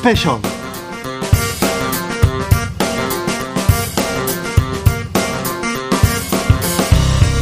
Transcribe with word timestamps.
스페셜 0.00 0.40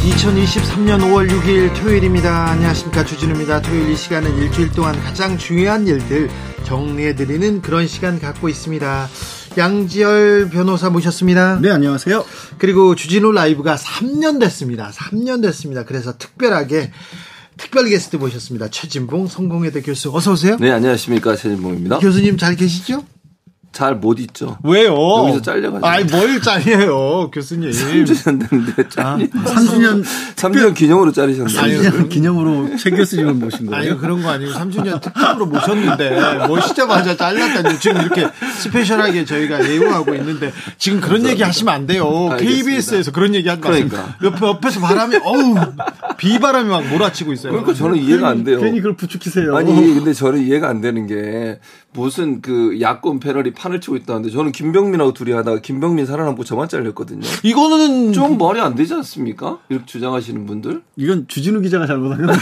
2023년 0.03 0.99
5월 0.99 1.29
6일 1.29 1.73
토요일입니다. 1.79 2.49
안녕하십니까. 2.49 3.05
주진우입니다. 3.05 3.61
토요일 3.61 3.91
이 3.91 3.95
시간은 3.95 4.37
일주일 4.39 4.71
동안 4.73 4.99
가장 5.01 5.37
중요한 5.37 5.87
일들 5.87 6.29
정리해드리는 6.65 7.61
그런 7.61 7.87
시간 7.87 8.19
갖고 8.19 8.49
있습니다. 8.49 9.07
양지열 9.57 10.49
변호사 10.49 10.89
모셨습니다. 10.89 11.59
네, 11.61 11.71
안녕하세요. 11.71 12.25
그리고 12.57 12.93
주진우 12.93 13.31
라이브가 13.31 13.77
3년 13.77 14.41
됐습니다. 14.41 14.91
3년 14.93 15.41
됐습니다. 15.41 15.85
그래서 15.85 16.17
특별하게 16.17 16.91
특별 17.69 17.87
게스트 17.87 18.15
모셨습니다. 18.15 18.67
최진봉 18.69 19.27
성공회대 19.27 19.83
교수 19.83 20.11
어서 20.11 20.31
오세요. 20.31 20.57
네, 20.59 20.71
안녕하십니까. 20.71 21.35
최진봉입니다. 21.35 21.99
교수님 21.99 22.35
잘 22.35 22.55
계시죠? 22.55 23.03
잘 23.71 23.95
못 23.95 24.19
있죠. 24.19 24.57
왜요? 24.63 24.93
여기서 25.27 25.41
잘려가지고. 25.41 25.85
아이, 25.87 26.03
뭘 26.05 26.41
잘려요, 26.41 27.29
교수님. 27.31 27.69
3주년 27.69 28.49
됐는데 28.49 28.89
잘려. 28.89 29.07
아, 29.07 29.17
3주년 29.17 30.03
3주년 30.35 30.73
기념으로 30.75 31.11
자르셨나요? 31.11 31.81
3주년 31.81 32.09
기념으로 32.09 32.75
최 32.77 32.89
교수님을 32.89 33.33
모신 33.35 33.67
거예요? 33.67 33.91
아니 33.91 33.99
그런 34.01 34.23
거 34.23 34.29
아니고 34.29 34.51
3주년 34.51 34.99
특집으로 35.01 35.45
모셨는데 35.45 36.47
모시자마자 36.47 37.15
잘랐다니 37.15 37.79
지금 37.79 38.01
이렇게 38.01 38.27
스페셜하게 38.57 39.25
저희가 39.25 39.69
예우하고 39.69 40.15
있는데 40.15 40.51
지금 40.77 40.99
그런 40.99 41.25
얘기 41.25 41.43
하시면 41.43 41.73
안 41.73 41.85
돼요. 41.85 42.29
알겠습니다. 42.31 42.37
KBS에서 42.63 43.11
그런 43.11 43.35
얘기 43.35 43.47
하지 43.49 43.61
마세요. 43.61 43.87
그러니까. 43.87 44.15
옆에 44.23 44.45
옆에서 44.45 44.79
바람이 44.79 45.17
어우 45.23 45.55
비바람이 46.17 46.69
막 46.69 46.87
몰아치고 46.87 47.33
있어요. 47.33 47.51
그러니까 47.51 47.73
저는 47.73 47.97
이해가 47.97 48.27
안 48.29 48.43
돼요. 48.43 48.59
괜히 48.59 48.77
그걸 48.81 48.95
부추기세요. 48.95 49.55
아니, 49.55 49.71
근데 49.93 50.11
저는 50.13 50.41
이해가 50.45 50.67
안 50.67 50.81
되는 50.81 51.05
게 51.07 51.59
무슨 51.91 52.41
그 52.41 52.79
야권 52.79 53.19
패널이 53.19 53.53
판을 53.53 53.81
치고 53.81 53.95
있다는데 53.97 54.29
저는 54.29 54.51
김병민하고 54.51 55.13
둘이 55.13 55.31
하다가 55.31 55.61
김병민 55.61 56.05
살아남고 56.05 56.43
저만 56.43 56.69
잘렸거든요. 56.69 57.21
이거는 57.43 58.13
좀 58.13 58.37
말이 58.37 58.59
안 58.61 58.75
되지 58.75 58.93
않습니까? 58.93 59.59
이렇게 59.69 59.85
주장하시는 59.85 60.45
분들? 60.45 60.81
이건 60.97 61.27
주진우 61.27 61.61
기자가 61.61 61.87
잘못한 61.87 62.25
거예요. 62.25 62.39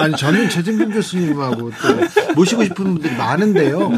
아니 0.00 0.16
저는 0.16 0.48
최진봉 0.48 0.90
교수님하고 0.90 1.70
또 1.70 2.34
모시고 2.34 2.64
싶은 2.64 2.84
분들이 2.94 3.14
많은데요. 3.14 3.90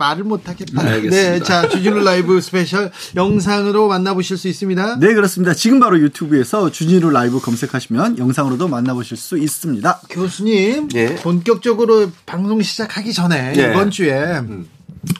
말을 0.00 0.24
못하겠다. 0.24 0.80
알겠습니다. 0.80 1.10
네, 1.10 1.40
자 1.40 1.68
주진우 1.68 2.02
라이브 2.02 2.40
스페셜 2.40 2.90
영상으로 3.14 3.86
만나보실 3.88 4.38
수 4.38 4.48
있습니다. 4.48 4.98
네, 4.98 5.14
그렇습니다. 5.14 5.52
지금 5.52 5.78
바로 5.78 6.00
유튜브에서 6.00 6.70
주진우 6.70 7.10
라이브 7.10 7.38
검색하시면 7.38 8.18
영상으로도 8.18 8.66
만나보실 8.66 9.16
수 9.18 9.36
있습니다. 9.36 10.00
교수님 10.08 10.88
예. 10.94 11.16
본격적으로 11.16 12.10
방송 12.24 12.62
시작하기 12.62 13.12
전에 13.12 13.52
예. 13.56 13.70
이번 13.70 13.90
주에 13.90 14.40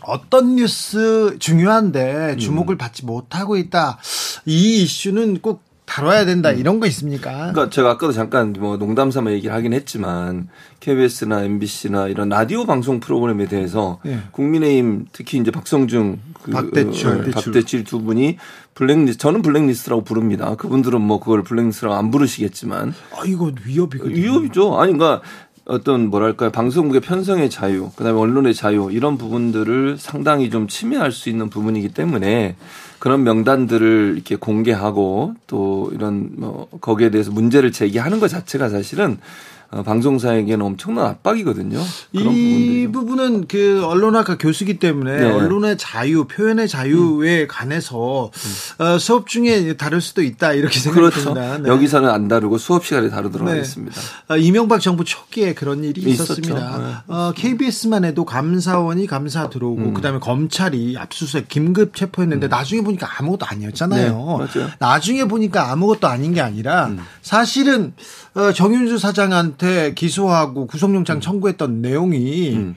어떤 0.02 0.56
뉴스 0.56 1.36
중요한데 1.38 2.36
주목을 2.38 2.78
받지 2.78 3.04
못하고 3.04 3.56
있다. 3.58 3.98
이 4.46 4.82
이슈는 4.82 5.40
꼭 5.42 5.69
다뤄야 6.00 6.24
된다. 6.24 6.50
이런 6.50 6.80
거 6.80 6.86
있습니까? 6.86 7.30
그러니까 7.52 7.70
제가 7.70 7.90
아까도 7.90 8.12
잠깐 8.12 8.54
뭐 8.58 8.76
농담 8.76 9.10
삼아 9.10 9.30
얘기를 9.32 9.54
하긴 9.54 9.72
했지만 9.72 10.48
KBS나 10.80 11.44
MBC나 11.44 12.08
이런 12.08 12.28
라디오 12.28 12.66
방송 12.66 13.00
프로그램에 13.00 13.46
대해서 13.46 13.98
예. 14.06 14.20
국민의힘 14.32 15.06
특히 15.12 15.38
이제 15.38 15.50
박성중 15.50 16.18
그 16.42 16.50
박대출. 16.50 17.08
어, 17.08 17.30
박대출 17.30 17.84
두 17.84 18.02
분이 18.02 18.38
블랙리스트 18.74 19.18
저는 19.18 19.42
블랙리스트라고 19.42 20.04
부릅니다. 20.04 20.54
그분들은 20.56 21.00
뭐 21.00 21.20
그걸 21.20 21.42
블랙리스트라고 21.42 21.94
안 21.94 22.10
부르시겠지만 22.10 22.94
아 23.12 23.22
이거 23.26 23.52
위협이거든요. 23.64 24.16
위협이죠. 24.16 24.78
아니 24.78 24.92
그러니까 24.92 25.22
어떤 25.66 26.08
뭐랄까요 26.08 26.50
방송국의 26.50 27.00
편성의 27.00 27.50
자유, 27.50 27.90
그다음에 27.94 28.18
언론의 28.18 28.54
자유 28.54 28.88
이런 28.90 29.18
부분들을 29.18 29.98
상당히 29.98 30.50
좀 30.50 30.66
침해할 30.66 31.12
수 31.12 31.28
있는 31.28 31.48
부분이기 31.48 31.90
때문에 31.90 32.56
그런 33.00 33.24
명단들을 33.24 34.12
이렇게 34.14 34.36
공개하고 34.36 35.34
또 35.46 35.90
이런 35.92 36.30
뭐 36.36 36.68
거기에 36.80 37.10
대해서 37.10 37.32
문제를 37.32 37.72
제기하는 37.72 38.20
것 38.20 38.28
자체가 38.28 38.68
사실은 38.68 39.16
어, 39.16 39.59
방송사에게는 39.70 40.64
엄청난 40.66 41.06
압박이거든요. 41.06 41.78
이 42.12 42.18
부분들이. 42.18 42.88
부분은 42.92 43.46
그 43.48 43.84
언론학과 43.84 44.36
교수기 44.36 44.78
때문에 44.78 45.16
네. 45.20 45.30
언론의 45.30 45.78
자유, 45.78 46.24
표현의 46.24 46.68
자유에 46.68 47.46
관해서 47.46 48.30
어, 48.78 48.98
수업 48.98 49.28
중에 49.28 49.76
다룰 49.76 50.00
수도 50.00 50.22
있다 50.22 50.52
이렇게 50.54 50.80
그렇죠. 50.90 51.20
생각합니다. 51.20 51.58
네. 51.58 51.68
여기서는 51.68 52.08
안 52.08 52.28
다루고 52.28 52.58
수업 52.58 52.84
시간에 52.84 53.10
다루도록 53.10 53.46
네. 53.46 53.52
하겠습니다. 53.54 54.00
어, 54.28 54.36
이명박 54.36 54.80
정부 54.80 55.04
초기에 55.04 55.54
그런 55.54 55.84
일이 55.84 56.00
있었죠. 56.02 56.40
있었습니다. 56.40 56.78
네. 56.78 57.14
어, 57.14 57.32
KBS만 57.36 58.04
해도 58.04 58.24
감사원이 58.24 59.06
감사 59.06 59.48
들어오고 59.48 59.82
음. 59.82 59.94
그다음에 59.94 60.18
검찰이 60.18 60.96
압수수색 60.98 61.48
긴급 61.48 61.94
체포했는데 61.94 62.48
나중에 62.48 62.82
보니까 62.82 63.08
아무것도 63.18 63.46
아니었잖아요. 63.46 64.48
네. 64.52 64.60
음. 64.60 64.68
나중에 64.78 65.24
보니까 65.24 65.70
아무것도 65.70 66.08
아닌 66.08 66.34
게 66.34 66.40
아니라 66.40 66.90
사실은 67.22 67.94
어, 68.34 68.52
정윤주 68.52 68.98
사장한 68.98 69.56
테 69.60 69.92
기소하고 69.92 70.66
구속영장 70.66 71.20
청구했던 71.20 71.82
내용이 71.82 72.54
음. 72.56 72.74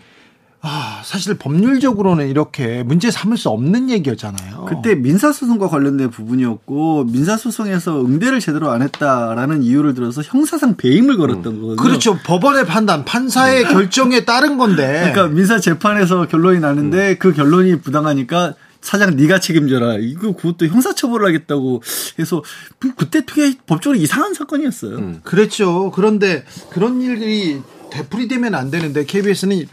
아, 0.65 1.01
사실 1.03 1.37
법률적으로는 1.37 2.29
이렇게 2.29 2.83
문제 2.83 3.09
삼을 3.09 3.37
수 3.37 3.49
없는 3.49 3.89
얘기였잖아요. 3.89 4.65
그때 4.67 4.95
민사소송과 4.95 5.67
관련된 5.67 6.09
부분이었고 6.09 7.05
민사소송에서 7.05 8.05
응대를 8.05 8.39
제대로 8.39 8.69
안 8.69 8.81
했다라는 8.81 9.63
이유를 9.63 9.93
들어서 9.93 10.21
형사상 10.21 10.75
배임을 10.75 11.17
걸었던 11.17 11.43
거거든요. 11.43 11.75
그렇죠. 11.75 12.17
법원의 12.25 12.65
판단, 12.65 13.03
판사의 13.03 13.65
결정에 13.65 14.23
따른 14.23 14.57
건데. 14.57 15.11
그러니까 15.11 15.27
민사 15.27 15.59
재판에서 15.59 16.27
결론이 16.27 16.59
나는데 16.59 17.17
그 17.17 17.33
결론이 17.33 17.81
부당하니까 17.81 18.53
사장 18.83 19.15
네가 19.15 19.39
책임져라. 19.39 19.97
이거 19.99 20.33
그것도 20.35 20.67
형사처벌을 20.67 21.25
하겠다고 21.27 21.81
해서 22.19 22.43
그- 22.79 22.93
그때 22.95 23.25
되게 23.25 23.57
법적으로 23.65 23.97
이상한 23.99 24.33
사건이었어요. 24.33 24.97
음. 24.97 25.21
그랬죠. 25.23 25.89
그런데 25.91 26.45
그런 26.69 27.01
일이 27.01 27.61
되풀이되면 27.91 28.53
안 28.53 28.69
되는데 28.69 29.05
KBS는 29.05 29.65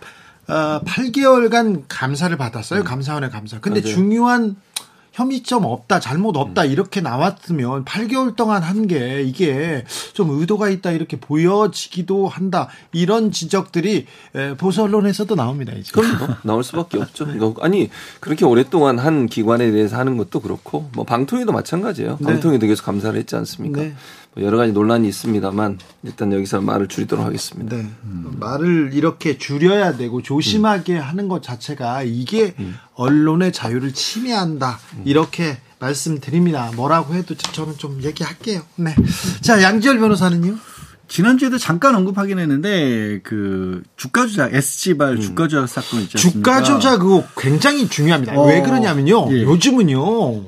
어, 0.48 0.80
8개월간 0.84 1.84
감사를 1.88 2.36
받았어요. 2.36 2.84
감사원의 2.84 3.30
감사. 3.30 3.60
근데 3.60 3.80
음. 3.80 3.82
맞아요. 3.82 3.94
중요한 3.94 4.56
혐의점 5.12 5.64
없다, 5.64 6.00
잘못 6.00 6.36
없다 6.36 6.64
이렇게 6.64 7.00
나왔으면 7.00 7.84
8개월 7.84 8.36
동안 8.36 8.62
한 8.62 8.80
게 8.86 9.22
이게 9.22 9.84
좀 10.14 10.30
의도가 10.40 10.68
있다 10.70 10.90
이렇게 10.92 11.18
보여지기도 11.20 12.28
한다. 12.28 12.68
이런 12.92 13.30
지적들이 13.30 14.06
에, 14.34 14.56
보수 14.56 14.82
언론에서도 14.82 15.34
나옵니다. 15.34 15.72
이제. 15.74 15.90
그럼 15.92 16.18
뭐 16.18 16.28
나올 16.42 16.64
수밖에 16.64 16.98
없죠. 16.98 17.26
이거 17.34 17.54
아니 17.60 17.90
그렇게 18.20 18.44
오랫동안 18.44 18.98
한 18.98 19.26
기관에 19.26 19.70
대해서 19.70 19.96
하는 19.98 20.16
것도 20.16 20.40
그렇고 20.40 20.88
뭐 20.94 21.04
방통위도 21.04 21.52
마찬가지예요. 21.52 22.16
네. 22.20 22.26
방통위도 22.26 22.66
계속 22.66 22.84
감사를 22.86 23.18
했지 23.18 23.36
않습니까? 23.36 23.80
네. 23.82 23.94
뭐 24.34 24.44
여러 24.44 24.56
가지 24.56 24.72
논란이 24.72 25.08
있습니다만 25.08 25.78
일단 26.04 26.32
여기서 26.32 26.60
말을 26.60 26.88
줄이도록 26.88 27.24
하겠습니다. 27.24 27.76
네. 27.76 27.86
말을 28.38 28.90
이렇게 28.92 29.38
줄여야 29.38 29.96
되고 29.96 30.22
조심하게 30.22 30.96
음. 30.96 31.02
하는 31.02 31.28
것 31.28 31.42
자체가 31.42 32.02
이게 32.04 32.54
언론의 32.94 33.52
자유를 33.52 33.92
침해한다. 33.92 34.78
음. 34.96 35.02
이렇게 35.04 35.58
말씀드립니다. 35.80 36.70
뭐라고 36.76 37.14
해도 37.14 37.34
저는 37.34 37.76
좀 37.78 38.02
얘기할게요. 38.02 38.60
네. 38.76 38.94
자, 39.40 39.62
양지열 39.62 39.98
변호사는요? 39.98 40.56
지난주에도 41.08 41.58
잠깐 41.58 41.96
언급하긴 41.96 42.38
했는데 42.38 43.18
그 43.24 43.82
주가 43.96 44.26
조작 44.26 44.54
SG발 44.54 45.16
음. 45.16 45.20
주가 45.20 45.48
조작 45.48 45.66
사건 45.66 46.02
있지 46.02 46.16
않습니까? 46.16 46.62
주가 46.62 46.62
조작 46.62 46.98
그거 46.98 47.24
굉장히 47.36 47.88
중요합니다. 47.88 48.38
어, 48.38 48.46
왜 48.46 48.62
그러냐면요. 48.62 49.26
예. 49.32 49.42
요즘은요. 49.42 50.44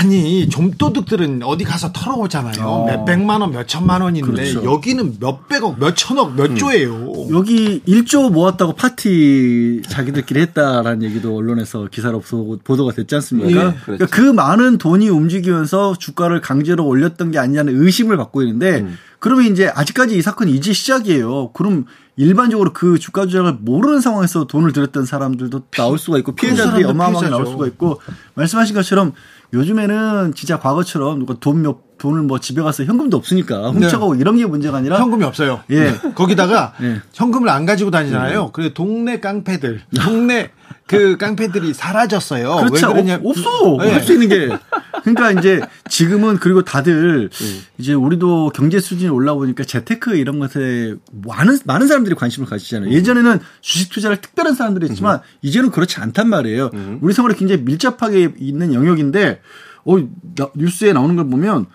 아니 0.00 0.48
좀도둑들은 0.48 1.42
어디 1.42 1.64
가서 1.64 1.90
털어오잖아요. 1.92 2.64
어. 2.64 2.86
몇 2.86 3.04
백만 3.04 3.40
원, 3.40 3.50
몇 3.50 3.66
천만 3.66 4.00
원인데 4.00 4.30
그렇죠. 4.30 4.62
여기는 4.64 5.16
몇 5.18 5.48
백억, 5.48 5.80
몇 5.80 5.96
천억, 5.96 6.28
음. 6.30 6.36
몇 6.36 6.54
조예요. 6.54 7.26
여기 7.32 7.82
1조 7.82 8.30
모았다고 8.30 8.74
파티 8.74 9.82
자기들끼리 9.88 10.40
했다라는 10.40 11.02
얘기도 11.02 11.36
언론에서 11.36 11.88
기사로 11.90 12.20
보- 12.20 12.58
보도가 12.58 12.92
됐지 12.92 13.16
않습니까? 13.16 13.66
예, 13.66 13.74
그러니까 13.84 14.06
그 14.06 14.20
많은 14.20 14.78
돈이 14.78 15.08
움직이면서 15.08 15.96
주가를 15.98 16.40
강제로 16.42 16.86
올렸던 16.86 17.32
게 17.32 17.38
아니냐는 17.40 17.82
의심을 17.82 18.16
받고 18.16 18.42
있는데 18.42 18.82
음. 18.82 18.96
그러면 19.18 19.46
이제 19.50 19.66
아직까지 19.66 20.16
이 20.16 20.22
사건이 20.22 20.52
이제 20.52 20.72
시작이에요. 20.72 21.50
그럼 21.54 21.86
일반적으로 22.16 22.72
그 22.72 23.00
주가 23.00 23.26
조작을 23.26 23.58
모르는 23.60 24.00
상황에서 24.00 24.46
돈을 24.46 24.72
들였던 24.72 25.06
사람들도 25.06 25.62
나올 25.70 25.98
수가 25.98 26.18
있고 26.18 26.36
피해자들이 26.36 26.84
어마어마하게 26.84 27.28
나올 27.30 27.42
피해자죠. 27.42 27.50
수가 27.50 27.66
있고 27.66 28.00
말씀하신 28.34 28.76
것처럼 28.76 29.12
요즘에는 29.52 30.34
진짜 30.34 30.58
과거처럼 30.58 31.18
누가 31.20 31.34
돈 31.40 31.62
몇 31.62 31.88
돈을 31.98 32.22
뭐 32.22 32.38
집에 32.38 32.62
가서 32.62 32.84
현금도 32.84 33.16
없으니까 33.16 33.70
훔쳐가고 33.70 34.14
이런 34.14 34.36
게 34.36 34.46
문제가 34.46 34.78
아니라 34.78 34.98
현금이 35.00 35.24
없어요. 35.24 35.62
예. 35.70 35.92
거기다가 36.14 36.72
예. 36.80 37.00
현금을 37.12 37.48
안 37.48 37.66
가지고 37.66 37.90
다니잖아요. 37.90 38.52
그래 38.52 38.72
동네 38.72 39.18
깡패들, 39.18 39.80
동네 40.00 40.52
그 40.86 41.16
깡패들이 41.16 41.74
사라졌어요. 41.74 42.54
그렇죠. 42.58 42.86
왜 42.86 42.92
그러냐? 42.92 43.14
없- 43.24 43.36
없어. 43.36 43.78
예. 43.84 43.90
할수 43.94 44.12
있는 44.12 44.28
게 44.28 44.48
그러니까 45.02 45.32
이제 45.32 45.60
지금은 45.88 46.36
그리고 46.36 46.62
다들 46.62 47.30
이제 47.78 47.94
우리도 47.94 48.50
경제 48.54 48.78
수준이 48.80 49.08
올라오니까 49.10 49.64
재테크 49.64 50.16
이런 50.16 50.38
것에 50.38 50.94
많은 51.24 51.58
많은 51.64 51.86
사람들이 51.86 52.14
관심을 52.14 52.48
가지잖아요. 52.48 52.90
예전에는 52.92 53.38
주식 53.60 53.90
투자를 53.90 54.18
특별한 54.20 54.54
사람들이 54.54 54.88
했지만 54.88 55.20
이제는 55.42 55.70
그렇지 55.70 56.00
않단 56.00 56.28
말이에요. 56.28 56.70
우리 57.00 57.12
생활에 57.14 57.34
굉장히 57.34 57.62
밀접하게 57.62 58.34
있는 58.38 58.74
영역인데 58.74 59.40
어 59.84 59.98
나- 60.36 60.50
뉴스에 60.54 60.92
나오는 60.92 61.16
걸 61.16 61.28
보면 61.30 61.66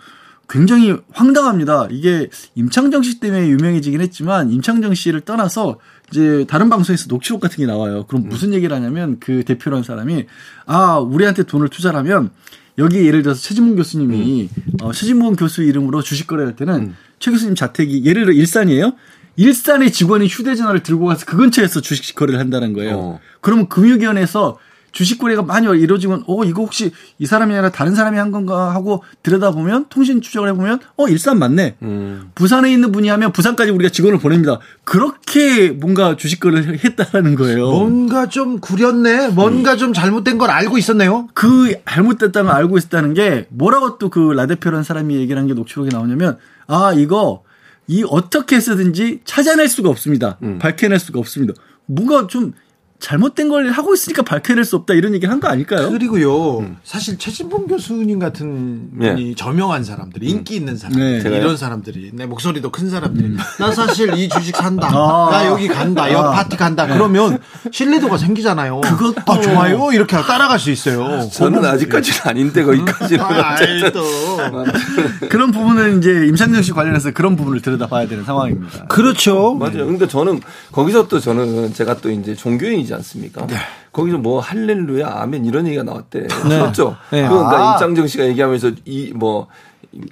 굉장히 0.48 0.94
황당합니다. 1.12 1.88
이게 1.90 2.28
임창정 2.54 3.02
씨 3.02 3.18
때문에 3.18 3.48
유명해지긴 3.48 4.00
했지만 4.02 4.50
임창정 4.50 4.94
씨를 4.94 5.22
떠나서 5.22 5.78
이제 6.10 6.44
다른 6.48 6.68
방송에서 6.68 7.06
녹취록 7.08 7.40
같은 7.40 7.56
게 7.56 7.66
나와요. 7.66 8.04
그럼 8.06 8.28
무슨 8.28 8.52
얘기를 8.52 8.76
하냐면 8.76 9.18
그 9.20 9.42
대표라는 9.44 9.82
사람이 9.82 10.26
아 10.66 10.98
우리한테 10.98 11.44
돈을 11.44 11.70
투자를 11.70 11.98
하면 12.00 12.30
여기 12.78 13.06
예를 13.06 13.22
들어서 13.22 13.40
최진문 13.40 13.76
교수님이 13.76 14.48
어, 14.82 14.92
최진문 14.92 15.36
교수 15.36 15.62
이름으로 15.62 16.02
주식 16.02 16.26
거래할 16.26 16.56
때는 16.56 16.94
최 17.18 17.30
교수님 17.30 17.54
자택이 17.54 18.04
예를 18.04 18.24
들어 18.24 18.34
일산이에요. 18.34 18.94
일산의 19.36 19.92
직원이 19.92 20.26
휴대전화를 20.26 20.82
들고 20.82 21.06
가서 21.06 21.26
그 21.26 21.36
근처에서 21.36 21.80
주식 21.80 22.14
거래를 22.14 22.38
한다는 22.38 22.72
거예요. 22.72 22.96
어. 22.96 23.20
그러면 23.40 23.68
금융위원회에서 23.68 24.58
주식 24.94 25.18
거래가 25.18 25.42
많이 25.42 25.66
이루어지면 25.66 26.22
어 26.28 26.44
이거 26.44 26.62
혹시 26.62 26.92
이 27.18 27.26
사람이 27.26 27.52
아니라 27.52 27.70
다른 27.70 27.94
사람이 27.96 28.16
한 28.16 28.30
건가 28.30 28.72
하고 28.72 29.02
들여다보면 29.24 29.86
통신 29.90 30.22
추적을 30.22 30.48
해보면 30.50 30.78
어 30.96 31.08
일산 31.08 31.38
맞네. 31.38 31.76
음. 31.82 32.30
부산에 32.36 32.72
있는 32.72 32.92
분이 32.92 33.08
하면 33.08 33.32
부산까지 33.32 33.72
우리가 33.72 33.90
직원을 33.90 34.18
보냅니다. 34.20 34.60
그렇게 34.84 35.70
뭔가 35.70 36.16
주식 36.16 36.38
거래를 36.40 36.78
했다라는 36.84 37.34
거예요. 37.34 37.68
뭔가 37.70 38.28
좀 38.28 38.60
구렸네. 38.60 39.28
뭔가 39.30 39.76
좀 39.76 39.92
잘못된 39.92 40.38
걸 40.38 40.50
알고 40.50 40.78
있었네요. 40.78 41.28
그 41.34 41.74
잘못됐다는 41.86 42.46
걸 42.48 42.56
알고 42.56 42.78
있었다는 42.78 43.14
게 43.14 43.46
뭐라고 43.50 43.98
또 43.98 44.08
그 44.08 44.32
라데표라는 44.32 44.84
사람이 44.84 45.16
얘기를 45.16 45.40
한 45.40 45.48
게 45.48 45.54
녹취록에 45.54 45.90
나오냐면 45.90 46.38
아 46.68 46.92
이거 46.94 47.42
이 47.88 48.04
어떻게 48.08 48.54
해서든지 48.56 49.20
찾아낼 49.24 49.66
수가 49.68 49.88
없습니다. 49.90 50.38
밝혀낼 50.60 51.00
수가 51.00 51.18
없습니다. 51.18 51.52
뭔가 51.86 52.28
좀 52.28 52.52
잘못된 53.00 53.48
걸 53.50 53.70
하고 53.70 53.92
있으니까 53.92 54.22
밝혀낼 54.22 54.64
수 54.64 54.76
없다 54.76 54.94
이런 54.94 55.12
얘기를 55.14 55.30
한 55.30 55.40
거 55.40 55.48
아닐까요? 55.48 55.90
그리고요, 55.90 56.64
사실 56.84 57.18
최진봉 57.18 57.66
교수님 57.66 58.18
같은 58.18 58.88
네. 58.92 59.10
분이 59.10 59.34
저명한 59.34 59.84
사람들, 59.84 60.22
인기 60.22 60.54
있는 60.56 60.76
사람들, 60.78 61.22
네. 61.22 61.36
이런 61.38 61.56
사람들이, 61.56 62.12
내 62.14 62.24
목소리도 62.24 62.70
큰 62.70 62.88
사람들이, 62.88 63.36
나 63.58 63.72
사실 63.72 64.14
이 64.14 64.28
주식 64.30 64.56
산다, 64.56 64.88
아. 64.90 65.28
나 65.30 65.46
여기 65.46 65.68
간다, 65.68 66.10
옆 66.12 66.24
아. 66.24 66.30
파티 66.30 66.56
간다, 66.56 66.86
그러면 66.86 67.38
신뢰도가 67.70 68.16
생기잖아요. 68.16 68.80
그것도- 68.80 69.28
아, 69.28 69.40
좋아요? 69.40 69.90
이렇게 69.92 70.16
따라갈 70.16 70.58
수 70.58 70.70
있어요. 70.70 71.28
저는 71.30 71.62
아직까지는 71.64 72.20
아닌데 72.24 72.62
거기까지는 72.64 73.20
아, 73.22 73.54
어쨌든 73.54 73.92
또. 73.92 74.04
그런 75.28 75.50
부분은 75.50 75.98
이제 75.98 76.26
임창정 76.26 76.62
씨 76.62 76.72
관련해서 76.72 77.10
그런 77.10 77.36
부분을 77.36 77.60
들여다봐야 77.60 78.06
되는 78.08 78.24
상황입니다. 78.24 78.86
그렇죠. 78.86 79.54
맞아요. 79.54 79.86
근데 79.86 80.06
저는 80.08 80.40
거기서 80.72 81.08
또 81.08 81.20
저는 81.20 81.74
제가 81.74 81.96
또 81.98 82.10
이제 82.10 82.34
종교인 82.34 82.83
이지 82.84 82.94
않습니까? 82.94 83.46
네. 83.46 83.56
거기서 83.92 84.18
뭐 84.18 84.40
할렐루야 84.40 85.08
아멘 85.22 85.44
이런 85.44 85.66
얘기가 85.66 85.82
나왔대. 85.82 86.26
그렇죠. 86.28 86.96
네. 87.10 87.26
그러니까 87.26 87.70
아. 87.70 87.72
임창정 87.74 88.06
씨가 88.06 88.26
얘기하면서 88.26 88.70
이 88.84 89.12
뭐 89.14 89.48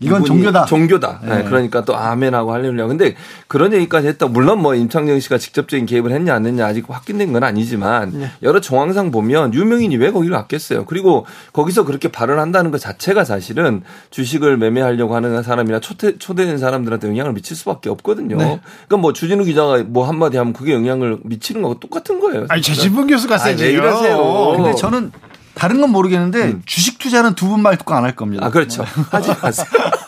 이건 0.00 0.25
종교다. 0.25 0.64
종교다. 0.67 1.20
네, 1.25 1.44
그러니까 1.44 1.84
또 1.84 1.96
아멘하고 1.96 2.52
할렐루야. 2.52 2.87
근데 2.87 3.14
그런 3.49 3.73
얘기까지 3.73 4.08
했다. 4.08 4.26
물론 4.26 4.61
뭐 4.61 4.75
임창정 4.75 5.19
씨가 5.20 5.38
직접적인 5.38 5.87
개입을 5.87 6.12
했냐 6.12 6.34
안 6.34 6.46
했냐 6.46 6.67
아직 6.67 6.84
확인된 6.88 7.32
건 7.32 7.44
아니지만 7.44 8.11
네. 8.14 8.31
여러 8.43 8.61
정황상 8.61 9.11
보면 9.11 9.55
유명인이 9.55 9.96
왜 9.96 10.11
거기를 10.11 10.34
왔겠어요. 10.37 10.84
그리고 10.87 11.26
거기서 11.52 11.84
그렇게 11.84 12.08
발언한다는 12.11 12.70
것 12.70 12.81
자체가 12.81 13.25
사실은 13.25 13.82
주식을 14.11 14.56
매매하려고 14.56 15.14
하는 15.14 15.43
사람이나 15.43 15.81
초대, 15.81 16.17
초대된 16.19 16.58
사람들한테 16.58 17.08
영향을 17.08 17.32
미칠 17.32 17.56
수밖에 17.56 17.90
없거든요. 17.90 18.37
네. 18.37 18.61
그러니까 18.87 18.96
뭐 18.96 19.12
주진우 19.12 19.44
기자가 19.44 19.84
뭐 19.87 20.06
한마디 20.06 20.37
하면 20.37 20.52
그게 20.52 20.73
영향을 20.73 21.19
미치는 21.25 21.62
거하고 21.62 21.81
똑같은 21.81 22.20
거예요. 22.20 22.46
아니. 22.49 22.62
최진봉 22.62 23.08
교수가 23.08 23.38
세지요. 23.38 23.67
왜 23.67 23.73
이러세요? 23.73 24.55
근데 24.56 24.75
저는 24.75 25.12
다른 25.54 25.81
건 25.81 25.90
모르겠는데 25.90 26.56
주식 26.66 26.99
투자는 26.99 27.34
두 27.34 27.46
분 27.49 27.60
말 27.60 27.76
듣고 27.76 27.94
안 27.94 28.04
할 28.04 28.16
겁니다. 28.16 28.46
아, 28.46 28.50
그렇죠. 28.50 28.84
하지 29.10 29.32
마세요. 29.43 29.66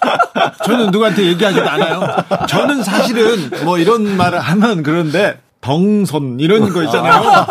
저는 0.65 0.91
누구한테 0.91 1.25
얘기하지도 1.27 1.69
않아요. 1.69 2.03
저는 2.49 2.83
사실은 2.83 3.51
뭐 3.65 3.79
이런 3.79 4.17
말을 4.17 4.41
하면 4.41 4.83
그런데 4.83 5.41
덩선 5.61 6.39
이런 6.41 6.71
거 6.73 6.83
있잖아요. 6.85 7.47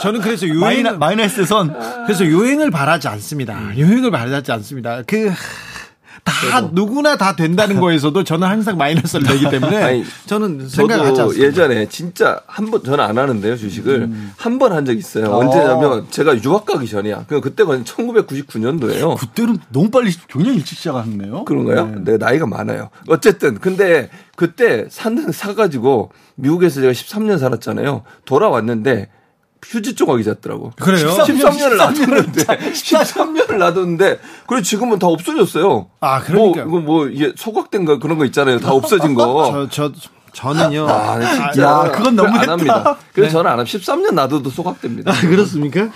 저는 0.00 0.20
그래서 0.20 0.46
유행 0.46 0.60
마이너, 0.60 0.92
마이너스 0.94 1.44
선. 1.44 1.72
그래서 2.06 2.24
유행을 2.24 2.70
바라지 2.70 3.06
않습니다. 3.08 3.60
유행을 3.76 4.10
바라지 4.10 4.50
않습니다. 4.52 5.02
그 5.06 5.32
다 6.24 6.60
누구나 6.72 7.16
다 7.16 7.34
된다는 7.36 7.80
거에서도 7.80 8.22
저는 8.24 8.46
항상 8.48 8.76
마이너스를 8.76 9.26
내기 9.26 9.48
때문에 9.50 9.76
아니, 9.82 10.04
저는 10.26 10.68
생각하지 10.68 11.08
저도 11.10 11.22
않습니다. 11.22 11.46
예전에 11.46 11.86
진짜 11.88 12.40
한 12.46 12.70
번 12.70 12.82
저는 12.84 13.00
안 13.04 13.16
하는데요 13.18 13.56
주식을 13.56 13.94
음. 14.02 14.32
한번 14.36 14.72
한 14.72 14.84
적 14.84 14.96
있어요. 14.96 15.30
언제냐면 15.32 16.06
제가 16.10 16.42
유학 16.44 16.64
가기 16.64 16.86
전이야. 16.88 17.24
그 17.28 17.40
그때가 17.40 17.76
1999년도예요. 17.78 19.18
그때는 19.18 19.58
너무 19.70 19.90
빨리 19.90 20.10
굉장히 20.28 20.56
일찍 20.58 20.78
시작하셨네요. 20.78 21.44
그런가요? 21.44 21.92
내 22.04 22.16
나이가 22.16 22.46
많아요. 22.46 22.90
어쨌든 23.08 23.58
근데 23.58 24.08
그때 24.36 24.86
사는 24.90 25.30
사가지고 25.32 26.10
미국에서 26.36 26.80
제가 26.80 26.92
13년 26.92 27.38
살았잖아요. 27.38 28.02
돌아왔는데 28.24 29.08
휴지 29.64 29.94
조각이 29.94 30.24
잤더라고. 30.24 30.72
그래요? 30.76 31.08
13년을 31.08 31.76
놔뒀는데 31.76 32.42
13년을 32.44 33.56
놔뒀는데 33.56 34.20
그래 34.46 34.62
지금은 34.62 34.98
다 34.98 35.06
없어졌어요. 35.08 35.88
아, 36.00 36.20
그러니까요. 36.20 36.66
뭐, 36.66 36.80
뭐 36.80 37.08
이게 37.08 37.32
소각된 37.36 37.84
거 37.84 37.98
그런 37.98 38.18
거 38.18 38.24
있잖아요. 38.26 38.60
다 38.60 38.72
없어진 38.72 39.14
거. 39.14 39.68
저, 39.70 39.90
저 39.90 39.92
저는요. 40.32 40.86
아, 40.88 41.18
진짜. 41.52 41.62
야, 41.62 41.90
그건 41.90 42.14
너무했다. 42.14 42.42
안 42.42 42.48
합니다. 42.50 42.96
그래서 43.12 43.32
저는 43.32 43.50
안 43.50 43.58
합니다. 43.58 43.78
13년 43.78 44.12
놔둬도 44.12 44.50
소각됩니다. 44.50 45.10
아, 45.12 45.20
그렇습니까? 45.20 45.88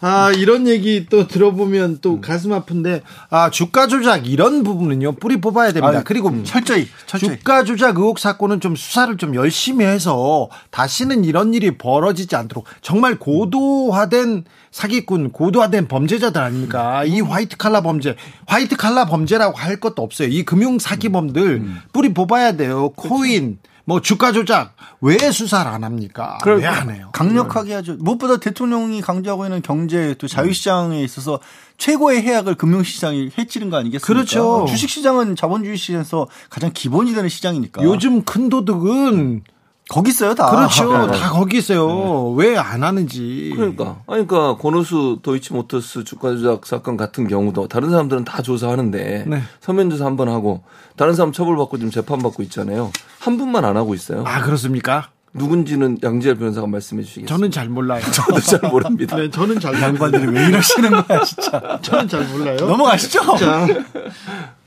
아, 0.00 0.32
이런 0.32 0.66
얘기 0.66 1.06
또 1.08 1.26
들어보면 1.26 1.98
또 2.00 2.20
가슴 2.20 2.52
아픈데, 2.52 3.02
아, 3.30 3.50
주가 3.50 3.86
조작 3.86 4.26
이런 4.26 4.62
부분은요, 4.62 5.12
뿌리 5.12 5.40
뽑아야 5.40 5.72
됩니다. 5.72 5.98
아, 5.98 6.02
그리고 6.04 6.42
철저히, 6.44 6.88
철저히. 7.06 7.38
주가 7.38 7.64
조작 7.64 7.96
의혹 7.98 8.18
사건은 8.18 8.60
좀 8.60 8.76
수사를 8.76 9.16
좀 9.16 9.34
열심히 9.34 9.84
해서 9.84 10.48
다시는 10.70 11.24
이런 11.24 11.54
일이 11.54 11.76
벌어지지 11.78 12.36
않도록 12.36 12.66
정말 12.82 13.18
고도화된 13.18 14.44
사기꾼, 14.70 15.32
고도화된 15.32 15.88
범죄자들 15.88 16.40
아닙니까? 16.40 17.04
이 17.04 17.20
화이트 17.20 17.56
칼라 17.56 17.80
범죄, 17.80 18.16
화이트 18.46 18.76
칼라 18.76 19.06
범죄라고 19.06 19.56
할 19.56 19.80
것도 19.80 20.02
없어요. 20.02 20.28
이 20.28 20.44
금융 20.44 20.78
사기범들 20.78 21.62
뿌리 21.92 22.12
뽑아야 22.12 22.56
돼요. 22.56 22.90
코인, 22.90 23.58
뭐 23.88 24.00
주가 24.00 24.32
조작 24.32 24.74
왜 25.00 25.16
수사를 25.30 25.70
안 25.70 25.84
합니까? 25.84 26.38
왜 26.44 26.66
안 26.66 26.90
해요? 26.90 27.10
강력하게 27.12 27.74
하죠. 27.74 27.94
무엇보다 28.00 28.38
대통령이 28.38 29.00
강조하고 29.00 29.44
있는 29.46 29.62
경제 29.62 30.14
또 30.18 30.26
자유시장에 30.26 31.02
있어서 31.04 31.38
최고의 31.78 32.22
해악을 32.22 32.56
금융시장이 32.56 33.30
해치는 33.38 33.70
거 33.70 33.76
아니겠습니까? 33.76 34.06
그렇죠. 34.06 34.66
주식시장은 34.68 35.36
자본주의 35.36 35.76
시장에서 35.76 36.26
가장 36.50 36.72
기본이 36.74 37.14
되는 37.14 37.28
시장이니까. 37.28 37.82
요즘 37.84 38.24
큰 38.24 38.48
도둑은 38.48 39.44
거기 39.88 40.10
있어요, 40.10 40.34
다. 40.34 40.50
그렇죠. 40.50 41.06
다 41.12 41.30
거기 41.30 41.58
있어요. 41.58 42.30
왜안 42.32 42.82
하는지. 42.82 43.52
그러니까. 43.54 44.00
아니, 44.08 44.26
그러니까 44.26 44.60
권오수 44.60 45.20
도이치모터스 45.22 46.02
주가 46.04 46.30
조작 46.32 46.66
사건 46.66 46.96
같은 46.96 47.28
경우도 47.28 47.68
다른 47.68 47.90
사람들은 47.90 48.24
다 48.24 48.42
조사하는데 48.42 49.24
네. 49.28 49.42
서면 49.60 49.88
조사 49.90 50.04
한 50.04 50.16
번 50.16 50.28
하고 50.28 50.62
다른 50.96 51.14
사람 51.14 51.30
처벌받고 51.30 51.76
지금 51.76 51.90
재판받고 51.90 52.42
있잖아요. 52.44 52.90
한 53.20 53.36
분만 53.36 53.64
안 53.64 53.76
하고 53.76 53.94
있어요. 53.94 54.24
아 54.26 54.42
그렇습니까? 54.42 55.10
누군지는 55.36 55.98
양지열 56.02 56.36
변호사가 56.36 56.66
말씀해 56.66 57.02
주시겠어요. 57.02 57.26
저는 57.26 57.50
잘 57.50 57.68
몰라요. 57.68 58.02
저도 58.12 58.40
잘 58.40 58.70
모릅니다. 58.70 59.16
네, 59.16 59.30
저는 59.30 59.60
잘 59.60 59.80
양반들이 59.80 60.26
왜 60.28 60.48
이러시는 60.48 60.90
거야, 60.90 61.22
진짜. 61.22 61.78
저는 61.82 62.08
잘 62.08 62.24
몰라요. 62.24 62.56
넘어가시죠. 62.56 63.36
자, 63.36 63.66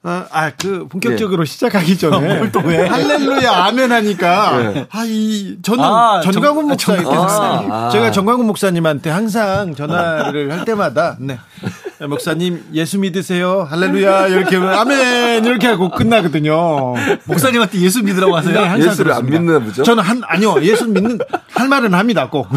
아, 0.04 0.26
아, 0.32 0.52
그, 0.52 0.88
본격적으로 0.88 1.44
네. 1.44 1.52
시작하기 1.52 1.98
전에. 1.98 2.38
뭘또 2.38 2.60
왜? 2.62 2.88
할렐루야, 2.88 3.52
아멘 3.52 3.92
하니까. 3.92 4.58
네. 4.74 4.88
아, 4.92 5.04
이, 5.06 5.58
저는 5.62 5.84
아, 5.84 6.22
전광훈. 6.22 6.78
정광훈 6.78 7.18
목사님. 7.18 7.72
아. 7.72 7.90
제가 7.90 8.12
전광훈 8.12 8.46
목사님한테 8.48 9.10
항상 9.10 9.76
전화를 9.76 10.52
할 10.52 10.66
때마다, 10.66 11.18
네. 11.20 11.38
목사님, 12.08 12.65
예수 12.74 12.98
믿으세요. 12.98 13.68
할렐루야. 13.70 14.27
이렇게 14.27 14.56
하면, 14.56 14.74
아멘. 14.74 15.44
이렇게 15.44 15.68
하고 15.68 15.89
끝나거든요. 15.89 16.94
목사님한테 17.25 17.79
예수 17.82 18.03
믿으라고 18.03 18.38
하세요. 18.38 18.53
네, 18.53 18.65
항상 18.65 18.91
예수를 18.91 19.12
안 19.12 19.25
그렇습니다. 19.25 19.53
믿나 19.53 19.65
보죠? 19.65 19.84
저는 19.84 20.03
한 20.03 20.22
아니요 20.24 20.62
예수 20.62 20.88
믿는 20.88 21.20
할 21.51 21.68
말은 21.68 21.94
합니다 21.94 22.29
꼭. 22.29 22.48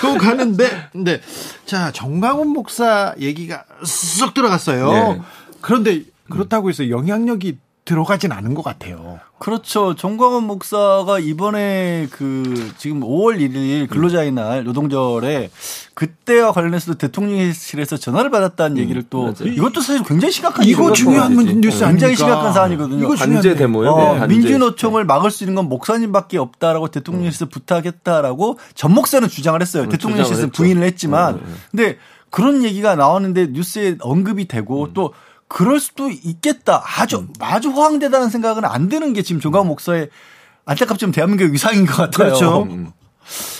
꼭 0.00 0.24
하는데 0.24 0.88
근데 0.92 1.20
자 1.66 1.90
정광훈 1.92 2.48
목사 2.48 3.14
얘기가 3.18 3.64
쏙 3.84 4.34
들어갔어요. 4.34 4.92
네. 4.92 5.20
그런데 5.60 6.02
그렇다고 6.30 6.68
해서 6.68 6.88
영향력이 6.88 7.58
들어가진 7.84 8.30
않은 8.30 8.54
것 8.54 8.62
같아요. 8.62 9.18
그렇죠. 9.40 9.96
정광훈 9.96 10.44
목사가 10.44 11.18
이번에 11.18 12.06
그 12.12 12.70
지금 12.78 13.00
5월 13.00 13.40
1일 13.40 13.90
근로자의 13.90 14.30
날 14.30 14.62
노동절에 14.62 15.50
그때와 15.94 16.52
관련해서도 16.52 16.96
대통령실에서 16.98 17.96
전화를 17.96 18.30
받았다는 18.30 18.78
얘기를 18.78 19.02
또 19.10 19.22
맞아요. 19.22 19.52
이것도 19.52 19.80
사실 19.80 20.04
굉장히 20.04 20.30
심각한 20.30 20.64
이거. 20.64 20.92
중요한 20.92 21.34
거지. 21.34 21.56
뉴스? 21.56 21.84
굉장히 21.84 22.14
심각한 22.14 22.52
사안이거든요. 22.52 23.04
이거 23.04 23.16
반제. 23.16 23.56
데모요. 23.56 23.90
어, 23.90 24.12
네, 24.12 24.18
반제. 24.20 24.34
민주노총을 24.36 25.04
막을 25.04 25.32
수 25.32 25.42
있는 25.42 25.56
건 25.56 25.68
목사님밖에 25.68 26.38
없다라고 26.38 26.86
대통령실에서 26.88 27.46
부탁했다라고 27.46 28.58
전 28.76 28.92
목사는 28.94 29.28
주장을 29.28 29.60
했어요. 29.60 29.84
음, 29.84 29.88
대통령실에서. 29.88 30.50
부인을 30.50 30.84
했지만, 30.84 31.36
네, 31.36 31.42
네. 31.42 31.52
근데 31.72 31.98
그런 32.30 32.62
얘기가 32.62 32.94
나왔는데 32.94 33.48
뉴스에 33.48 33.96
언급이 34.00 34.46
되고 34.46 34.84
음. 34.84 34.90
또 34.94 35.12
그럴 35.52 35.80
수도 35.80 36.08
있겠다. 36.10 36.82
아주 36.98 37.28
아주 37.38 37.70
허황되다는 37.70 38.30
생각은 38.30 38.64
안 38.64 38.88
드는 38.88 39.12
게 39.12 39.22
지금 39.22 39.40
조강 39.40 39.66
목사의 39.66 40.08
안타깝지만 40.64 41.12
대한민국 41.12 41.52
위상인 41.52 41.84
것 41.84 41.96
같아요. 41.96 42.26
그렇죠. 42.28 42.62
음. 42.70 42.92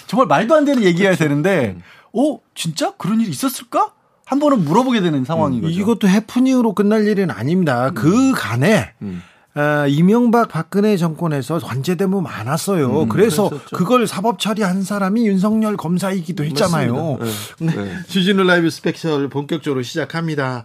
정말 0.06 0.26
말도 0.26 0.54
안 0.54 0.64
되는 0.64 0.82
얘기여야 0.82 1.16
되는데, 1.16 1.76
오 2.12 2.40
진짜 2.54 2.92
그런 2.96 3.20
일이 3.20 3.30
있었을까? 3.30 3.92
한 4.24 4.38
번은 4.38 4.64
물어보게 4.64 5.00
되는 5.02 5.24
상황인 5.24 5.60
거죠. 5.60 5.72
이것도 5.78 6.08
해프닝으로 6.08 6.74
끝날 6.74 7.06
일은 7.06 7.30
아닙니다. 7.30 7.90
그 7.94 8.32
간에 8.32 8.92
음. 9.02 9.22
아, 9.54 9.86
이명박 9.86 10.48
박근혜 10.48 10.96
정권에서 10.96 11.58
관제데모 11.58 12.20
많았어요. 12.22 13.06
그래서 13.08 13.48
그랬었죠. 13.50 13.76
그걸 13.76 14.06
사법 14.06 14.38
처리한 14.38 14.82
사람이 14.82 15.26
윤석열 15.26 15.76
검사이기도 15.76 16.44
했잖아요. 16.44 17.18
맞습니다. 17.18 17.82
네. 17.82 17.92
네. 17.92 17.98
주진우 18.08 18.44
라이브 18.44 18.70
스페셜 18.70 19.28
본격적으로 19.28 19.82
시작합니다. 19.82 20.64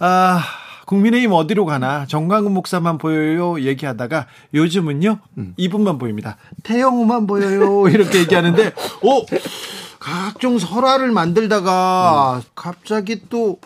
아, 0.00 0.42
국민의힘 0.86 1.32
어디로 1.32 1.66
가나 1.66 2.06
정광훈 2.06 2.52
목사만 2.52 2.98
보여요 2.98 3.60
얘기하다가 3.60 4.26
요즘은요 4.54 5.18
이분만 5.56 5.98
보입니다. 5.98 6.36
태영우만 6.62 7.26
보여요 7.26 7.88
이렇게 7.88 8.20
얘기하는데 8.20 8.72
오 9.02 9.26
각종 9.98 10.60
설화를 10.60 11.10
만들다가 11.10 12.40
갑자기 12.54 13.28
또뭐 13.28 13.58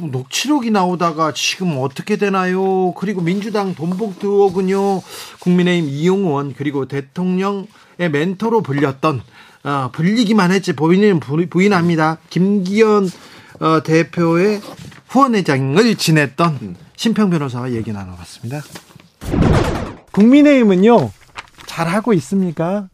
녹취록이 0.00 0.70
나오다가 0.70 1.32
지금 1.32 1.76
어떻게 1.78 2.16
되나요? 2.16 2.92
그리고 2.94 3.20
민주당 3.20 3.74
돈봉투 3.74 4.26
의혹은요 4.26 5.02
국민의힘 5.40 5.88
이용원 5.88 6.54
그리고 6.54 6.86
대통령의 6.86 7.66
멘토로 8.10 8.62
불렸던 8.62 9.22
어, 9.64 9.90
불리기만 9.92 10.50
했지 10.52 10.74
부인은 10.74 11.20
부- 11.20 11.46
부인합니다. 11.48 12.18
김기현 12.28 13.08
어, 13.60 13.82
대표의 13.82 14.60
후원회장을 15.08 15.94
지냈던 15.96 16.76
심평 16.96 17.30
변호사와 17.30 17.72
얘기 17.72 17.92
나눠봤습니다. 17.92 18.62
국민의힘은요 20.12 21.10
잘하고 21.66 22.12
있습니까? 22.14 22.88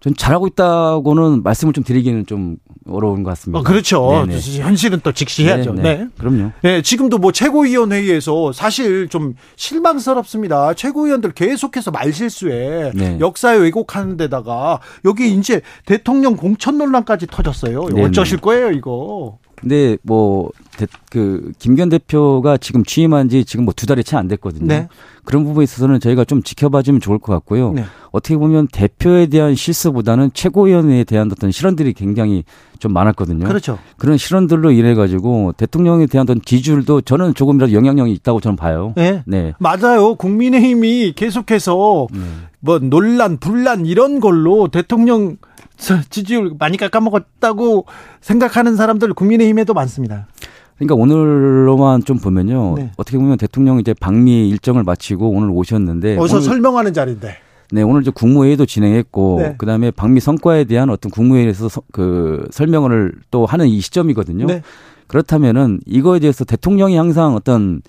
전 0.00 0.14
잘하고 0.14 0.46
있다고는 0.48 1.42
말씀을 1.42 1.72
좀 1.72 1.82
드리기는 1.82 2.26
좀 2.26 2.58
어려운 2.88 3.22
것 3.22 3.30
같습니다. 3.30 3.58
어, 3.58 3.62
그렇죠. 3.62 4.24
네네. 4.26 4.40
현실은 4.60 5.00
또 5.02 5.12
직시해야죠. 5.12 5.72
네, 5.74 5.82
네. 5.82 5.96
네. 5.96 6.08
그럼요. 6.18 6.52
네, 6.62 6.82
지금도 6.82 7.18
뭐 7.18 7.32
최고위원회의에서 7.32 8.52
사실 8.52 9.08
좀 9.08 9.34
실망스럽습니다. 9.56 10.74
최고위원들 10.74 11.32
계속해서 11.32 11.90
말실수에 11.90 12.92
네. 12.94 13.18
역사에 13.20 13.56
왜곡하는 13.58 14.16
데다가 14.16 14.80
여기 15.04 15.32
이제 15.34 15.60
대통령 15.86 16.36
공천 16.36 16.78
논란까지 16.78 17.26
터졌어요. 17.28 17.86
네네. 17.88 18.04
어쩌실 18.06 18.38
거예요, 18.38 18.70
이거? 18.70 19.38
근데 19.56 19.96
뭐, 20.02 20.50
대- 20.76 20.86
그, 21.10 21.52
김기현 21.58 21.88
대표가 21.88 22.58
지금 22.58 22.84
취임한 22.84 23.28
지 23.30 23.44
지금 23.46 23.64
뭐 23.64 23.72
두 23.74 23.86
달이 23.86 24.04
채 24.04 24.16
안 24.16 24.28
됐거든요. 24.28 24.66
네. 24.66 24.88
그런 25.24 25.44
부분에 25.44 25.64
있어서는 25.64 26.00
저희가 26.00 26.24
좀 26.24 26.42
지켜봐 26.42 26.82
주면 26.82 27.00
좋을 27.00 27.18
것 27.18 27.32
같고요. 27.32 27.72
네. 27.72 27.84
어떻게 28.10 28.36
보면 28.36 28.68
대표에 28.68 29.26
대한 29.26 29.54
실수보다는 29.54 30.32
최고위원회에 30.34 31.04
대한 31.04 31.30
어떤 31.32 31.50
실언들이 31.50 31.94
굉장히 31.94 32.44
좀 32.84 32.92
많았거든요. 32.92 33.46
그렇죠. 33.46 33.78
그런 33.96 34.18
실언들로 34.18 34.70
인해 34.70 34.94
가지고 34.94 35.52
대통령에 35.56 36.04
대한 36.06 36.24
어떤 36.24 36.38
기준도 36.38 37.00
저는 37.00 37.32
조금이라도 37.32 37.72
영향력이 37.72 38.12
있다고 38.12 38.40
저는 38.40 38.56
봐요. 38.56 38.92
네. 38.94 39.22
네. 39.24 39.54
맞아요. 39.58 40.16
국민의힘이 40.16 41.14
계속해서 41.16 42.08
뭐 42.60 42.78
논란, 42.78 43.38
분란 43.38 43.86
이런 43.86 44.20
걸로 44.20 44.68
대통령 44.68 45.38
지지율 45.78 46.52
많이 46.58 46.76
깎아먹었다고 46.76 47.86
생각하는 48.20 48.76
사람들 48.76 49.14
국민의힘에도 49.14 49.72
많습니다. 49.72 50.26
그러니까 50.76 50.96
오늘로만 50.96 52.04
좀 52.04 52.18
보면요. 52.18 52.74
네. 52.76 52.90
어떻게 52.98 53.16
보면 53.16 53.38
대통령이 53.38 53.80
이제 53.80 53.94
방미 53.98 54.50
일정을 54.50 54.82
마치고 54.84 55.30
오늘 55.30 55.48
오셨는데 55.50 56.18
어서 56.18 56.36
오늘, 56.36 56.46
설명하는 56.46 56.92
자리인데. 56.92 57.38
네, 57.74 57.82
오늘 57.82 58.02
이제 58.02 58.12
국무회의도 58.14 58.66
진행했고 58.66 59.38
네. 59.40 59.54
그다음에 59.58 59.90
방미 59.90 60.20
성과에 60.20 60.62
대한 60.62 60.90
어떤 60.90 61.10
국무회의에서 61.10 61.68
서- 61.68 61.82
그 61.92 62.46
설명을 62.52 63.14
또 63.32 63.46
하는 63.46 63.66
이 63.66 63.80
시점이거든요. 63.80 64.46
네. 64.46 64.62
그렇다면은 65.08 65.80
이거에 65.84 66.20
대해서 66.20 66.44
대통령이 66.44 66.96
항상 66.96 67.34
어떤 67.34 67.82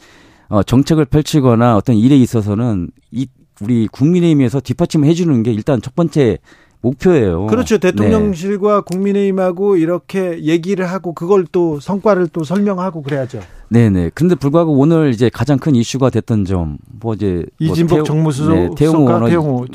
어, 0.49 0.63
정책을 0.63 1.05
펼치거나 1.05 1.75
어떤 1.77 1.95
일에 1.97 2.17
있어서는 2.17 2.89
이 3.11 3.27
우리 3.61 3.87
국민의힘에서 3.87 4.59
뒷받침을 4.59 5.07
해주는 5.07 5.43
게 5.43 5.53
일단 5.53 5.79
첫 5.83 5.95
번째 5.95 6.39
목표예요. 6.81 7.47
그렇죠. 7.47 7.77
네. 7.77 7.91
대통령실과 7.91 8.81
국민의힘하고 8.81 9.75
이렇게 9.77 10.43
얘기를 10.43 10.85
하고 10.85 11.13
그걸 11.13 11.45
또 11.51 11.79
성과를 11.79 12.27
또 12.27 12.43
설명하고 12.43 13.01
그래야죠. 13.01 13.39
네네. 13.69 14.11
그런데 14.13 14.35
불구하고 14.35 14.73
오늘 14.77 15.09
이제 15.11 15.29
가장 15.29 15.57
큰 15.57 15.73
이슈가 15.75 16.11
됐던 16.11 16.45
점, 16.45 16.77
뭐 16.99 17.15
이제 17.15 17.43
뭐 17.59 17.71
이진복 17.73 17.95
태용- 17.95 18.05
정무수석, 18.05 18.55
네, 18.55 18.69
태용호. 18.77 19.65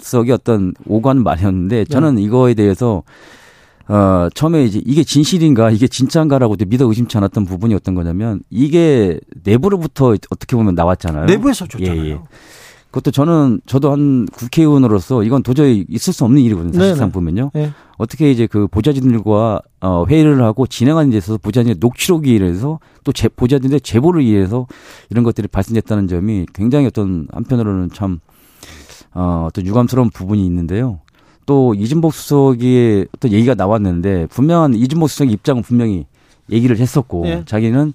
수석의 0.00 0.32
어떤 0.32 0.72
오관 0.86 1.22
말이었는데 1.22 1.84
저는 1.84 2.18
이거에 2.18 2.54
대해서 2.54 3.02
어 3.86 4.28
처음에 4.34 4.64
이제 4.64 4.80
이게 4.86 5.04
진실인가 5.04 5.70
이게 5.70 5.86
진짜인가라고 5.86 6.56
믿어 6.66 6.86
의심치 6.86 7.18
않았던 7.18 7.44
부분이 7.44 7.74
어떤 7.74 7.94
거냐면 7.94 8.40
이게 8.48 9.20
내부로부터 9.44 10.16
어떻게 10.30 10.56
보면 10.56 10.74
나왔잖아요. 10.74 11.26
내부에서 11.26 11.66
줬잖아요. 11.66 12.02
예, 12.02 12.10
예. 12.12 12.18
그것도 12.94 13.10
저는 13.10 13.60
저도 13.66 13.90
한 13.90 14.26
국회의원으로서 14.26 15.24
이건 15.24 15.42
도저히 15.42 15.84
있을 15.88 16.12
수 16.12 16.24
없는 16.24 16.40
일이거든요. 16.42 16.74
사실상 16.74 16.98
네네. 17.08 17.12
보면요. 17.12 17.50
예. 17.56 17.72
어떻게 17.98 18.30
이제 18.30 18.46
그 18.46 18.68
보좌진들과 18.68 19.60
어 19.80 20.04
회의를 20.08 20.44
하고 20.44 20.68
진행하는 20.68 21.10
데 21.10 21.16
있어서 21.16 21.36
보좌진의 21.38 21.78
녹취록에 21.80 22.30
의해서 22.30 22.78
또 23.02 23.10
제, 23.10 23.26
보좌진의 23.28 23.80
제보를 23.80 24.22
의해서 24.22 24.68
이런 25.10 25.24
것들이 25.24 25.48
발생됐다는 25.48 26.06
점이 26.06 26.46
굉장히 26.54 26.86
어떤 26.86 27.26
한편으로는 27.32 27.90
참 27.92 28.20
어, 29.12 29.46
어떤 29.48 29.66
유감스러운 29.66 30.10
부분이 30.10 30.46
있는데요. 30.46 31.00
또 31.46 31.74
이진복 31.74 32.14
수석의 32.14 33.08
어떤 33.16 33.32
얘기가 33.32 33.56
나왔는데 33.56 34.28
분명한 34.28 34.74
이진복 34.74 35.10
수석의 35.10 35.32
입장은 35.32 35.62
분명히 35.62 36.06
얘기를 36.48 36.78
했었고 36.78 37.26
예. 37.26 37.42
자기는 37.44 37.92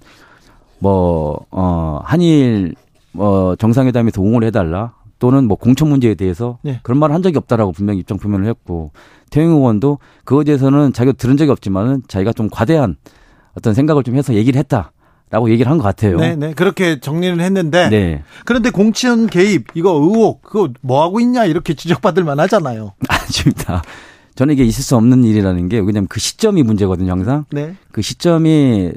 뭐 0.78 1.46
어, 1.50 2.00
한일 2.04 2.74
뭐 3.12 3.56
정상회담에서 3.56 4.20
옹호를 4.22 4.48
해달라 4.48 4.94
또는 5.18 5.46
뭐 5.46 5.56
공천 5.56 5.88
문제에 5.88 6.14
대해서 6.14 6.58
예. 6.64 6.80
그런 6.82 6.98
말을 6.98 7.14
한 7.14 7.22
적이 7.22 7.38
없다라고 7.38 7.72
분명히 7.72 8.00
입장 8.00 8.18
표명을 8.18 8.46
했고 8.46 8.92
태영 9.30 9.50
의원도 9.50 9.98
그거에 10.24 10.44
대해서는 10.44 10.92
자기가 10.92 11.16
들은 11.16 11.36
적이 11.36 11.50
없지만은 11.52 12.02
자기가 12.08 12.32
좀 12.32 12.48
과대한 12.50 12.96
어떤 13.56 13.74
생각을 13.74 14.02
좀 14.02 14.16
해서 14.16 14.32
얘기를 14.34 14.58
했다 14.58 14.92
라고 15.30 15.50
얘기를 15.50 15.70
한 15.70 15.78
것 15.78 15.84
같아요. 15.84 16.16
네, 16.16 16.34
네. 16.34 16.54
그렇게 16.54 16.98
정리를 17.00 17.38
했는데 17.40 17.88
네. 17.90 18.22
그런데 18.44 18.70
공천 18.70 19.26
개입 19.28 19.66
이거 19.74 19.90
의혹 19.92 20.42
그거 20.42 20.70
뭐 20.80 21.02
하고 21.02 21.20
있냐 21.20 21.44
이렇게 21.44 21.74
지적받을 21.74 22.24
만 22.24 22.40
하잖아요. 22.40 22.94
아닙니다. 23.08 23.82
저는 24.36 24.54
이게 24.54 24.64
있을 24.64 24.82
수 24.82 24.96
없는 24.96 25.22
일이라는 25.24 25.68
게 25.68 25.78
왜냐하면 25.78 26.06
그 26.08 26.18
시점이 26.18 26.62
문제거든요, 26.62 27.12
항상. 27.12 27.44
네. 27.50 27.74
그 27.92 28.00
시점이 28.00 28.92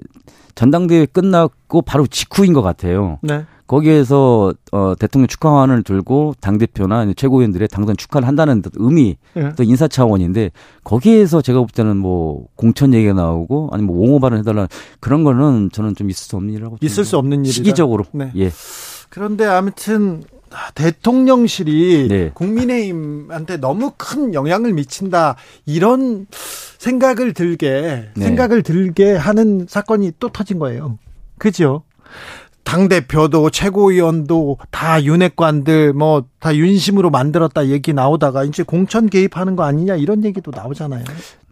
전당대회 0.56 1.06
끝나고 1.08 1.82
바로 1.82 2.08
직후인 2.08 2.54
것 2.54 2.62
같아요. 2.62 3.20
네. 3.22 3.46
거기에서 3.68 4.54
어, 4.72 4.94
대통령 5.00 5.28
축하환을 5.28 5.84
들고 5.84 6.36
당 6.40 6.58
대표나 6.58 7.06
최고위원들의 7.16 7.68
당선 7.70 7.96
축하를 7.98 8.28
한다는 8.28 8.62
의미, 8.76 9.18
예. 9.38 9.54
또 9.56 9.64
인사 9.64 9.88
차원인데 9.88 10.52
거기에서 10.84 11.42
제가 11.42 11.60
볼 11.60 11.68
때는 11.70 11.98
뭐 11.98 12.46
공천 12.56 12.94
얘기가 12.94 13.14
나오고 13.14 13.70
아니면 13.72 13.96
뭐 13.96 14.04
옹호 14.04 14.20
발언 14.20 14.40
해달라 14.40 14.68
그런 15.00 15.24
거는 15.24 15.70
저는 15.72 15.96
좀 15.96 16.10
있을 16.10 16.26
수 16.28 16.36
없는 16.36 16.54
일이라고 16.54 16.78
있을 16.82 17.06
수 17.06 17.18
없는 17.18 17.46
일이다. 17.46 17.54
시기적으로 17.54 18.06
네. 18.12 18.32
예 18.36 18.52
그런데 19.10 19.46
아무튼 19.46 20.24
대통령실이 20.76 22.08
네. 22.10 22.32
국민의힘한테 22.34 23.58
너무 23.58 23.92
큰 23.98 24.34
영향을 24.34 24.74
미친다 24.74 25.36
이런 25.66 26.28
생각을 26.78 27.34
들게 27.34 28.10
네. 28.16 28.26
생각을 28.26 28.64
들게 28.64 29.16
하는 29.16 29.66
사건이 29.68 30.14
또 30.20 30.30
터진 30.30 30.60
거예요. 30.60 31.00
그죠? 31.38 31.84
당 32.64 32.88
대표도 32.88 33.50
최고위원도 33.50 34.58
다 34.72 35.04
윤핵관들 35.04 35.94
뭐 35.94 36.24
다 36.40 36.56
윤심으로 36.56 37.10
만들었다 37.10 37.68
얘기 37.68 37.94
나오다가 37.94 38.44
이제 38.44 38.64
공천 38.64 39.10
개입하는 39.10 39.56
거 39.56 39.64
아니냐 39.64 39.96
이런 39.96 40.24
얘기도 40.26 40.52
나오잖아요. 40.54 41.04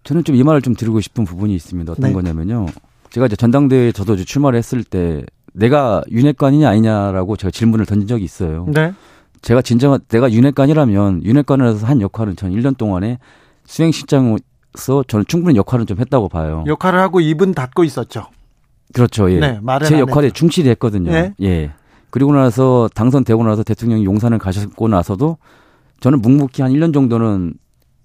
저는 0.03 0.23
좀 0.23 0.35
이 0.35 0.43
말을 0.43 0.61
좀 0.61 0.73
드리고 0.75 0.99
싶은 0.99 1.23
부분이 1.25 1.53
있습니다. 1.55 1.91
어떤 1.91 2.09
네. 2.09 2.13
거냐면요. 2.13 2.65
제가 3.09 3.27
이제 3.27 3.35
전당대회에 3.35 3.91
저도 3.91 4.15
이제 4.15 4.23
출마를 4.25 4.57
했을 4.57 4.83
때 4.83 5.23
내가 5.53 6.01
윤핵관이냐 6.09 6.67
아니냐라고 6.67 7.35
제가 7.37 7.51
질문을 7.51 7.85
던진 7.85 8.07
적이 8.07 8.23
있어요. 8.25 8.65
네. 8.73 8.93
제가 9.41 9.61
진정한 9.61 9.99
내가 10.09 10.31
윤핵관이라면 10.31 11.23
윤핵관으로서 11.23 11.85
한 11.87 12.01
역할은 12.01 12.35
전 12.35 12.51
1년 12.51 12.77
동안에 12.77 13.17
수행실장으로서 13.65 15.03
저는 15.07 15.25
충분히 15.27 15.57
역할은 15.57 15.85
좀 15.85 15.99
했다고 15.99 16.29
봐요. 16.29 16.63
역할을 16.67 16.99
하고 16.99 17.19
입은 17.19 17.53
닫고 17.53 17.83
있었죠. 17.83 18.27
그렇죠. 18.93 19.31
예. 19.31 19.39
네, 19.39 19.59
제안 19.85 20.01
역할에 20.01 20.27
했죠. 20.27 20.35
충실히 20.35 20.69
했거든요. 20.71 21.11
네. 21.11 21.33
예. 21.41 21.71
그리고 22.09 22.33
나서 22.33 22.89
당선되고 22.93 23.43
나서 23.43 23.63
대통령이 23.63 24.05
용산을 24.05 24.37
가셨고 24.37 24.87
나서도 24.87 25.37
저는 26.01 26.21
묵묵히 26.21 26.61
한 26.61 26.71
1년 26.71 26.93
정도는 26.93 27.53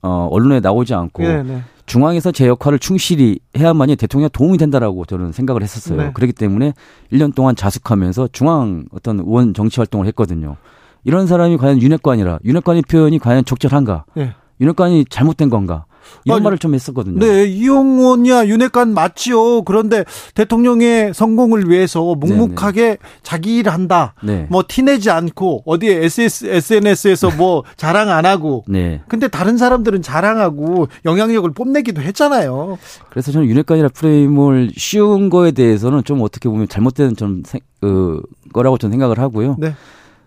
어 0.02 0.28
언론에 0.30 0.60
나오지 0.60 0.94
않고 0.94 1.22
네, 1.22 1.42
네. 1.42 1.62
중앙에서 1.86 2.30
제 2.30 2.46
역할을 2.46 2.78
충실히 2.78 3.38
해야만이 3.56 3.96
대통령 3.96 4.28
도움이 4.32 4.58
된다라고 4.58 5.04
저는 5.04 5.32
생각을 5.32 5.62
했었어요. 5.62 6.00
네. 6.00 6.10
그렇기 6.12 6.32
때문에 6.32 6.72
1년 7.12 7.34
동안 7.34 7.56
자숙하면서 7.56 8.28
중앙 8.32 8.84
어떤 8.92 9.20
의원 9.20 9.54
정치 9.54 9.80
활동을 9.80 10.06
했거든요. 10.06 10.56
이런 11.04 11.26
사람이 11.26 11.56
과연 11.56 11.80
윤핵관이라 11.80 12.40
윤핵관의 12.44 12.82
표현이 12.82 13.18
과연 13.18 13.44
적절한가? 13.44 14.04
네. 14.14 14.34
윤핵관이 14.60 15.06
잘못된 15.08 15.50
건가? 15.50 15.86
이런 16.24 16.36
아니, 16.36 16.44
말을 16.44 16.58
좀 16.58 16.74
했었거든요. 16.74 17.18
네, 17.18 17.44
이용호냐 17.44 18.46
윤핵관 18.46 18.94
맞지요. 18.94 19.62
그런데 19.62 20.04
대통령의 20.34 21.14
성공을 21.14 21.68
위해서 21.68 22.14
묵묵하게 22.14 22.98
자기 23.22 23.56
일 23.56 23.68
한다. 23.68 24.14
네. 24.22 24.46
뭐 24.50 24.64
티내지 24.66 25.10
않고 25.10 25.62
어디에 25.66 26.04
SS, 26.04 26.46
SNS에서 26.46 27.30
뭐 27.36 27.64
자랑 27.76 28.10
안 28.10 28.26
하고. 28.26 28.64
네. 28.68 29.02
근데 29.08 29.28
다른 29.28 29.56
사람들은 29.56 30.02
자랑하고 30.02 30.88
영향력을 31.04 31.50
뽐내기도 31.52 32.02
했잖아요. 32.02 32.78
그래서 33.10 33.32
저는 33.32 33.48
윤핵관이라 33.48 33.88
프레임을 33.90 34.72
씌운 34.76 35.30
거에 35.30 35.52
대해서는 35.52 36.04
좀 36.04 36.22
어떻게 36.22 36.48
보면 36.48 36.68
잘못된 36.68 37.16
좀 37.16 37.42
생, 37.46 37.60
어, 37.82 38.18
거라고 38.52 38.78
저는 38.78 38.92
생각을 38.92 39.18
하고요. 39.18 39.56
네. 39.58 39.74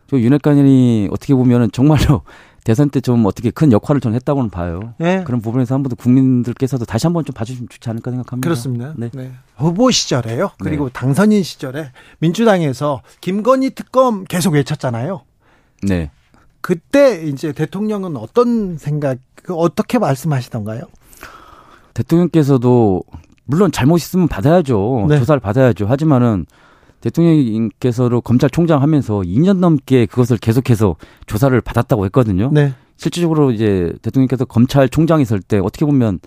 저 0.09 0.19
윤핵관이 0.19 1.09
어떻게 1.11 1.35
보면은 1.35 1.69
정말로 1.71 2.23
대선 2.63 2.89
때 2.89 2.99
좀 2.99 3.25
어떻게 3.25 3.49
큰 3.51 3.71
역할을 3.71 4.01
좀 4.01 4.13
했다고는 4.13 4.49
봐요. 4.49 4.93
네. 4.97 5.23
그런 5.23 5.41
부분에서 5.41 5.73
한 5.75 5.81
번 5.83 5.89
더 5.89 5.95
국민들께서도 5.95 6.85
다시 6.85 7.07
한 7.07 7.13
번 7.13 7.23
좀 7.25 7.33
봐주시면 7.33 7.69
좋지 7.69 7.89
않을까 7.89 8.11
생각합니다. 8.11 8.45
그렇습니다. 8.45 8.93
네. 8.97 9.09
네. 9.13 9.31
후보 9.55 9.89
시절에요. 9.91 10.51
그리고 10.59 10.85
네. 10.85 10.93
당선인 10.93 11.43
시절에 11.43 11.91
민주당에서 12.19 13.01
김건희 13.21 13.71
특검 13.71 14.23
계속 14.25 14.53
외쳤잖아요. 14.53 15.21
네. 15.83 16.11
그때 16.61 17.23
이제 17.23 17.53
대통령은 17.53 18.17
어떤 18.17 18.77
생각, 18.77 19.17
그 19.35 19.55
어떻게 19.55 19.97
말씀하시던가요? 19.97 20.81
대통령께서도 21.93 23.03
물론 23.45 23.71
잘못 23.71 23.97
있으면 23.97 24.27
받아야죠. 24.27 25.05
네. 25.09 25.17
조사를 25.19 25.39
받아야죠. 25.39 25.87
하지만은 25.87 26.45
대통령께서도 27.01 28.21
검찰총장 28.21 28.81
하면서 28.81 29.19
2년 29.19 29.57
넘게 29.57 30.05
그것을 30.05 30.37
계속해서 30.37 30.95
조사를 31.25 31.59
받았다고 31.61 32.05
했거든요. 32.05 32.49
네. 32.51 32.73
실질적으로 32.97 33.51
이제 33.51 33.93
대통령께서 34.01 34.45
검찰총장 34.45 35.21
있을 35.21 35.39
때 35.39 35.59
어떻게 35.59 35.85
보면 35.85 36.19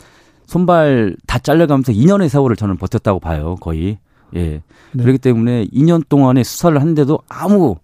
손발 0.46 1.16
다 1.26 1.38
잘려가면서 1.38 1.92
2년의 1.92 2.28
세월을 2.28 2.56
저는 2.56 2.76
버텼다고 2.76 3.20
봐요. 3.20 3.56
거의. 3.60 3.98
예. 4.34 4.62
네. 4.92 5.02
그렇기 5.02 5.18
때문에 5.18 5.66
2년 5.66 6.02
동안에 6.08 6.42
수사를 6.42 6.78
했는데도 6.78 7.20
아무 7.28 7.76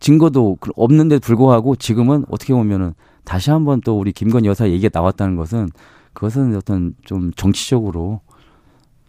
증거도 0.00 0.56
그 0.60 0.72
없는데 0.76 1.18
불구하고 1.18 1.76
지금은 1.76 2.24
어떻게 2.30 2.54
보면은 2.54 2.94
다시 3.24 3.50
한번 3.50 3.82
또 3.82 3.98
우리 3.98 4.12
김건희 4.12 4.48
여사 4.48 4.68
얘기가 4.68 4.98
나왔다는 4.98 5.36
것은 5.36 5.68
그것은 6.14 6.56
어떤 6.56 6.94
좀 7.04 7.32
정치적으로 7.36 8.20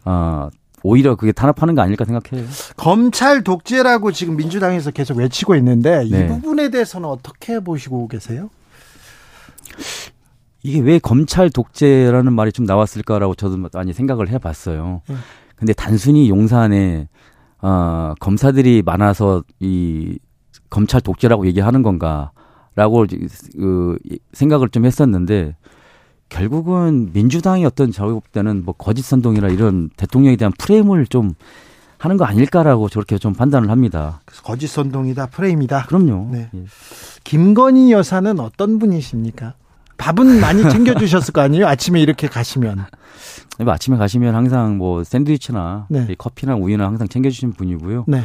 아 0.04 0.50
오히려 0.84 1.16
그게 1.16 1.32
탄압하는 1.32 1.76
거 1.76 1.82
아닐까 1.82 2.06
생각해요. 2.06 2.48
검찰 2.78 3.44
독재라고 3.44 4.12
지금 4.12 4.36
민주당에서 4.36 4.92
계속 4.92 5.18
외치고 5.18 5.56
있는데 5.56 6.04
이 6.06 6.12
네. 6.12 6.28
부분에 6.28 6.70
대해서는 6.70 7.08
어떻게 7.08 7.60
보시고 7.60 8.08
계세요? 8.08 8.50
이게 10.64 10.80
왜 10.80 11.00
검찰 11.00 11.50
독재라는 11.50 12.34
말이 12.34 12.52
좀 12.52 12.66
나왔을까라고 12.66 13.36
저도 13.36 13.58
많이 13.74 13.94
생각을 13.94 14.30
해봤어요. 14.30 15.02
음. 15.10 15.18
근데 15.56 15.74
단순히 15.74 16.30
용산에 16.30 17.08
어, 17.62 18.14
검사들이 18.20 18.82
많아서 18.84 19.44
이 19.60 20.18
검찰 20.70 21.02
독재라고 21.02 21.46
얘기하는 21.48 21.84
건가라고 21.84 23.06
그 23.58 23.98
생각을 24.34 24.70
좀 24.70 24.86
했었는데 24.86 25.56
결국은 26.32 27.12
민주당이 27.14 27.66
어떤 27.66 27.92
제가 27.92 28.08
볼 28.08 28.22
때는 28.32 28.64
뭐 28.64 28.74
거짓 28.74 29.04
선동이나 29.04 29.50
이런 29.50 29.90
대통령에 29.98 30.38
대한 30.38 30.54
프레임을 30.58 31.06
좀 31.08 31.34
하는 31.98 32.18
거 32.18 32.26
아닐까라고 32.26 32.90
저렇게 32.90 33.18
좀 33.18 33.34
판단을 33.34 33.70
합니다. 33.70 34.22
그래서 34.26 34.42
거짓 34.42 34.68
선동이다, 34.68 35.28
프레임이다. 35.28 35.86
그럼요. 35.86 36.30
네. 36.32 36.50
예. 36.56 36.64
김건희 37.26 37.92
여사는 37.92 38.40
어떤 38.40 38.80
분이십니까? 38.80 39.54
밥은 39.98 40.40
많이 40.40 40.68
챙겨주셨을 40.68 41.34
거 41.34 41.42
아니에요? 41.42 41.68
아침에 41.68 42.02
이렇게 42.02 42.28
가시면. 42.28 42.86
뭐 43.60 43.74
아침에 43.74 43.98
가시면 43.98 44.34
항상 44.34 44.78
뭐 44.78 45.04
샌드위치나 45.04 45.88
네. 45.90 46.08
이 46.10 46.16
커피나 46.16 46.56
우유나 46.56 46.88
항상 46.88 47.08
챙겨주시는 47.08 47.54
분이고요. 47.54 48.06
네. 48.08 48.24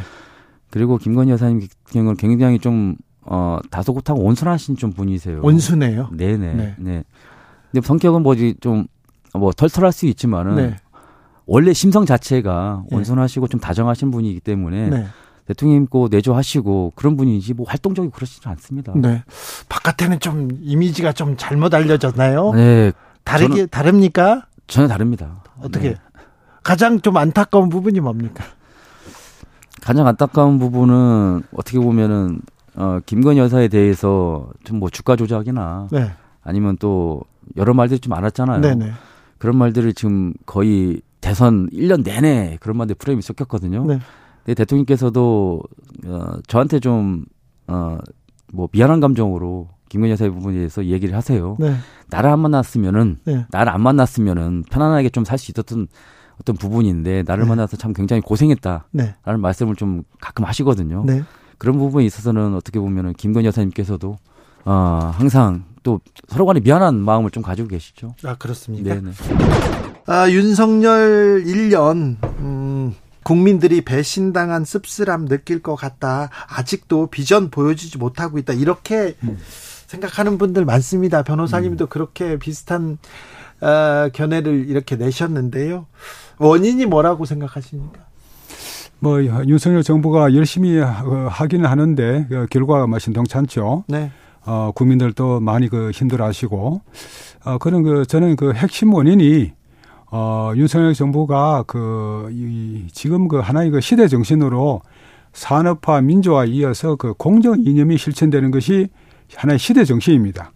그리고 0.70 0.96
김건희 0.96 1.32
여사님 1.32 1.60
같은 1.60 1.92
경우는 1.92 2.16
굉장히 2.16 2.58
좀, 2.60 2.96
어, 3.22 3.58
다소곳하고 3.70 4.22
온순하신 4.22 4.76
좀 4.76 4.92
분이세요. 4.92 5.40
온순해요. 5.42 6.10
네네. 6.12 6.54
네. 6.54 6.74
네. 6.78 7.04
근데 7.76 7.86
성격은 7.86 8.22
뭐지 8.22 8.54
좀, 8.60 8.86
뭐 9.34 9.52
털털할 9.52 9.92
수 9.92 10.06
있지만은 10.06 10.56
네. 10.56 10.76
원래 11.44 11.74
심성 11.74 12.06
자체가 12.06 12.84
네. 12.90 12.96
온순하시고 12.96 13.48
좀 13.48 13.60
다정하신 13.60 14.10
분이기 14.10 14.40
때문에 14.40 14.88
네. 14.88 15.06
대통령 15.46 15.86
고 15.86 16.08
내조하시고 16.10 16.94
그런 16.96 17.18
분이지 17.18 17.52
뭐 17.52 17.66
활동적이고 17.68 18.14
그러시지 18.14 18.48
않습니다. 18.48 18.94
네. 18.96 19.22
바깥에는 19.68 20.20
좀 20.20 20.48
이미지가 20.62 21.12
좀 21.12 21.36
잘못 21.36 21.74
알려졌나요? 21.74 22.52
네, 22.54 22.92
다르게, 23.24 23.66
다릅니까? 23.66 24.46
전혀 24.66 24.88
다릅니다. 24.88 25.42
어떻게? 25.60 25.90
네. 25.90 25.96
가장 26.62 27.02
좀 27.02 27.18
안타까운 27.18 27.68
부분이 27.68 28.00
뭡니까? 28.00 28.42
가장 29.82 30.06
안타까운 30.06 30.58
부분은 30.58 31.42
어떻게 31.54 31.78
보면은 31.78 32.40
어, 32.74 33.00
김건희 33.04 33.38
여사에 33.38 33.68
대해서 33.68 34.48
좀 34.64 34.78
뭐 34.78 34.88
주가 34.88 35.14
조작이나 35.14 35.88
네. 35.92 36.10
아니면 36.42 36.78
또 36.78 37.22
여러 37.56 37.74
말들이 37.74 37.98
좀 38.00 38.10
많았잖아요. 38.10 38.60
네네. 38.60 38.92
그런 39.38 39.56
말들을 39.56 39.92
지금 39.94 40.32
거의 40.46 41.00
대선 41.20 41.68
1년 41.70 42.04
내내 42.04 42.58
그런 42.60 42.76
말들 42.76 42.94
프레임이 42.96 43.22
섞였거든요. 43.22 43.84
네. 43.84 43.98
근데 44.44 44.54
대통령께서도 44.54 45.62
어, 46.06 46.32
저한테 46.46 46.78
좀 46.80 47.24
어, 47.66 47.98
뭐 48.52 48.68
미안한 48.72 49.00
감정으로 49.00 49.68
김건희 49.88 50.12
여사의 50.12 50.30
부분에 50.32 50.56
대해서 50.56 50.84
얘기를 50.84 51.14
하세요. 51.16 51.56
네. 51.58 51.74
나를 52.10 52.30
안 52.30 52.40
만났으면은 52.40 53.18
네. 53.24 53.46
나를 53.50 53.72
안 53.72 53.80
만났으면은 53.82 54.64
편안하게 54.70 55.10
좀 55.10 55.24
살 55.24 55.38
수 55.38 55.50
있었던 55.52 55.88
어떤 56.40 56.54
부분인데 56.56 57.22
나를 57.26 57.44
네. 57.44 57.48
만나서 57.48 57.76
참 57.76 57.92
굉장히 57.92 58.20
고생했다라는 58.20 58.82
네. 58.92 59.14
말씀을 59.38 59.74
좀 59.74 60.02
가끔 60.20 60.44
하시거든요. 60.44 61.04
네. 61.06 61.22
그런 61.58 61.78
부분에 61.78 62.04
있어서는 62.04 62.54
어떻게 62.54 62.78
보면은 62.78 63.14
김건희 63.14 63.46
여사님께서도 63.46 64.16
어, 64.66 65.10
항상 65.14 65.64
또 65.86 66.00
서로 66.26 66.46
간에 66.46 66.58
미안한 66.58 66.96
마음을 66.96 67.30
좀 67.30 67.44
가지고 67.44 67.68
계시죠. 67.68 68.16
아, 68.24 68.34
그렇습니까? 68.34 68.92
네네. 68.92 69.12
아, 70.06 70.28
윤석열 70.28 71.44
1년, 71.46 72.16
음, 72.40 72.92
국민들이 73.22 73.82
배신당한 73.82 74.64
씁쓸함 74.64 75.28
느낄 75.28 75.62
것 75.62 75.76
같다. 75.76 76.28
아직도 76.48 77.06
비전 77.06 77.50
보여주지 77.50 77.98
못하고 77.98 78.38
있다. 78.38 78.52
이렇게 78.54 79.14
생각하는 79.86 80.38
분들 80.38 80.64
많습니다. 80.64 81.22
변호사님도 81.22 81.86
그렇게 81.86 82.36
비슷한 82.36 82.98
어, 83.60 84.08
견해를 84.12 84.68
이렇게 84.68 84.96
내셨는데요. 84.96 85.86
원인이 86.38 86.84
뭐라고 86.86 87.26
생각하십니까? 87.26 88.00
뭐 88.98 89.22
윤석열 89.22 89.84
정부가 89.84 90.34
열심히 90.34 90.80
어, 90.80 91.28
하기는 91.30 91.64
하는데 91.64 92.26
그 92.28 92.46
결과가 92.50 92.88
뭐 92.88 92.98
신통찮죠. 92.98 93.84
네. 93.86 94.10
어, 94.46 94.70
국민들도 94.74 95.40
많이 95.40 95.68
그 95.68 95.90
힘들어하시고 95.90 96.80
어, 97.44 97.58
그런 97.58 97.82
그 97.82 98.06
저는 98.06 98.36
그 98.36 98.52
핵심 98.52 98.94
원인이 98.94 99.52
어, 100.12 100.52
윤석열 100.54 100.94
정부가 100.94 101.64
그 101.66 102.28
이, 102.32 102.86
지금 102.92 103.28
그 103.28 103.38
하나의 103.38 103.70
그 103.70 103.80
시대 103.80 104.06
정신으로 104.06 104.82
산업화 105.32 106.00
민주화 106.00 106.44
이어서 106.46 106.96
그 106.96 107.12
공정 107.14 107.60
이념이 107.60 107.98
실천되는 107.98 108.50
것이 108.52 108.88
하나의 109.34 109.58
시대 109.58 109.84
정신입니다. 109.84 110.52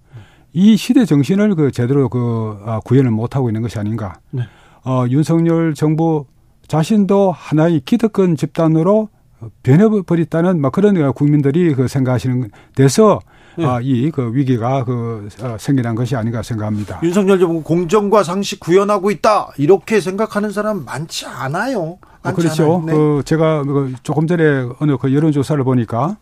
이 0.53 0.77
시대 0.77 1.05
정신을 1.05 1.55
그 1.55 1.71
제대로 1.71 2.09
그 2.09 2.59
아, 2.65 2.81
구현을 2.85 3.11
못 3.11 3.37
하고 3.37 3.51
있는 3.51 3.61
것이 3.61 3.79
아닌가. 3.79 4.15
네. 4.31 4.43
어, 4.85 5.05
윤석열 5.09 5.75
정부 5.75 6.27
자신도 6.67 7.33
하나의 7.33 7.83
기득권 7.85 8.37
집단으로 8.37 9.09
변해버렸다는 9.63 10.61
막 10.61 10.73
그런 10.73 11.13
국민들이 11.13 11.75
그 11.75 11.89
생각하시는 11.89 12.51
데서 12.75 13.21
네. 13.57 13.65
아, 13.67 13.81
이 13.83 14.11
그 14.11 14.31
위기가 14.35 14.85
그 14.85 15.29
어, 15.43 15.57
생겨난 15.59 15.95
것이 15.95 16.17
아닌가 16.17 16.43
생각합니다. 16.43 17.01
윤석열 17.03 17.39
정부 17.39 17.63
공정과 17.63 18.23
상식 18.23 18.61
구현하고 18.61 19.11
있다. 19.11 19.51
이렇게 19.59 20.01
생각하는 20.01 20.51
사람 20.51 20.85
많지 20.85 21.27
않아요. 21.27 21.99
아, 22.23 22.33
그렇죠. 22.33 22.83
네. 22.87 22.93
그 22.93 23.23
제가 23.25 23.63
그 23.65 23.95
조금 24.03 24.27
전에 24.27 24.69
어느 24.79 24.97
그 24.99 25.15
여론조사를 25.15 25.63
보니까 25.65 26.17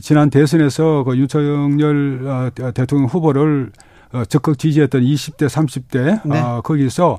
지난 0.00 0.30
대선에서 0.30 1.04
그 1.04 1.16
윤석열 1.16 2.26
어, 2.26 2.70
대통령 2.72 3.08
후보를 3.08 3.70
어, 4.12 4.24
적극 4.24 4.58
지지했던 4.58 5.02
20대, 5.02 5.48
30대 5.48 6.20
네. 6.24 6.40
어, 6.40 6.60
거기서 6.62 7.18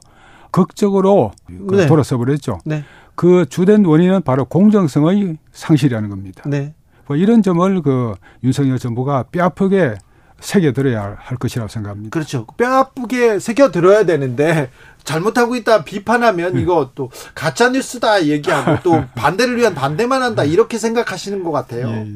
극적으로 0.51 1.31
그 1.67 1.75
네. 1.75 1.87
돌아서 1.87 2.17
버렸죠. 2.17 2.59
네. 2.65 2.83
그 3.15 3.45
주된 3.49 3.85
원인은 3.85 4.21
바로 4.23 4.45
공정성의 4.45 5.37
상실이라는 5.51 6.09
겁니다. 6.09 6.43
네. 6.45 6.73
뭐 7.07 7.15
이런 7.17 7.41
점을 7.43 7.81
그 7.81 8.13
윤석열 8.43 8.79
정부가 8.79 9.23
뼈아프게 9.31 9.95
새겨들어야 10.39 11.17
할 11.19 11.37
것이라고 11.37 11.69
생각합니다. 11.69 12.09
그렇죠. 12.13 12.45
뼈아프게 12.57 13.39
새겨들어야 13.39 14.05
되는데 14.05 14.69
잘못하고 15.03 15.55
있다 15.55 15.83
비판하면 15.83 16.55
네. 16.55 16.61
이거 16.61 16.91
또 16.95 17.09
가짜 17.33 17.69
뉴스다 17.69 18.25
얘기하고 18.25 18.77
또 18.83 19.03
반대를 19.15 19.57
위한 19.57 19.73
반대만 19.73 20.21
한다 20.23 20.43
이렇게 20.43 20.77
생각하시는 20.77 21.43
것 21.43 21.51
같아요. 21.51 21.87
예. 21.89 22.07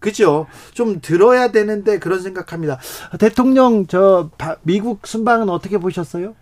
그죠? 0.00 0.46
좀 0.72 1.00
들어야 1.00 1.48
되는데 1.50 1.98
그런 1.98 2.20
생각합니다. 2.22 2.78
대통령 3.18 3.86
저 3.86 4.30
미국 4.62 5.06
순방은 5.06 5.48
어떻게 5.48 5.76
보셨어요? 5.78 6.34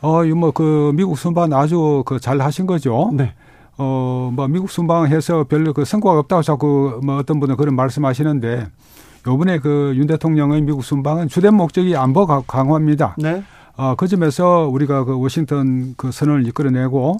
어, 0.00 0.22
뭐그 0.24 0.92
미국 0.94 1.18
순방 1.18 1.52
아주 1.52 2.02
그 2.06 2.18
잘 2.20 2.40
하신 2.40 2.66
거죠. 2.66 3.10
네. 3.12 3.34
어, 3.78 4.30
뭐 4.32 4.48
미국 4.48 4.70
순방해서 4.70 5.44
별로 5.44 5.72
그 5.72 5.84
성과가 5.84 6.18
없다고 6.20 6.42
자꾸 6.42 7.00
뭐 7.02 7.16
어떤 7.16 7.40
분은 7.40 7.56
그런 7.56 7.74
말씀하시는데 7.74 8.66
요번에 9.26 9.58
그 9.58 9.94
윤 9.96 10.06
대통령의 10.06 10.62
미국 10.62 10.82
순방은 10.84 11.28
주된 11.28 11.54
목적이 11.54 11.96
안보 11.96 12.26
강화입니다. 12.26 13.16
네. 13.18 13.42
어, 13.76 13.94
그 13.96 14.06
점에서 14.08 14.68
우리가 14.70 15.04
그 15.04 15.18
워싱턴 15.18 15.94
그 15.96 16.10
선언을 16.12 16.46
이끌어내고 16.48 17.18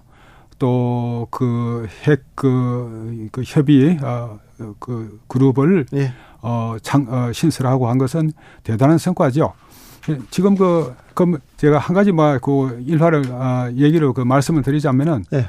또 0.59 1.27
그 1.31 1.87
핵그 2.05 2.27
그, 2.35 3.29
그 3.33 3.43
협의 3.45 3.99
어, 4.03 4.39
그 4.79 5.19
그룹을 5.29 5.87
예. 5.95 6.13
어, 6.43 6.77
장, 6.83 7.07
어, 7.09 7.33
신설하고 7.33 7.89
한 7.89 7.99
것은 7.99 8.33
대단한 8.63 8.99
성과죠. 8.99 9.53
지금 10.31 10.57
그, 10.57 10.93
그 11.15 11.39
제가 11.57 11.79
한 11.79 11.95
가지 11.95 12.11
뭐 12.13 12.39
그 12.43 12.83
일화를 12.87 13.25
아, 13.31 13.71
얘기를 13.77 14.13
그 14.13 14.21
말씀을 14.21 14.63
드리자면은 14.63 15.25
예. 15.33 15.49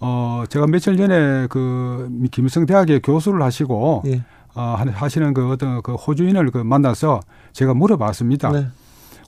어, 0.00 0.44
제가 0.48 0.66
며칠 0.66 0.96
전에 0.96 1.46
그 1.48 2.10
김일성 2.30 2.66
대학의 2.66 3.00
교수를 3.00 3.42
하시고 3.42 4.02
예. 4.06 4.22
어, 4.54 4.76
하시는 4.92 5.34
그 5.34 5.50
어떤 5.50 5.82
그 5.82 5.94
호주인을 5.94 6.50
그 6.50 6.58
만나서 6.58 7.20
제가 7.52 7.74
물어봤습니다. 7.74 8.52
네. 8.52 8.66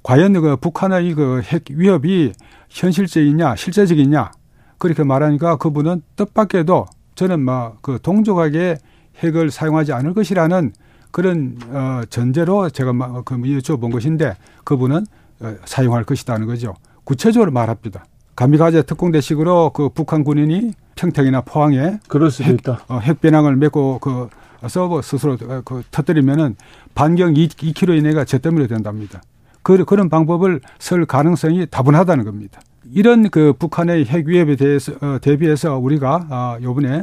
과연 0.02 0.32
그 0.34 0.56
북한의 0.56 1.14
그 1.14 1.42
핵 1.42 1.64
위협이 1.70 2.32
현실적이냐 2.68 3.56
실제적이냐 3.56 4.30
그렇게 4.78 5.02
말하니까 5.04 5.56
그분은 5.56 6.02
뜻밖에도 6.16 6.86
저는 7.14 7.40
막 7.40 7.78
그 7.82 7.98
동족하게 8.02 8.76
핵을 9.22 9.50
사용하지 9.50 9.92
않을 9.94 10.12
것이라는 10.14 10.72
그런 11.10 11.56
어 11.70 12.02
전제로 12.10 12.68
제가 12.68 12.92
그 13.24 13.36
여쭤본 13.36 13.90
것인데 13.90 14.36
그분은 14.64 15.06
어, 15.40 15.54
사용할 15.64 16.04
것이다는 16.04 16.46
거죠. 16.46 16.74
구체적으로 17.04 17.50
말합니다. 17.50 18.04
가미가제 18.36 18.82
특공대식으로 18.82 19.70
그 19.70 19.88
북한 19.88 20.22
군인이 20.22 20.72
평택이나 20.94 21.40
포항에 21.40 21.98
그럴 22.06 22.30
수도 22.30 22.44
핵, 22.44 22.60
있다. 22.60 22.80
어, 22.88 22.98
핵 22.98 23.20
배낭을 23.20 23.56
메고 23.56 23.98
그 23.98 24.28
서버 24.68 25.00
스스로 25.02 25.36
그 25.64 25.82
터뜨리면은 25.90 26.56
반경 26.94 27.34
2, 27.36 27.48
2km 27.48 27.98
이내가 27.98 28.24
잿더미로 28.24 28.66
된답니다. 28.66 29.22
그, 29.62 29.84
그런 29.84 30.08
방법을 30.08 30.60
쓸 30.78 31.06
가능성이 31.06 31.66
다분하다는 31.66 32.24
겁니다. 32.24 32.60
이런 32.92 33.30
그 33.30 33.52
북한의 33.58 34.04
핵 34.04 34.26
위협에 34.26 34.56
대해서 34.56 34.92
어, 35.00 35.18
대비해서 35.20 35.76
우리가 35.78 36.26
아, 36.30 36.58
요번에 36.62 37.02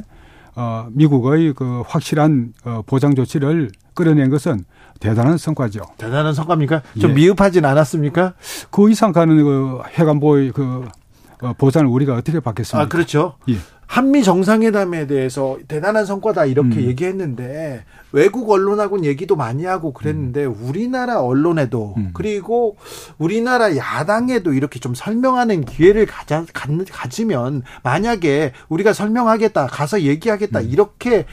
어, 0.56 0.88
미국의 0.92 1.54
그 1.54 1.82
확실한 1.86 2.54
어, 2.64 2.82
보장 2.86 3.16
조치를 3.16 3.72
끌어낸 3.94 4.30
것은 4.30 4.64
대단한 5.00 5.38
성과죠. 5.38 5.82
대단한 5.98 6.34
성과입니까? 6.34 6.82
좀 7.00 7.12
예. 7.12 7.14
미흡하진 7.16 7.66
않았습니까? 7.66 8.34
그 8.72 8.90
이상 8.90 9.12
가는 9.12 9.44
그 9.44 9.82
해관보의 9.98 10.52
그 10.52 10.86
어, 10.86 11.03
보장을 11.52 11.88
우리가 11.88 12.16
어떻게 12.16 12.40
받겠습니까? 12.40 12.86
아, 12.86 12.88
그렇죠. 12.88 13.36
예. 13.50 13.56
한미 13.86 14.24
정상회담에 14.24 15.06
대해서 15.08 15.58
대단한 15.68 16.06
성과다 16.06 16.46
이렇게 16.46 16.78
음. 16.80 16.86
얘기했는데 16.86 17.84
외국 18.12 18.50
언론하고는 18.50 19.06
얘기도 19.06 19.36
많이 19.36 19.66
하고 19.66 19.94
그랬는데 19.94 20.46
음. 20.46 20.56
우리나라 20.62 21.22
언론에도 21.22 21.94
음. 21.98 22.10
그리고 22.14 22.78
우리나라 23.20 23.76
야당에도 23.76 24.54
이렇게 24.54 24.80
좀 24.80 24.96
설명하는 24.96 25.66
기회를 25.66 26.06
가자, 26.08 26.46
가지면 26.54 27.64
만약에 27.84 28.54
우리가 28.70 28.94
설명하겠다 28.94 29.68
가서 29.68 30.02
얘기하겠다 30.02 30.62
음. 30.62 30.70
이렇게 30.70 31.26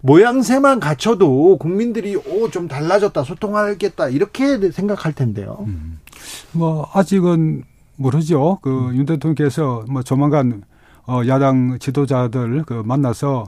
모양새만 0.00 0.78
갖춰도 0.80 1.58
국민들이 1.58 2.14
오 2.16 2.48
좀 2.48 2.68
달라졌다 2.68 3.24
소통하겠다 3.24 4.08
이렇게 4.08 4.70
생각할 4.70 5.12
텐데요. 5.12 5.64
음. 5.66 5.98
뭐 6.52 6.88
아직은 6.94 7.64
모르죠. 7.96 8.58
그윤 8.62 9.00
음. 9.00 9.06
대통령께서 9.06 9.84
뭐 9.88 10.02
조만간 10.02 10.62
어, 11.06 11.22
야당 11.26 11.78
지도자들 11.78 12.64
그 12.64 12.82
만나서 12.84 13.44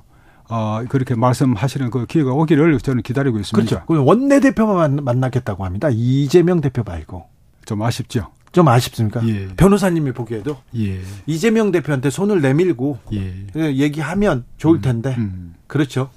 어, 0.48 0.82
그렇게 0.88 1.14
말씀하시는 1.14 1.90
그 1.90 2.06
기회가 2.06 2.32
오기를 2.32 2.78
저는 2.78 3.02
기다리고 3.02 3.38
있습니다. 3.38 3.84
그렇죠. 3.84 4.02
원내대표만 4.04 5.04
만나겠다고 5.04 5.64
합니다. 5.64 5.88
이재명 5.92 6.61
대표 6.61 6.82
말고. 6.82 7.26
좀 7.66 7.82
아쉽죠. 7.82 8.28
좀 8.50 8.66
아쉽습니까? 8.66 9.26
예. 9.28 9.46
변호사님이 9.48 10.12
보기에도 10.12 10.56
예. 10.76 11.00
이재명 11.26 11.70
대표한테 11.70 12.08
손을 12.08 12.40
내밀고 12.40 12.98
예. 13.12 13.46
그 13.52 13.74
얘기하면 13.74 14.44
좋을 14.56 14.76
음, 14.76 14.80
텐데 14.80 15.14
음, 15.18 15.22
음. 15.22 15.54
그렇죠. 15.66 16.08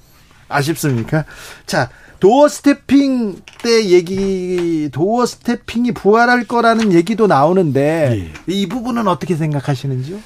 아쉽습니까? 0.48 1.26
자 1.66 1.90
도어 2.22 2.48
스태핑 2.48 3.42
때 3.64 3.90
얘기 3.90 4.90
도어 4.94 5.26
스태핑이 5.26 5.92
부활할 5.94 6.46
거라는 6.46 6.94
얘기도 6.94 7.26
나오는데 7.26 8.32
예. 8.48 8.54
이 8.54 8.70
부분은 8.70 9.08
어떻게 9.08 9.36
생각하시는지요? 9.36 10.20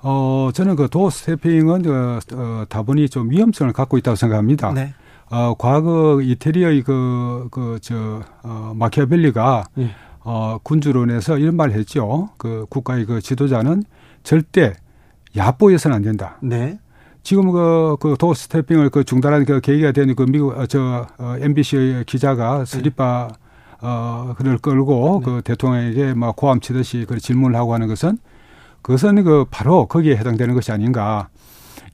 어, 0.00 0.48
저는 0.54 0.74
그 0.74 0.88
도어 0.88 1.10
스태핑은 1.10 1.82
그, 1.82 2.18
어, 2.32 2.64
다분히 2.70 3.10
좀 3.10 3.30
위험성을 3.30 3.70
갖고 3.74 3.98
있다고 3.98 4.16
생각합니다. 4.16 4.72
네. 4.72 4.94
어, 5.30 5.54
과거 5.58 6.22
이태리의 6.22 6.82
그, 6.82 7.48
그, 7.50 7.78
저, 7.82 8.22
어, 8.42 8.72
마키아벨리가 8.74 9.64
예. 9.80 9.90
어, 10.20 10.58
군주론에서 10.62 11.36
이런 11.36 11.56
말을 11.56 11.74
했죠. 11.74 12.30
그 12.38 12.64
국가의 12.70 13.04
그 13.04 13.20
지도자는 13.20 13.84
절대 14.22 14.72
야보해서는 15.36 15.94
안 15.94 16.02
된다. 16.02 16.38
네. 16.40 16.78
지금 17.28 17.52
그, 17.52 17.98
그 18.00 18.16
도어 18.18 18.32
스태핑을 18.32 18.88
그 18.88 19.04
중단하는 19.04 19.44
그 19.44 19.60
계기가 19.60 19.92
되는 19.92 20.14
그 20.14 20.22
미국, 20.22 20.58
어, 20.58 20.64
저, 20.64 21.06
어, 21.18 21.36
MBC의 21.38 22.04
기자가 22.06 22.64
스리파, 22.64 23.28
네. 23.30 23.38
어, 23.82 24.34
그를 24.38 24.56
끌고 24.56 25.20
네. 25.22 25.30
그 25.30 25.42
대통령에게 25.42 26.14
막 26.14 26.36
고함 26.36 26.60
치듯이 26.60 27.04
그 27.06 27.18
질문을 27.18 27.54
하고 27.54 27.74
하는 27.74 27.86
것은 27.86 28.16
그것은 28.80 29.22
그 29.24 29.44
바로 29.50 29.84
거기에 29.84 30.16
해당되는 30.16 30.54
것이 30.54 30.72
아닌가. 30.72 31.28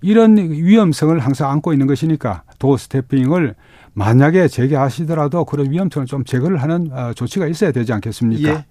이런 0.02 0.36
위험성을 0.36 1.18
항상 1.18 1.50
안고 1.50 1.72
있는 1.72 1.88
것이니까 1.88 2.44
도 2.60 2.76
스태핑을 2.76 3.56
만약에 3.92 4.46
재개하시더라도 4.46 5.46
그런 5.46 5.68
위험성을 5.72 6.06
좀 6.06 6.22
제거를 6.22 6.62
하는 6.62 6.92
어, 6.92 7.12
조치가 7.12 7.48
있어야 7.48 7.72
되지 7.72 7.92
않겠습니까? 7.92 8.48
예. 8.50 8.64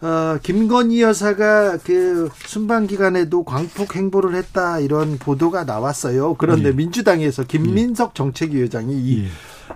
어, 0.00 0.38
김건희 0.42 1.02
여사가 1.02 1.78
그 1.78 2.30
순방 2.46 2.86
기간에도 2.86 3.44
광폭 3.44 3.96
행보를 3.96 4.34
했다 4.34 4.78
이런 4.80 5.18
보도가 5.18 5.64
나왔어요. 5.64 6.34
그런데 6.34 6.68
예. 6.68 6.72
민주당에서 6.72 7.44
김민석 7.44 8.14
정책위원장이 8.14 8.94
이 8.94 9.24
예. 9.24 9.28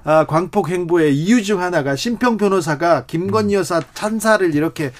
아, 0.04 0.24
광폭 0.26 0.68
행보의 0.70 1.16
이유 1.16 1.42
중 1.42 1.60
하나가 1.60 1.96
심평 1.96 2.36
변호사가 2.36 3.04
김건희 3.06 3.54
여사 3.54 3.80
찬사를 3.94 4.54
이렇게 4.54 4.92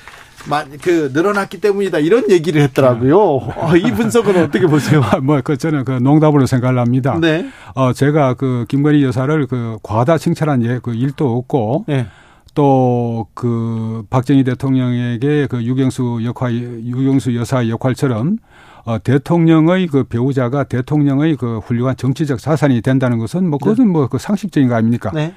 그 0.83 1.11
늘어났기 1.13 1.61
때문이다 1.61 1.99
이런 1.99 2.29
얘기를 2.31 2.61
했더라고요. 2.63 3.19
어, 3.19 3.77
이 3.77 3.93
분석은 3.93 4.43
어떻게 4.43 4.67
보세요? 4.67 5.03
뭐그 5.23 5.57
저는 5.57 5.85
그 5.85 5.93
농담으로 5.93 6.47
생각을 6.47 6.79
합니다. 6.79 7.17
네. 7.21 7.49
어 7.75 7.93
제가 7.93 8.35
그 8.35 8.65
김건희 8.69 9.05
여사를 9.05 9.47
그 9.47 9.79
과다 9.83 10.19
칭찬한 10.19 10.65
예, 10.65 10.81
그 10.83 10.95
일도 10.95 11.37
없고 11.37 11.85
네. 11.87 12.07
또 12.55 13.29
그 13.35 14.05
박정희 14.11 14.45
대통령에게 14.45 15.47
그 15.47 15.63
유경수 15.63 16.21
역할 16.25 16.55
유경수 16.55 17.35
여사의 17.37 17.71
역할처럼 17.71 18.39
어, 18.85 18.99
대통령의 19.03 19.87
그 19.87 20.05
배우자가 20.05 20.65
대통령의 20.65 21.37
그 21.37 21.59
훌륭한 21.59 21.97
정치적 21.97 22.39
자산이 22.41 22.81
된다는 22.83 23.19
것은 23.19 23.49
뭐 23.49 23.59
그것은 23.59 23.87
네. 23.87 23.93
뭐그 23.93 24.19
상식적인 24.19 24.69
거 24.69 24.75
아닙니까? 24.75 25.11
네. 25.15 25.35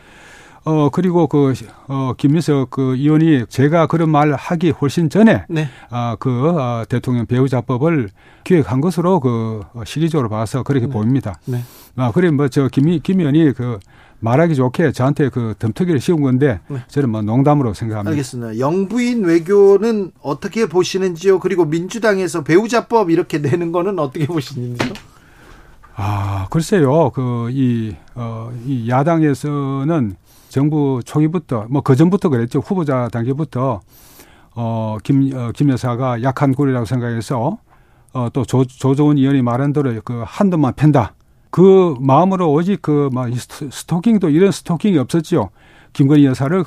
어 0.64 0.90
그리고 0.90 1.28
그 1.28 1.54
어, 1.88 2.14
김민석 2.18 2.72
그 2.72 2.96
의원이 2.96 3.46
제가 3.50 3.86
그런 3.86 4.10
말을 4.10 4.36
하기 4.36 4.72
훨씬 4.72 5.12
전에 5.12 5.46
네. 5.48 5.70
아그 5.92 6.50
어, 6.50 6.86
대통령 6.90 7.28
배우자법을 7.28 8.10
기획한 8.44 8.82
것으로 8.82 9.20
그 9.20 9.62
시기적으로 9.86 10.28
봐서 10.28 10.64
그렇게 10.64 10.88
네. 10.88 10.92
보입니다. 10.92 11.40
네. 11.46 11.60
아 11.96 12.12
그래 12.12 12.32
뭐 12.32 12.48
저 12.48 12.68
김, 12.68 13.00
김 13.04 13.20
의원이 13.20 13.54
그 13.54 13.78
말하기 14.20 14.56
좋게 14.56 14.92
저한테 14.92 15.30
그 15.30 15.54
덤터기를 15.60 16.00
씌운 16.00 16.22
건데 16.22 16.60
네. 16.68 16.80
저는 16.88 17.10
뭐 17.10 17.22
농담으로 17.22 17.74
생각합니다. 17.74 18.12
알겠습니다. 18.12 18.60
영부인 18.60 19.24
외교는 19.24 20.12
어떻게 20.22 20.68
보시는지요? 20.68 21.40
그리고 21.40 21.66
민주당에서 21.66 22.44
배우자법 22.44 23.12
이렇게 23.12 23.38
내는 23.38 23.72
거는 23.72 24.00
어떻게 24.00 24.26
보시는지요? 24.26 24.94
아, 25.96 26.48
글쎄요. 26.50 27.10
그, 27.12 27.50
이, 27.52 27.96
어, 28.16 28.52
이 28.66 28.90
야당에서는 28.90 30.16
정부 30.50 31.00
초기부터, 31.06 31.68
뭐, 31.70 31.82
그 31.82 31.96
전부터 31.96 32.30
그랬죠. 32.30 32.60
후보자 32.60 33.08
단계부터, 33.12 33.80
어, 34.56 34.98
김, 35.04 35.32
어, 35.34 35.52
김 35.54 35.70
여사가 35.70 36.22
약한 36.22 36.54
굴이라고 36.54 36.86
생각해서, 36.86 37.60
어, 38.14 38.28
또 38.34 38.44
조, 38.44 38.66
조조은 38.66 39.18
의원이 39.18 39.42
말한 39.42 39.72
대로 39.74 39.94
그 40.04 40.24
한도만 40.26 40.74
팬다. 40.76 41.14
그 41.60 41.96
마음으로 42.02 42.52
오직 42.52 42.82
그, 42.82 43.10
막, 43.14 43.32
이 43.32 43.36
스토- 43.38 43.70
스토킹도 43.72 44.28
이런 44.30 44.52
스토킹이 44.52 44.98
없었죠. 44.98 45.52
김건희 45.94 46.26
여사를 46.26 46.66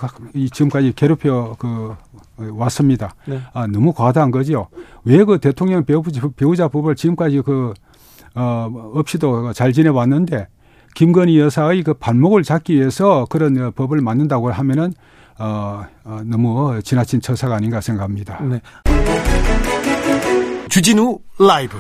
지금까지 0.51 0.95
괴롭혀 0.97 1.57
그, 1.59 1.95
어, 2.39 2.49
왔습니다. 2.55 3.15
네. 3.27 3.39
아, 3.53 3.67
너무 3.67 3.93
과다한 3.93 4.31
거죠. 4.31 4.69
왜그 5.05 5.41
대통령 5.41 5.85
배우자, 5.85 6.23
배우자 6.35 6.69
법을 6.69 6.97
지금까지 6.97 7.43
그, 7.43 7.75
어, 8.35 8.71
없이도 8.95 9.53
잘 9.53 9.75
지내왔는데 9.75 10.49
김건희 10.95 11.39
여사의 11.39 11.83
그 11.83 11.93
발목을 11.93 12.43
잡기 12.43 12.75
위해서 12.77 13.27
그런 13.29 13.59
어, 13.61 13.71
법을 13.73 14.01
만든다고 14.01 14.51
하면은 14.51 14.95
어, 15.39 15.85
어, 16.05 16.21
너무 16.25 16.81
지나친 16.83 17.21
처사가 17.21 17.57
아닌가 17.57 17.83
생각합니다. 17.83 18.43
네. 18.43 18.63
주진우 20.71 21.19
라이브. 21.39 21.77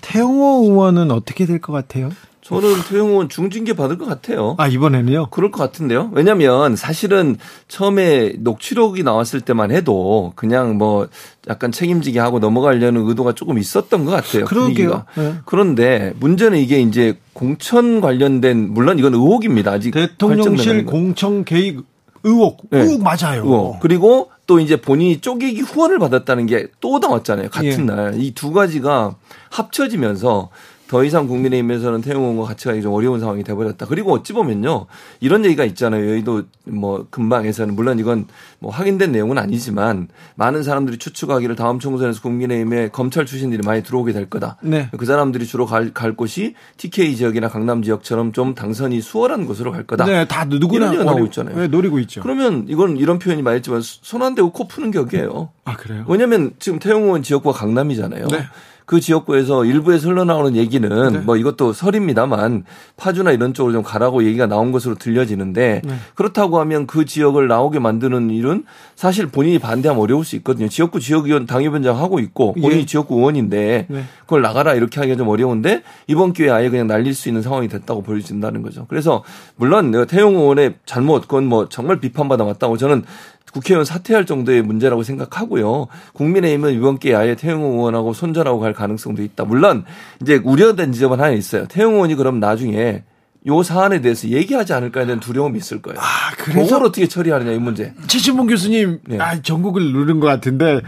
태영호 0.00 0.62
의원은 0.70 1.10
어떻게 1.10 1.44
될 1.46 1.60
것 1.60 1.72
같아요? 1.72 2.10
저는 2.42 2.82
태용은 2.88 3.28
중징계 3.28 3.72
받을 3.74 3.98
것 3.98 4.06
같아요. 4.06 4.56
아, 4.58 4.66
이번에는요? 4.66 5.28
그럴 5.30 5.52
것 5.52 5.62
같은데요. 5.62 6.10
왜냐면 6.12 6.74
사실은 6.74 7.36
처음에 7.68 8.34
녹취록이 8.38 9.04
나왔을 9.04 9.40
때만 9.40 9.70
해도 9.70 10.32
그냥 10.34 10.76
뭐 10.76 11.06
약간 11.48 11.70
책임지게 11.70 12.18
하고 12.18 12.40
넘어가려는 12.40 13.06
의도가 13.08 13.34
조금 13.34 13.58
있었던 13.58 14.04
것 14.04 14.10
같아요. 14.10 14.44
그러게요. 14.46 15.04
네. 15.16 15.34
그런데 15.44 16.14
문제는 16.18 16.58
이게 16.58 16.80
이제 16.80 17.16
공천 17.32 18.00
관련된 18.00 18.70
물론 18.72 18.98
이건 18.98 19.14
의혹입니다. 19.14 19.70
아직 19.70 19.92
대통령실. 19.92 20.84
공청 20.86 21.44
개입 21.44 21.84
의혹. 22.24 22.58
네. 22.70 22.80
의혹 22.80 23.02
맞아요. 23.04 23.42
의혹. 23.44 23.80
그리고 23.80 24.30
또 24.48 24.58
이제 24.58 24.80
본인이 24.80 25.20
쪼개기 25.20 25.60
후원을 25.60 26.00
받았다는 26.00 26.46
게 26.46 26.66
또 26.80 26.98
나왔잖아요. 26.98 27.50
같은 27.50 27.70
예. 27.70 27.76
날. 27.76 28.14
이 28.20 28.32
두 28.34 28.52
가지가 28.52 29.14
합쳐지면서 29.50 30.48
더 30.92 31.04
이상 31.04 31.26
국민의힘에서는 31.26 32.02
태용호와 32.02 32.46
같이 32.48 32.66
가기 32.68 32.82
좀 32.82 32.92
어려운 32.92 33.18
상황이 33.18 33.42
돼버렸다. 33.42 33.86
그리고 33.86 34.12
어찌 34.12 34.34
보면요. 34.34 34.84
이런 35.20 35.42
얘기가 35.46 35.64
있잖아요. 35.64 36.06
여의도 36.06 36.42
뭐 36.64 37.06
근방에서는 37.08 37.74
물론 37.74 37.98
이건 37.98 38.26
뭐 38.58 38.70
확인된 38.70 39.10
내용은 39.10 39.38
아니지만 39.38 40.08
많은 40.34 40.62
사람들이 40.62 40.98
추측하기를 40.98 41.56
다음 41.56 41.78
총선에서 41.78 42.20
국민의힘에 42.20 42.90
검찰 42.90 43.24
출신들이 43.24 43.62
많이 43.64 43.82
들어오게 43.82 44.12
될 44.12 44.28
거다. 44.28 44.58
네. 44.60 44.90
그 44.98 45.06
사람들이 45.06 45.46
주로 45.46 45.64
갈, 45.64 45.94
갈 45.94 46.14
곳이 46.14 46.52
TK 46.76 47.16
지역이나 47.16 47.48
강남 47.48 47.82
지역처럼 47.82 48.34
좀 48.34 48.54
당선이 48.54 49.00
수월한 49.00 49.46
곳으로 49.46 49.72
갈 49.72 49.84
거다. 49.86 50.04
네, 50.04 50.26
다 50.26 50.44
누구나 50.44 50.92
이런 50.92 51.06
나오고 51.06 51.10
노리고 51.12 51.26
있잖아요. 51.28 51.56
네, 51.56 51.68
노리고 51.68 52.00
있죠. 52.00 52.20
그러면 52.20 52.66
이건 52.68 52.98
이런 52.98 53.18
표현이 53.18 53.40
많이 53.40 53.56
했지만 53.56 53.80
손 53.82 54.20
안 54.20 54.34
대고 54.34 54.52
코 54.52 54.68
푸는 54.68 54.90
격이에요. 54.90 55.48
아, 55.64 55.74
그래요? 55.78 56.04
왜냐면 56.06 56.50
지금 56.58 56.78
태용호원 56.78 57.22
지역구가 57.22 57.58
강남이잖아요. 57.58 58.26
네. 58.28 58.44
그 58.84 59.00
지역구에서 59.00 59.64
일부에서 59.64 60.08
흘러나오는 60.08 60.56
얘기는 60.56 61.24
뭐 61.24 61.36
이것도 61.36 61.72
설입니다만 61.72 62.64
파주나 62.96 63.32
이런 63.32 63.54
쪽으로 63.54 63.72
좀 63.72 63.82
가라고 63.82 64.24
얘기가 64.24 64.46
나온 64.46 64.72
것으로 64.72 64.94
들려지는데 64.96 65.82
네. 65.84 65.94
그렇다고 66.14 66.58
하면 66.60 66.86
그 66.86 67.04
지역을 67.04 67.48
나오게 67.48 67.78
만드는 67.78 68.30
일은 68.30 68.64
사실 68.94 69.26
본인이 69.26 69.58
반대하면 69.58 70.02
어려울 70.02 70.24
수 70.24 70.36
있거든요. 70.36 70.68
지역구 70.68 71.00
지역위원 71.00 71.46
당협위원장 71.46 71.98
하고 71.98 72.18
있고 72.20 72.54
본인이 72.54 72.82
예. 72.82 72.86
지역구 72.86 73.16
의원인데 73.16 73.86
네. 73.88 74.04
그걸 74.20 74.42
나가라 74.42 74.74
이렇게 74.74 75.00
하기가 75.00 75.16
좀 75.16 75.28
어려운데 75.28 75.82
이번 76.06 76.32
기회에 76.32 76.50
아예 76.50 76.68
그냥 76.70 76.86
날릴 76.86 77.14
수 77.14 77.28
있는 77.28 77.42
상황이 77.42 77.68
됐다고 77.68 78.02
보여진다는 78.02 78.62
거죠. 78.62 78.86
그래서 78.88 79.22
물론 79.56 79.92
태용 80.06 80.36
의원의 80.36 80.74
잘못 80.86 81.22
그건 81.22 81.46
뭐 81.46 81.68
정말 81.68 82.00
비판받아 82.00 82.44
맞다고 82.44 82.76
저는 82.76 83.04
국회의원 83.52 83.84
사퇴할 83.84 84.26
정도의 84.26 84.62
문제라고 84.62 85.02
생각하고요. 85.02 85.88
국민의힘은 86.14 86.72
이번 86.74 86.98
기회에 86.98 87.14
아예 87.16 87.34
태용 87.34 87.62
의원하고 87.62 88.12
손절하고 88.12 88.60
갈 88.60 88.72
가능성도 88.72 89.22
있다. 89.22 89.44
물론 89.44 89.84
이제 90.20 90.40
우려된 90.42 90.92
지점은 90.92 91.20
하나 91.20 91.30
있어요. 91.30 91.66
태용 91.68 91.94
의원이 91.94 92.14
그럼 92.14 92.40
나중에 92.40 93.04
요 93.46 93.62
사안에 93.62 94.00
대해서 94.00 94.28
얘기하지 94.28 94.72
않을까에 94.72 95.04
대한 95.04 95.18
두려움이 95.18 95.58
있을 95.58 95.82
거예요. 95.82 95.98
아, 96.00 96.04
그래서 96.38 96.62
그걸 96.62 96.86
어떻게 96.86 97.08
처리하느냐 97.08 97.50
이 97.50 97.58
문제. 97.58 97.92
최신봉 98.06 98.46
교수님, 98.46 99.00
네. 99.08 99.18
아, 99.18 99.42
전국을 99.42 99.92
누른 99.92 100.20
것 100.20 100.28
같은데 100.28 100.80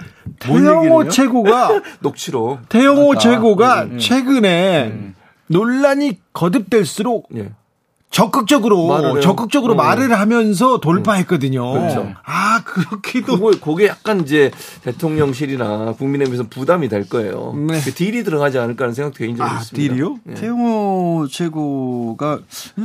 뭔 0.47 0.63
태영호? 0.63 1.09
최고가 1.09 1.83
녹취로. 2.01 2.61
태영호 2.69 3.09
맞다. 3.09 3.19
최고가 3.19 3.89
최근에 3.99 5.15
논란이 5.49 6.21
거듭될수록 6.33 7.29
예. 7.37 7.51
적극적으로 8.15 8.87
말을. 8.87 9.21
적극적으로 9.21 9.73
어. 9.73 9.77
말을 9.77 10.13
하면서 10.13 10.79
돌파했거든요. 10.79 11.73
그렇죠. 11.73 12.15
아 12.25 12.63
그렇게도 12.63 13.39
그거, 13.41 13.51
그게 13.61 13.89
약간 13.89 14.21
이제 14.21 14.53
대통령실이나 14.85 15.95
국민의힘에서 15.99 16.45
부담이 16.49 16.89
될 16.89 17.09
거예요. 17.09 17.55
네. 17.69 17.81
그 17.81 17.93
딜이 17.93 18.23
들어가지 18.23 18.59
않을까 18.59 18.85
하는 18.85 18.95
생각도 18.95 19.19
개인적으로 19.19 19.53
아, 19.53 19.59
있습니다. 19.59 19.95
딜이요? 19.95 20.19
예. 20.29 20.35
태용호 20.35 21.27
최고가 21.29 22.39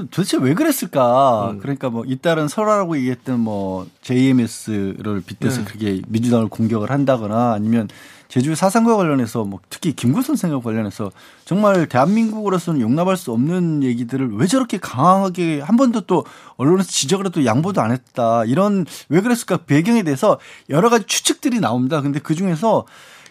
도대체 0.09 0.37
왜 0.41 0.55
그랬을까? 0.55 1.51
음. 1.51 1.59
그러니까 1.59 1.91
뭐 1.91 2.03
잇따른 2.07 2.47
설화라고 2.47 2.97
얘기했던 2.97 3.39
뭐 3.39 3.85
JMS를 4.01 5.21
빗대서 5.27 5.59
네. 5.59 5.65
그게 5.65 6.01
민주당을 6.07 6.47
공격을 6.47 6.89
한다거나 6.89 7.53
아니면 7.53 7.87
제주 8.29 8.53
사상과 8.53 8.95
관련해서 8.95 9.43
뭐 9.43 9.59
특히 9.71 9.91
김구 9.91 10.21
선생과 10.21 10.61
관련해서 10.61 11.11
정말 11.45 11.87
대한민국으로서는 11.89 12.79
용납할 12.79 13.17
수 13.17 13.31
없는 13.31 13.81
얘기들을 13.83 14.35
왜 14.35 14.45
저렇게 14.45 14.77
강하게 14.77 15.61
한 15.61 15.75
번도 15.75 16.01
또 16.01 16.25
언론에서 16.55 16.89
지적을 16.89 17.25
해도 17.25 17.43
양보도 17.43 17.81
안 17.81 17.91
했다. 17.91 18.45
이런 18.45 18.85
왜 19.09 19.21
그랬을까 19.21 19.57
배경에 19.57 20.03
대해서 20.03 20.39
여러 20.69 20.91
가지 20.91 21.07
추측들이 21.07 21.59
나옵니다. 21.59 22.01
근데 22.01 22.19
그 22.19 22.35
중에서 22.35 22.85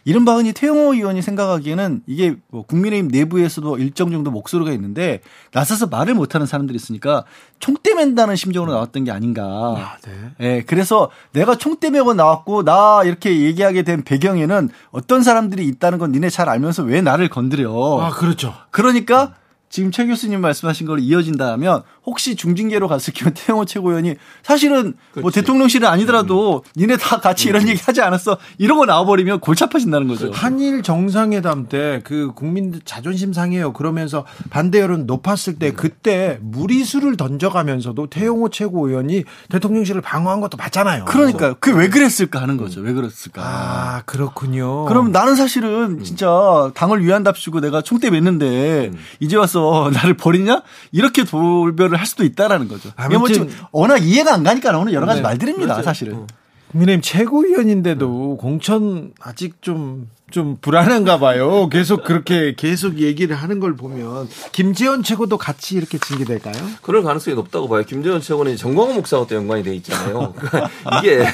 이른바 0.09 0.37
흔히 0.37 0.55
태용호 0.55 0.95
의원이 0.95 1.21
생각하기에는 1.21 2.05
이게 2.07 2.37
뭐 2.49 2.63
국민의힘 2.63 3.09
내부에서도 3.09 3.77
일정 3.77 4.11
정도 4.11 4.31
목소리가 4.31 4.73
있는데 4.73 5.21
나서서 5.53 5.89
말을 5.89 6.15
못하는 6.15 6.47
사람들이 6.47 6.77
있으니까 6.77 7.25
총대 7.59 7.95
맨다는 7.95 8.35
심정으로 8.35 8.73
나왔던 8.73 9.05
게 9.05 9.11
아닌가. 9.11 9.99
네. 10.07 10.31
예, 10.41 10.63
그래서 10.63 11.11
내가 11.33 11.57
총대 11.57 11.91
메고 11.91 12.15
나왔고 12.15 12.65
나 12.65 13.03
이렇게 13.05 13.43
얘기하게 13.43 13.83
된 13.83 14.03
배경에는 14.03 14.71
어떤 14.93 15.23
사람들이 15.23 15.67
있다는 15.67 15.99
건 15.99 16.13
니네 16.13 16.31
잘 16.31 16.49
알면서 16.49 16.85
왜 16.85 17.03
나를 17.03 17.29
건드려. 17.29 17.71
아 18.01 18.09
그렇죠. 18.09 18.55
그러니까 18.71 19.35
지금 19.71 19.91
최 19.91 20.07
교수님 20.07 20.41
말씀하신 20.41 20.87
걸로 20.87 20.99
이어진다면 21.01 21.83
혹시 22.07 22.37
중징계로 22.37 22.89
갔을 22.89 23.13
경우 23.13 23.33
태영호 23.35 23.65
최고위원이 23.67 24.15
사실은 24.43 24.95
뭐 25.15 25.23
그렇지. 25.25 25.41
대통령실은 25.41 25.87
아니더라도 25.89 26.65
니네 26.77 26.97
다 26.97 27.21
같이 27.21 27.49
이런 27.49 27.69
얘기 27.69 27.81
하지 27.83 28.01
않았어 28.01 28.39
이러고 28.59 28.87
나와버리면 28.87 29.41
골치 29.41 29.65
아파진다는 29.65 30.09
거죠. 30.09 30.31
한일 30.33 30.83
정상회담 30.83 31.69
때 31.69 32.01
그 32.05 32.33
국민들 32.35 32.81
자존심 32.85 33.33
상해요. 33.33 33.73
그러면서 33.73 34.25
반대 34.51 34.81
여론 34.81 35.07
높았을 35.07 35.59
때 35.59 35.73
그때 35.73 36.39
무리수를 36.41 37.17
던져가면서도 37.17 38.07
태용호 38.09 38.49
최고위원이 38.51 39.25
대통령실을 39.51 40.01
방어한 40.01 40.41
것도 40.41 40.57
맞잖아요. 40.57 41.05
그러니까 41.07 41.55
그 41.55 41.79
왜 41.79 41.89
그랬을까 41.89 42.41
하는 42.43 42.57
거죠. 42.57 42.81
왜 42.81 42.93
그랬을까. 42.93 43.43
아 43.45 44.03
그렇군요. 44.07 44.85
그럼 44.87 45.13
나는 45.13 45.37
사실은 45.37 46.03
진짜 46.03 46.71
당을 46.75 47.05
위한답시고 47.05 47.61
내가 47.61 47.83
총대 47.83 48.11
맸는데 48.11 48.93
이제 49.21 49.37
와서 49.37 49.58
나를 49.93 50.15
버리냐? 50.15 50.63
이렇게 50.93 51.25
돌별을 51.25 51.99
할 51.99 52.07
수도 52.07 52.25
있다라는 52.25 52.69
거죠. 52.69 52.91
이게 52.99 53.17
뭐 53.17 53.27
아무튼- 53.27 53.35
지금 53.49 53.49
워낙 53.73 53.99
이해가 53.99 54.35
안 54.35 54.43
가니까 54.45 54.73
나오는 54.73 54.93
여러 54.93 55.07
가지 55.07 55.21
네. 55.21 55.23
말들입니다, 55.23 55.83
사실은. 55.83 56.27
국민의힘 56.73 57.01
최고위원인데도 57.03 58.37
공천 58.37 59.13
아직 59.21 59.63
좀, 59.63 60.11
좀 60.31 60.59
불안한가 60.61 61.19
봐요. 61.19 61.71
계속 61.71 62.05
그렇게 62.05 62.55
계속 62.55 62.99
얘기를 62.99 63.35
하는 63.35 63.59
걸 63.59 63.75
보면. 63.75 64.29
김재원 64.53 65.03
최고도 65.03 65.39
같이 65.39 65.77
이렇게 65.77 65.97
징계될까요? 65.97 66.55
그럴 66.83 67.03
가능성이 67.03 67.35
높다고 67.37 67.69
봐요. 67.71 67.85
김재원 67.87 68.21
최고는 68.21 68.59
정광훈 68.59 68.97
목사와 68.97 69.27
또 69.27 69.35
연관이 69.35 69.63
돼 69.63 69.75
있잖아요. 69.77 70.35
그러니까 70.39 70.71
이게 70.99 71.25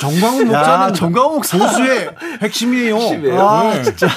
정광훈 0.00 0.50
야, 0.52 0.58
목사는 0.58 0.94
정광훈 0.94 1.34
목사. 1.34 1.58
보수의 1.58 2.10
핵심이에요. 2.40 2.96
핵심이에요. 2.96 3.40
아, 3.46 3.82
진짜. 3.82 4.08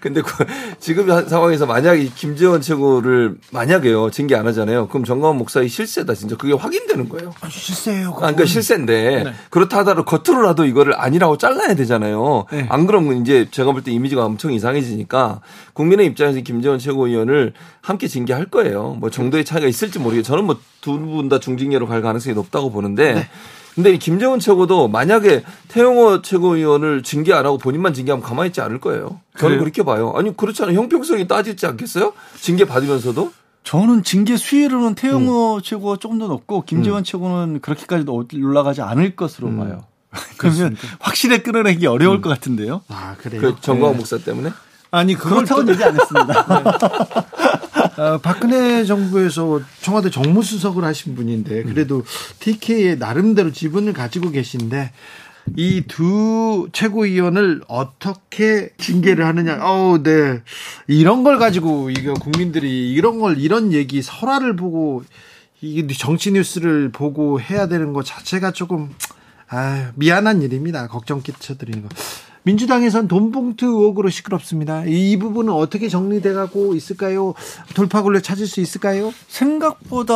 근데 0.00 0.22
그 0.22 0.44
지금 0.78 1.10
한 1.10 1.28
상황에서 1.28 1.66
만약 1.66 1.94
이 1.94 2.10
김재원 2.14 2.60
최고를 2.60 3.36
만약에요 3.52 4.10
징계 4.10 4.34
안 4.36 4.46
하잖아요. 4.46 4.88
그럼 4.88 5.04
정광훈 5.04 5.36
목사의 5.38 5.68
실세다 5.68 6.14
진짜 6.14 6.36
그게 6.36 6.52
확인되는 6.52 7.08
거예요. 7.08 7.32
실세예요. 7.50 8.10
아, 8.10 8.16
그러니까 8.16 8.44
실세인데 8.46 9.24
네. 9.24 9.32
그렇다 9.50 9.78
하더라도 9.78 10.04
겉으로라도 10.04 10.64
이거를 10.64 10.94
아니라고 10.98 11.36
잘라야 11.38 11.74
되잖아요. 11.74 12.46
네. 12.50 12.66
안 12.68 12.86
그러면 12.86 13.20
이제 13.22 13.46
제가 13.50 13.72
볼 13.72 13.82
때 13.82 13.92
이미지가 13.92 14.24
엄청 14.24 14.52
이상해지니까 14.52 15.40
국민의 15.72 16.06
입장에서 16.06 16.40
김재원 16.40 16.78
최고위원을 16.78 17.52
함께 17.80 18.08
징계할 18.08 18.46
거예요. 18.46 18.96
뭐 19.00 19.10
정도의 19.10 19.44
차이가 19.44 19.66
있을지 19.68 19.98
모르겠어요. 19.98 20.22
저는 20.22 20.44
뭐 20.44 20.56
두 20.80 20.98
분 20.98 21.28
다 21.28 21.40
중징계로 21.40 21.86
갈 21.88 22.02
가능성이 22.02 22.34
높다고 22.34 22.70
보는데 22.70 23.14
네. 23.14 23.28
근데 23.78 23.92
이 23.92 23.98
김정은 24.00 24.40
최고도 24.40 24.88
만약에 24.88 25.44
태영호 25.68 26.22
최고위원을 26.22 27.04
징계 27.04 27.32
안 27.32 27.46
하고 27.46 27.58
본인만 27.58 27.94
징계하면 27.94 28.24
가만히 28.24 28.48
있지 28.48 28.60
않을 28.60 28.80
거예요. 28.80 29.20
저는 29.38 29.50
그래요? 29.50 29.58
그렇게 29.60 29.84
봐요. 29.84 30.12
아니 30.16 30.36
그렇잖아요. 30.36 30.76
형평성이 30.76 31.28
따지지 31.28 31.64
않겠어요? 31.64 32.12
징계 32.40 32.64
받으면서도 32.64 33.32
저는 33.62 34.02
징계 34.02 34.36
수위로는 34.36 34.96
태영호 34.96 35.60
최고가 35.62 35.98
조금 36.00 36.18
더 36.18 36.26
높고 36.26 36.64
김재원 36.64 37.04
최고는 37.04 37.60
그렇게까지도 37.60 38.26
올라가지 38.42 38.82
않을 38.82 39.14
것으로 39.14 39.54
봐요. 39.54 39.84
그러면 40.38 40.76
확실히 40.98 41.44
끌어내기 41.44 41.86
어려울 41.86 42.20
것 42.20 42.30
같은데요. 42.30 42.82
아 42.88 43.14
그래요. 43.16 43.40
그 43.40 43.54
정광 43.60 43.96
목사 43.96 44.18
때문에 44.18 44.50
아니 44.90 45.14
그렇다고는 45.14 45.74
얘기 45.74 45.84
안 45.84 45.94
했습니다. 45.94 46.46
어, 47.98 48.18
박근혜 48.18 48.84
정부에서 48.84 49.60
청와대 49.80 50.08
정무수석을 50.10 50.84
하신 50.84 51.16
분인데 51.16 51.64
그래도 51.64 52.04
TK의 52.38 52.98
나름대로 52.98 53.52
지분을 53.52 53.92
가지고 53.92 54.30
계신데 54.30 54.92
이 55.56 55.82
두 55.88 56.68
최고위원을 56.72 57.62
어떻게 57.68 58.70
징계를 58.78 59.24
하느냐. 59.26 59.58
어우, 59.62 60.02
네. 60.02 60.42
이런 60.86 61.24
걸 61.24 61.38
가지고 61.38 61.90
이거 61.90 62.14
국민들이 62.14 62.92
이런 62.92 63.18
걸 63.18 63.38
이런 63.38 63.72
얘기 63.72 64.02
설화를 64.02 64.56
보고 64.56 65.02
이게 65.60 65.86
정치 65.94 66.32
뉴스를 66.32 66.90
보고 66.90 67.40
해야 67.40 67.66
되는 67.66 67.92
것 67.92 68.04
자체가 68.04 68.52
조금 68.52 68.90
아, 69.48 69.92
미안한 69.94 70.42
일입니다. 70.42 70.86
걱정 70.86 71.22
끼쳐드리는 71.22 71.82
거. 71.82 71.88
민주당에선 72.48 73.08
돈봉투 73.08 73.66
의혹으로 73.66 74.08
시끄럽습니다. 74.08 74.86
이, 74.86 75.12
이 75.12 75.18
부분은 75.18 75.52
어떻게 75.52 75.90
정리돼 75.90 76.32
가고 76.32 76.74
있을까요? 76.74 77.34
돌파구를 77.74 78.22
찾을 78.22 78.46
수 78.46 78.62
있을까요? 78.62 79.12
생각보다 79.28 80.14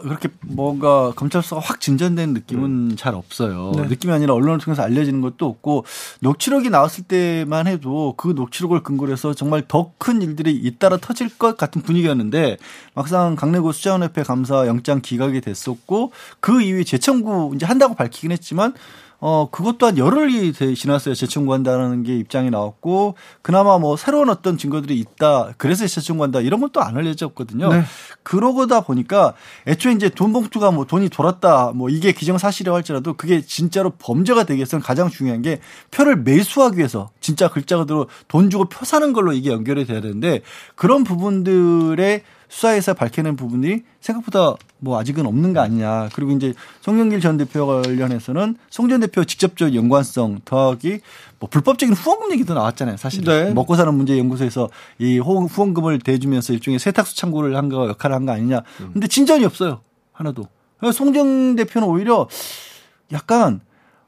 그렇게 0.00 0.28
뭔가 0.40 1.12
검찰 1.14 1.44
수사가 1.44 1.62
확 1.62 1.80
진전된 1.80 2.32
느낌은 2.34 2.96
잘 2.96 3.14
없어요. 3.14 3.70
네. 3.76 3.84
느낌이 3.84 4.12
아니라 4.12 4.34
언론을 4.34 4.58
통해서 4.58 4.82
알려지는 4.82 5.20
것도 5.20 5.46
없고 5.46 5.84
녹취록이 6.20 6.70
나왔을 6.70 7.04
때만 7.04 7.68
해도 7.68 8.14
그 8.16 8.28
녹취록을 8.28 8.82
근거로 8.82 9.12
해서 9.12 9.32
정말 9.32 9.62
더 9.68 9.90
큰 10.00 10.22
일들이 10.22 10.52
잇따라 10.56 10.96
터질 10.96 11.28
것 11.28 11.56
같은 11.58 11.82
분위기였는데 11.82 12.56
막상 12.94 13.36
강내구 13.36 13.72
수자원협회 13.72 14.22
감사 14.22 14.66
영장 14.66 15.00
기각이 15.02 15.40
됐었고 15.42 16.12
그 16.40 16.62
이후에 16.62 16.84
재청구 16.84 17.52
이제 17.54 17.66
한다고 17.66 17.94
밝히긴 17.94 18.32
했지만 18.32 18.72
어, 19.22 19.48
그것 19.50 19.76
또한 19.76 19.98
열흘이 19.98 20.52
돼- 20.52 20.74
지났어요. 20.74 21.14
재청구한다는 21.14 22.02
게 22.04 22.16
입장이 22.16 22.48
나왔고, 22.50 23.16
그나마 23.42 23.78
뭐 23.78 23.96
새로운 23.96 24.30
어떤 24.30 24.56
증거들이 24.56 24.98
있다. 24.98 25.52
그래서 25.58 25.86
재청구한다. 25.86 26.40
이런 26.40 26.60
것도 26.60 26.80
안 26.80 26.96
알려졌거든요. 26.96 27.68
네. 27.70 27.82
그러고다 28.22 28.80
보니까 28.80 29.34
애초에 29.66 29.92
이제 29.92 30.08
돈 30.08 30.32
봉투가 30.32 30.70
뭐 30.70 30.86
돈이 30.86 31.10
돌았다. 31.10 31.72
뭐 31.74 31.90
이게 31.90 32.12
기정사실이라고 32.12 32.76
할지라도 32.76 33.14
그게 33.14 33.42
진짜로 33.42 33.90
범죄가 33.98 34.44
되기 34.44 34.56
위해서는 34.58 34.82
가장 34.82 35.10
중요한 35.10 35.42
게 35.42 35.60
표를 35.90 36.16
매수하기 36.16 36.78
위해서 36.78 37.10
진짜 37.20 37.48
글자 37.48 37.76
그대로 37.76 38.06
돈 38.28 38.48
주고 38.48 38.64
표 38.70 38.84
사는 38.86 39.12
걸로 39.12 39.32
이게 39.32 39.50
연결이 39.50 39.84
돼야 39.84 40.00
되는데 40.00 40.40
그런 40.76 41.04
부분들의 41.04 42.22
수사에서 42.50 42.94
밝혀낸 42.94 43.36
부분이 43.36 43.82
생각보다 44.00 44.54
뭐 44.80 44.98
아직은 44.98 45.24
없는 45.24 45.52
거 45.52 45.60
아니냐. 45.60 46.08
그리고 46.12 46.32
이제 46.32 46.52
송영길 46.80 47.20
전 47.20 47.36
대표 47.36 47.64
관련해서는 47.66 48.56
송 48.70 48.88
전 48.88 48.98
대표 49.00 49.24
직접적 49.24 49.72
연관성 49.74 50.40
더하기 50.44 50.98
뭐 51.38 51.48
불법적인 51.48 51.94
후원금 51.94 52.32
얘기도 52.32 52.54
나왔잖아요. 52.54 52.96
사실 52.96 53.22
네. 53.24 53.52
먹고 53.54 53.76
사는 53.76 53.94
문제 53.94 54.18
연구소에서 54.18 54.68
이 54.98 55.18
호- 55.20 55.44
후원금을 55.46 56.00
대주면서 56.00 56.52
일종의 56.52 56.78
세탁소 56.80 57.14
창구를 57.14 57.56
한 57.56 57.68
거 57.70 57.88
역할을 57.88 58.16
한 58.16 58.26
거 58.26 58.32
아니냐. 58.32 58.62
근데 58.92 59.06
진전이 59.06 59.44
없어요. 59.44 59.80
하나도. 60.12 60.48
송정 60.92 61.54
대표는 61.56 61.86
오히려 61.86 62.26
약간 63.12 63.60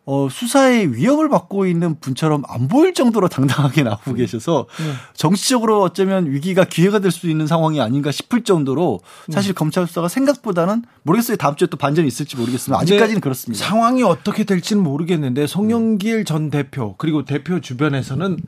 어, 0.04 0.26
수사에 0.28 0.86
위협을 0.86 1.28
받고 1.28 1.64
있는 1.66 2.00
분처럼 2.00 2.42
안 2.48 2.66
보일 2.66 2.92
정도로 2.92 3.28
당당하게 3.28 3.84
나오고 3.84 4.14
계셔서 4.14 4.66
정치적으로 5.14 5.80
어쩌면 5.82 6.28
위기가 6.28 6.64
기회가 6.64 6.98
될 6.98 7.12
수 7.12 7.28
있는 7.28 7.46
상황이 7.46 7.80
아닌가 7.80 8.10
싶을 8.10 8.42
정도로 8.42 9.00
사실 9.30 9.52
검찰 9.54 9.86
수사가 9.86 10.08
생각보다는 10.08 10.82
모르겠어요. 11.04 11.36
다음 11.36 11.54
주에 11.54 11.68
또 11.68 11.76
반전이 11.76 12.08
있을지 12.08 12.36
모르겠지만 12.36 12.80
아직까지는 12.80 13.20
그렇습니다. 13.20 13.64
상황이 13.64 14.02
어떻게 14.02 14.42
될지는 14.44 14.82
모르겠는데 14.82 15.46
송영길 15.46 16.24
전 16.24 16.50
대표 16.50 16.96
그리고 16.96 17.24
대표 17.24 17.60
주변에서는 17.60 18.38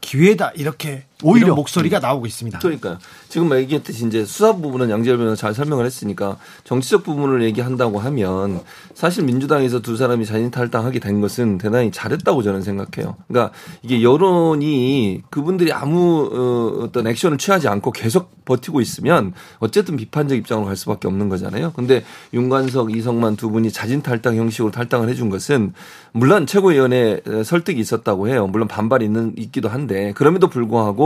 기회다 0.00 0.52
이렇게 0.54 1.06
오히려. 1.22 1.54
목소리가 1.54 1.98
나오고 1.98 2.26
있습니다. 2.26 2.58
그러니까 2.58 2.98
지금 3.28 3.50
얘기했듯이 3.56 4.06
이제 4.06 4.24
수사 4.24 4.52
부분은 4.52 4.90
양재열 4.90 5.16
변호사 5.16 5.36
잘 5.36 5.54
설명을 5.54 5.86
했으니까 5.86 6.36
정치적 6.64 7.04
부분을 7.04 7.42
얘기한다고 7.44 7.98
하면 7.98 8.60
사실 8.94 9.24
민주당에서 9.24 9.80
두 9.80 9.96
사람이 9.96 10.26
자진 10.26 10.50
탈당하게 10.50 10.98
된 10.98 11.22
것은 11.22 11.56
대단히 11.58 11.90
잘했다고 11.90 12.42
저는 12.42 12.62
생각해요. 12.62 13.16
그러니까 13.28 13.54
이게 13.82 14.02
여론이 14.02 15.22
그분들이 15.30 15.72
아무 15.72 16.28
어, 16.32 16.84
어떤 16.84 17.06
액션을 17.06 17.38
취하지 17.38 17.68
않고 17.68 17.92
계속 17.92 18.44
버티고 18.44 18.80
있으면 18.80 19.32
어쨌든 19.58 19.96
비판적 19.96 20.36
입장으로 20.38 20.66
갈 20.66 20.76
수밖에 20.76 21.08
없는 21.08 21.28
거잖아요. 21.28 21.72
근데 21.74 22.04
윤관석, 22.32 22.94
이성만 22.94 23.36
두 23.36 23.50
분이 23.50 23.72
자진 23.72 24.02
탈당 24.02 24.36
형식으로 24.36 24.70
탈당을 24.70 25.08
해준 25.08 25.30
것은 25.30 25.72
물론 26.12 26.46
최고위원회 26.46 27.22
설득이 27.44 27.80
있었다고 27.80 28.28
해요. 28.28 28.46
물론 28.46 28.68
반발이 28.68 29.04
있는 29.04 29.32
있기도 29.36 29.68
한데 29.68 30.12
그럼에도 30.14 30.48
불구하고 30.48 31.05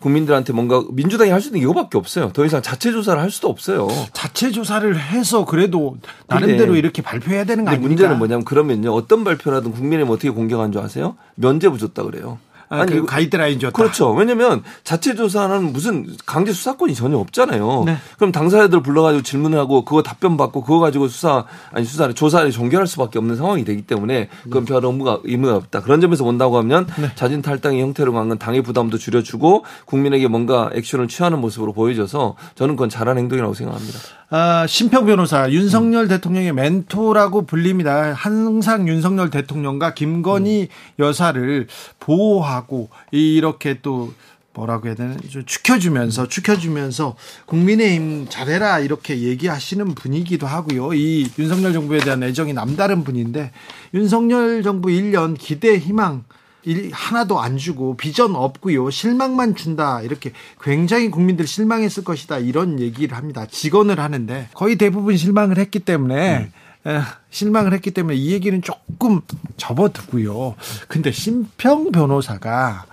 국민들한테 0.00 0.52
뭔가 0.52 0.82
민주당이 0.90 1.30
할 1.30 1.40
수 1.40 1.48
있는 1.48 1.60
게 1.60 1.64
이거밖에 1.64 1.96
없어요. 1.98 2.30
더 2.32 2.44
이상 2.44 2.60
자체 2.62 2.92
조사를 2.92 3.20
할 3.20 3.30
수도 3.30 3.48
없어요. 3.48 3.88
자체 4.12 4.50
조사를 4.50 4.98
해서 4.98 5.44
그래도 5.44 5.96
나름대로 6.26 6.76
이렇게 6.76 7.02
발표해야 7.02 7.44
되는 7.44 7.64
거 7.64 7.70
근데 7.70 7.76
아닙니까? 7.76 7.88
문제는 7.88 8.18
뭐냐면 8.18 8.44
그러면요 8.44 8.92
어떤 8.92 9.24
발표라든 9.24 9.72
국민의힘 9.72 10.10
어떻게 10.12 10.30
공격한 10.30 10.72
줄 10.72 10.80
아세요? 10.82 11.16
면제부 11.36 11.78
줬다 11.78 12.02
그래요. 12.04 12.38
아, 12.82 12.86
그 12.86 12.94
이거- 12.96 13.06
가이드라인 13.06 13.58
줬다. 13.58 13.72
그렇죠. 13.72 14.12
왜냐면 14.12 14.62
자체 14.84 15.14
조사는 15.14 15.72
무슨 15.72 16.06
강제 16.26 16.52
수사권이 16.52 16.94
전혀 16.94 17.16
없잖아요. 17.18 17.84
네. 17.86 17.96
그럼 18.16 18.32
당사자들 18.32 18.82
불러가지고 18.82 19.22
질문을 19.22 19.58
하고 19.58 19.84
그거 19.84 20.02
답변 20.02 20.36
받고 20.36 20.62
그거 20.62 20.78
가지고 20.80 21.08
수사 21.08 21.44
아니 21.72 21.84
수사를 21.84 22.14
조사를 22.14 22.50
종결할 22.50 22.86
수밖에 22.86 23.18
없는 23.18 23.36
상황이 23.36 23.64
되기 23.64 23.82
때문에 23.82 24.28
그건 24.44 24.64
별 24.64 24.84
의무가 24.84 25.18
의무가 25.24 25.56
없다. 25.56 25.82
그런 25.82 26.00
점에서 26.00 26.24
본다고 26.24 26.58
하면 26.58 26.86
네. 26.98 27.10
자진 27.14 27.42
탈당의 27.42 27.80
형태로 27.82 28.12
간건 28.12 28.38
당의 28.38 28.62
부담도 28.62 28.98
줄여주고 28.98 29.64
국민에게 29.86 30.28
뭔가 30.28 30.70
액션을 30.74 31.08
취하는 31.08 31.40
모습으로 31.40 31.72
보여져서 31.72 32.36
저는 32.54 32.76
그건 32.76 32.88
잘한 32.88 33.18
행동이라고 33.18 33.54
생각합니다. 33.54 33.98
아, 34.36 34.66
심평 34.66 35.06
변호사 35.06 35.48
윤석열 35.52 36.08
대통령의 36.08 36.52
멘토라고 36.54 37.46
불립니다. 37.46 38.12
항상 38.14 38.88
윤석열 38.88 39.30
대통령과 39.30 39.94
김건희 39.94 40.70
여사를 40.98 41.68
보호하고 42.00 42.88
이렇게 43.12 43.78
또 43.80 44.12
뭐라고 44.52 44.88
해야 44.88 44.96
되나 44.96 45.16
좀 45.30 45.44
축혀주면서 45.46 46.26
축혀주면서 46.26 47.14
국민의힘 47.46 48.26
잘해라 48.28 48.80
이렇게 48.80 49.20
얘기하시는 49.20 49.94
분이기도 49.94 50.48
하고요. 50.48 50.94
이 50.94 51.30
윤석열 51.38 51.72
정부에 51.72 52.00
대한 52.00 52.20
애정이 52.24 52.54
남다른 52.54 53.04
분인데 53.04 53.52
윤석열 53.94 54.64
정부 54.64 54.88
1년 54.88 55.36
기대 55.38 55.78
희망 55.78 56.24
일 56.64 56.90
하나도 56.92 57.40
안 57.40 57.56
주고 57.58 57.96
비전 57.96 58.34
없고요. 58.34 58.90
실망만 58.90 59.54
준다. 59.54 60.00
이렇게 60.00 60.32
굉장히 60.62 61.10
국민들 61.10 61.46
실망했을 61.46 62.04
것이다. 62.04 62.38
이런 62.38 62.80
얘기를 62.80 63.16
합니다. 63.16 63.46
직언을 63.46 64.00
하는데 64.00 64.48
거의 64.54 64.76
대부분 64.76 65.16
실망을 65.16 65.58
했기 65.58 65.78
때문에 65.78 66.50
에, 66.86 67.00
실망을 67.30 67.72
했기 67.72 67.90
때문에 67.90 68.16
이 68.16 68.32
얘기는 68.32 68.60
조금 68.62 69.20
접어두고요. 69.56 70.54
근데 70.88 71.12
심평 71.12 71.92
변호사가 71.92 72.86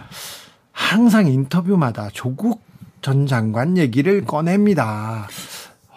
항상 0.71 1.27
인터뷰마다 1.27 2.09
조국 2.13 2.61
전 3.01 3.27
장관 3.27 3.77
얘기를 3.77 4.25
꺼냅니다. 4.25 5.27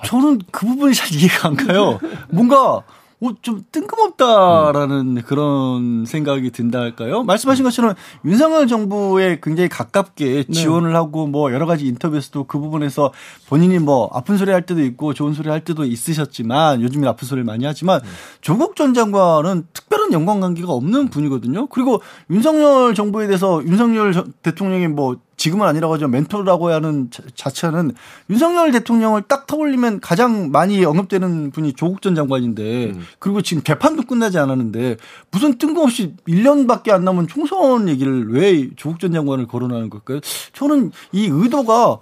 저는 0.04 0.40
그 0.50 0.66
부분이 0.66 0.94
잘 0.94 1.12
이해가 1.12 1.48
안 1.48 1.56
가요. 1.56 1.98
뭔가 2.30 2.82
어, 3.24 3.30
좀 3.40 3.62
뜬금없다라는 3.72 5.22
그런 5.22 6.04
생각이 6.06 6.50
든다 6.50 6.80
할까요? 6.80 7.22
말씀하신 7.22 7.64
것처럼 7.64 7.94
윤석열 8.24 8.66
정부에 8.66 9.38
굉장히 9.42 9.68
가깝게 9.68 10.44
지원을 10.44 10.94
하고 10.94 11.26
뭐 11.26 11.52
여러 11.52 11.64
가지 11.66 11.86
인터뷰에서도 11.86 12.44
그 12.44 12.58
부분에서 12.58 13.12
본인이 13.48 13.78
뭐 13.78 14.10
아픈 14.12 14.36
소리 14.36 14.50
할 14.50 14.66
때도 14.66 14.82
있고 14.82 15.14
좋은 15.14 15.32
소리 15.32 15.48
할 15.48 15.64
때도 15.64 15.84
있으셨지만 15.84 16.82
요즘에 16.82 17.08
아픈 17.08 17.26
소리를 17.26 17.44
많이 17.44 17.64
하지만 17.64 18.00
조국 18.40 18.76
전 18.76 18.92
장관은 18.94 19.66
특별한 19.72 20.12
연관 20.12 20.40
관계가 20.40 20.72
없는 20.72 21.08
분이거든요. 21.08 21.66
그리고 21.68 22.02
윤석열 22.30 22.94
정부에 22.94 23.26
대해서 23.26 23.62
윤석열 23.64 24.12
전- 24.12 24.32
대통령이 24.42 24.88
뭐 24.88 25.16
지금은 25.36 25.66
아니라고 25.66 25.94
하죠. 25.94 26.08
멘토라고 26.08 26.70
하는 26.70 27.10
자- 27.10 27.22
자체는 27.34 27.92
윤석열 28.30 28.70
대통령을 28.72 29.22
딱 29.22 29.46
떠올리면 29.46 30.00
가장 30.00 30.50
많이 30.50 30.84
언급되는 30.84 31.50
분이 31.50 31.72
조국 31.74 32.02
전 32.02 32.14
장관인데 32.14 32.94
그리고 33.18 33.42
지금 33.42 33.62
개판도 33.62 34.04
끝나지 34.04 34.38
않았는데 34.38 34.96
무슨 35.30 35.58
뜬금없이 35.58 36.14
1년밖에 36.28 36.90
안 36.90 37.04
남은 37.04 37.26
총선 37.28 37.88
얘기를 37.88 38.32
왜 38.32 38.68
조국 38.76 39.00
전 39.00 39.12
장관을 39.12 39.46
거론하는 39.46 39.90
걸까요? 39.90 40.20
저는 40.52 40.92
이 41.12 41.26
의도가 41.30 41.98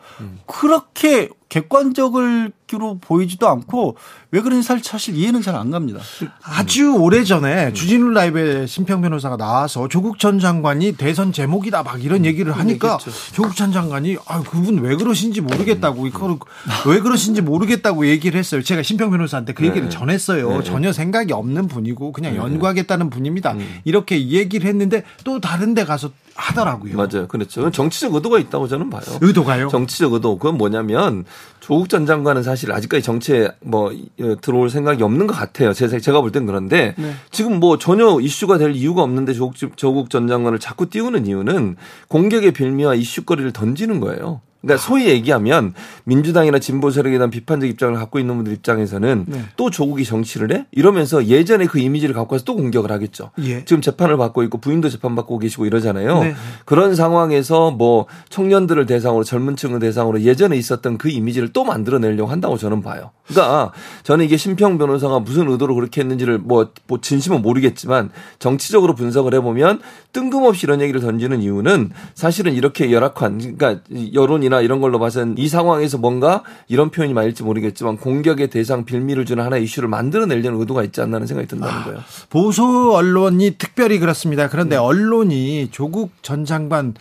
그렇게 0.47 1.29
객관적을 1.49 2.53
기로 2.73 2.97
보이지도 2.99 3.49
않고 3.49 3.97
왜 4.31 4.41
그런지 4.41 4.67
사실 4.83 5.15
이해는 5.15 5.43
잘 5.43 5.53
안 5.53 5.71
갑니다. 5.71 6.01
아주 6.43 6.95
오래 6.97 7.23
전에 7.25 7.75
주진우 7.75 8.09
라이브에 8.11 8.67
심평 8.67 9.03
변호사가 9.03 9.37
나와서 9.37 9.87
조국 9.89 10.19
전 10.19 10.39
장관이 10.41 10.93
대선 10.97 11.31
제목이다 11.31 11.83
막 11.83 12.03
이런 12.03 12.25
얘기를 12.25 12.57
하니까 12.57 12.97
조국 13.35 13.55
전 13.55 13.71
장관이 13.71 14.17
아 14.27 14.41
그분 14.41 14.79
왜 14.81 14.97
그러신지 14.97 15.43
모르겠다고 15.43 16.07
왜 16.87 17.01
그러신지 17.01 17.43
모르겠다고 17.43 18.07
얘기를 18.07 18.39
했어요. 18.39 18.63
제가 18.63 18.83
심평 18.83 19.11
변호사한테 19.11 19.53
그 19.53 19.67
얘기를 19.67 19.91
전했어요. 19.91 20.63
전혀 20.63 20.91
생각이 20.93 21.35
없는 21.35 21.69
분이고 21.69 22.13
그냥 22.13 22.35
연구하겠다는 22.37 23.11
분입니다. 23.11 23.55
이렇게 23.85 24.27
얘기를 24.29 24.67
했는데 24.67 25.05
또 25.25 25.39
다른 25.39 25.75
데 25.75 25.85
가서 25.85 26.11
하더라고요. 26.35 26.97
맞아요. 26.97 27.29
그렇죠. 27.29 27.71
정치적 27.71 28.15
의도가 28.15 28.39
있다고 28.39 28.69
저는 28.69 28.91
봐요. 28.91 29.03
의도가요? 29.21 29.69
정치적 29.69 30.13
의도. 30.15 30.39
그건 30.39 30.57
뭐냐면 30.59 31.25
조국 31.61 31.89
전 31.89 32.07
장관은 32.07 32.43
사실 32.43 32.73
아직까지 32.73 33.03
정치에 33.03 33.49
뭐 33.61 33.91
어, 34.21 34.35
들어올 34.41 34.71
생각이 34.71 35.03
없는 35.03 35.27
것 35.27 35.35
같아요. 35.35 35.73
제- 35.73 35.89
제가 36.01 36.21
볼 36.21 36.33
땐 36.33 36.47
그런데 36.47 36.95
지금 37.31 37.61
뭐 37.61 37.79
전혀 37.79 38.19
이슈가 38.21 38.59
될 38.59 38.75
이유가 38.75 39.03
없는데 39.03 39.35
조국, 39.35 39.55
조국 39.77 40.11
전 40.11 40.27
장관을 40.29 40.59
자꾸 40.59 40.89
띄우는 40.89 41.27
이유는 41.27 41.77
공격의 42.09 42.53
빌미와 42.53 42.95
이슈거리를 42.95 43.53
던지는 43.53 44.01
거예요. 44.01 44.41
그러니까 44.63 44.83
소위 44.83 45.07
얘기하면 45.09 45.75
민주당이나 46.05 46.59
진보 46.59 46.91
세력에 46.91 47.19
대한 47.19 47.31
비판적 47.31 47.69
입장을 47.69 47.95
갖고 47.95 48.19
있는 48.19 48.37
분들 48.37 48.53
입장에서는 48.53 49.25
네. 49.29 49.45
또 49.57 49.71
조국이 49.71 50.05
정치를 50.05 50.53
해? 50.53 50.67
이러면서 50.71 51.27
예전에 51.27 51.67
그 51.67 51.79
이미지를 51.79 52.15
갖고 52.15 52.35
와서 52.35 52.45
또 52.45 52.57
공격을 52.57 52.91
하겠죠. 52.91 53.31
예. 53.41 53.65
지금 53.65 53.83
재판을 53.83 54.17
받고 54.17 54.43
있고 54.45 54.59
부인도 54.59 54.89
재판 54.89 55.15
받고 55.17 55.39
계시고 55.39 55.67
이러잖아요. 55.67 56.23
네. 56.23 56.35
그런 56.65 56.95
상황에서 56.95 57.73
뭐 57.73 58.07
청년들을 58.29 58.87
대상으로 58.87 59.25
젊은 59.25 59.57
층을 59.57 59.81
대상으로 59.81 60.23
예전에 60.23 60.57
있었던 60.57 60.97
그 60.99 61.09
이미지를 61.09 61.53
또 61.53 61.65
만들어내려고 61.65 62.31
한다고 62.31 62.57
저는 62.57 62.83
봐요. 62.83 63.11
그러니까 63.27 63.73
저는 64.03 64.25
이게 64.25 64.37
심평 64.37 64.79
변호사가 64.79 65.21
무슨 65.21 65.49
의도로 65.49 65.75
그렇게 65.75 66.01
했는지를 66.01 66.39
뭐, 66.39 66.71
뭐 66.87 67.01
진심은 67.01 67.41
모르겠지만 67.43 68.11
정치적으로 68.39 68.95
분석을 68.95 69.35
해보면 69.35 69.81
뜬금없이 70.13 70.67
이런 70.67 70.81
얘기를 70.81 71.01
던지는 71.01 71.41
이유는 71.41 71.91
사실은 72.15 72.53
이렇게 72.55 72.93
열악한 72.93 73.57
그러니까 73.57 73.81
여론이나 74.13 74.61
이런 74.61 74.81
걸로 74.81 74.99
봐서는 74.99 75.39
이 75.39 75.49
상황에서 75.49 75.99
뭔가 75.99 76.43
이런 76.69 76.91
표현이 76.91 77.15
맞을지 77.15 77.43
모르겠지만 77.45 77.97
공격의 77.97 78.51
대상 78.51 78.85
빌미를 78.85 79.25
주는 79.25 79.43
하나의 79.45 79.65
이슈를 79.65 79.89
만들어내려는 79.89 80.59
의도가 80.61 80.83
있지 80.85 81.01
않나는 81.01 81.27
생각이 81.27 81.49
든다는 81.49 81.85
거예요. 81.85 82.01
보수 82.29 82.93
언론이 82.93 83.53
특별히 83.57 83.99
그렇습니다. 83.99 84.49
그런데 84.49 84.77
언론이 84.77 85.69
조국 85.71 86.11
전 86.23 86.45
장관 86.45 86.95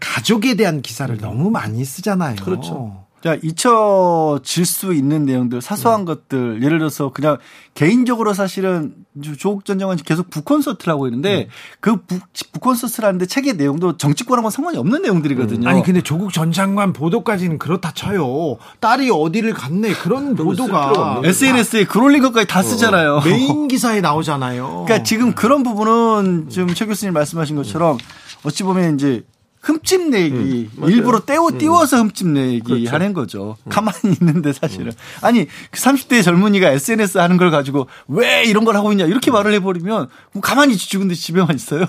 가족에 0.00 0.54
대한 0.54 0.82
기사를 0.82 1.16
너무 1.18 1.50
많이 1.50 1.84
쓰잖아요. 1.84 2.36
그렇죠. 2.36 3.07
자, 3.22 3.36
잊혀질 3.42 4.64
수 4.64 4.94
있는 4.94 5.24
내용들, 5.24 5.60
사소한 5.60 6.04
것들, 6.04 6.62
예를 6.62 6.78
들어서 6.78 7.10
그냥 7.10 7.38
개인적으로 7.74 8.32
사실은 8.32 8.94
조국 9.38 9.64
전 9.64 9.78
장관이 9.78 10.02
계속 10.04 10.30
북콘서트를 10.30 10.92
하고 10.92 11.08
있는데 11.08 11.48
그 11.80 11.96
북, 11.96 12.20
북콘서트를 12.52 13.06
하는데 13.06 13.26
책의 13.26 13.54
내용도 13.54 13.96
정치권하고는 13.96 14.50
상관이 14.50 14.78
없는 14.78 15.02
내용들이거든요. 15.02 15.68
아니 15.68 15.82
근데 15.82 16.00
조국 16.00 16.32
전 16.32 16.52
장관 16.52 16.92
보도까지는 16.92 17.58
그렇다 17.58 17.92
쳐요. 17.92 18.58
딸이 18.80 19.10
어디를 19.10 19.52
갔네 19.52 19.94
그런 19.94 20.36
쓸 20.36 20.36
필요가 20.36 20.88
보도가 20.92 21.22
SNS에 21.24 21.84
글 21.84 22.02
올린 22.02 22.22
것까지 22.22 22.46
다 22.46 22.62
쓰잖아요. 22.62 23.22
메인 23.24 23.66
기사에 23.66 24.00
나오잖아요. 24.00 24.84
그러니까 24.86 25.02
지금 25.02 25.34
그런 25.34 25.64
부분은 25.64 26.48
지금 26.50 26.72
최 26.74 26.86
교수님 26.86 27.12
말씀하신 27.14 27.56
것처럼 27.56 27.98
어찌 28.44 28.62
보면 28.62 28.94
이제 28.94 29.24
흠집 29.60 30.08
내기 30.10 30.70
일부러 30.86 31.20
떼워 31.20 31.50
띄워서 31.56 31.98
흠집 31.98 32.28
내기 32.28 32.86
하는 32.86 33.12
거죠. 33.12 33.56
가만히 33.68 34.16
있는데 34.20 34.52
사실은 34.52 34.92
아니 35.20 35.46
그 35.70 35.80
30대 35.80 36.22
젊은이가 36.22 36.70
SNS 36.70 37.18
하는 37.18 37.36
걸 37.36 37.50
가지고 37.50 37.88
왜 38.06 38.44
이런 38.44 38.64
걸 38.64 38.76
하고 38.76 38.92
있냐 38.92 39.04
이렇게 39.04 39.30
말을 39.30 39.52
해버리면 39.54 40.08
가만히 40.40 40.76
죽은 40.76 41.08
데 41.08 41.14
집에만 41.14 41.54
있어요. 41.56 41.86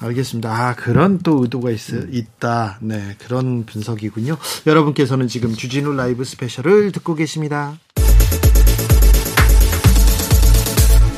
알겠습니다. 0.00 0.50
아, 0.50 0.74
그런 0.74 1.18
또 1.20 1.42
의도가 1.42 1.70
있, 1.70 1.80
있다. 2.12 2.78
네, 2.82 3.16
그런 3.20 3.64
분석이군요. 3.64 4.36
여러분께서는 4.66 5.28
지금 5.28 5.54
주진우 5.54 5.94
라이브 5.94 6.24
스페셜을 6.24 6.92
듣고 6.92 7.14
계십니다. 7.14 7.78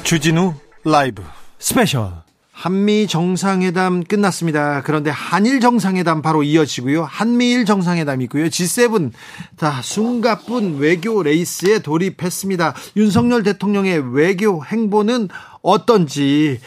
주진우 0.04 0.54
라이브 0.84 1.22
스페셜. 1.58 2.25
한미 2.56 3.06
정상회담 3.06 4.04
끝났습니다. 4.04 4.80
그런데 4.82 5.10
한일 5.10 5.60
정상회담 5.60 6.22
바로 6.22 6.42
이어지고요. 6.42 7.04
한미일 7.04 7.66
정상회담이 7.66 8.24
있고요. 8.24 8.46
G7 8.46 9.12
다 9.58 9.82
숨가쁜 9.82 10.78
외교 10.78 11.22
레이스에 11.22 11.80
돌입했습니다. 11.80 12.74
윤석열 12.96 13.42
대통령의 13.42 14.14
외교 14.14 14.64
행보는 14.64 15.28
어떤지 15.60 16.58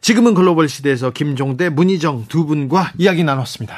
지금은 0.00 0.34
글로벌 0.34 0.68
시대에서 0.68 1.10
김종대, 1.10 1.68
문희정 1.68 2.24
두 2.26 2.44
분과 2.44 2.94
이야기 2.98 3.22
나눴습니다. 3.22 3.76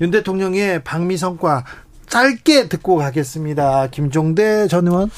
윤 0.00 0.10
대통령의 0.10 0.82
방미 0.84 1.18
성과 1.18 1.66
짧게 2.06 2.70
듣고 2.70 2.96
가겠습니다. 2.96 3.88
김종대 3.88 4.68
전 4.68 4.88
의원. 4.88 5.10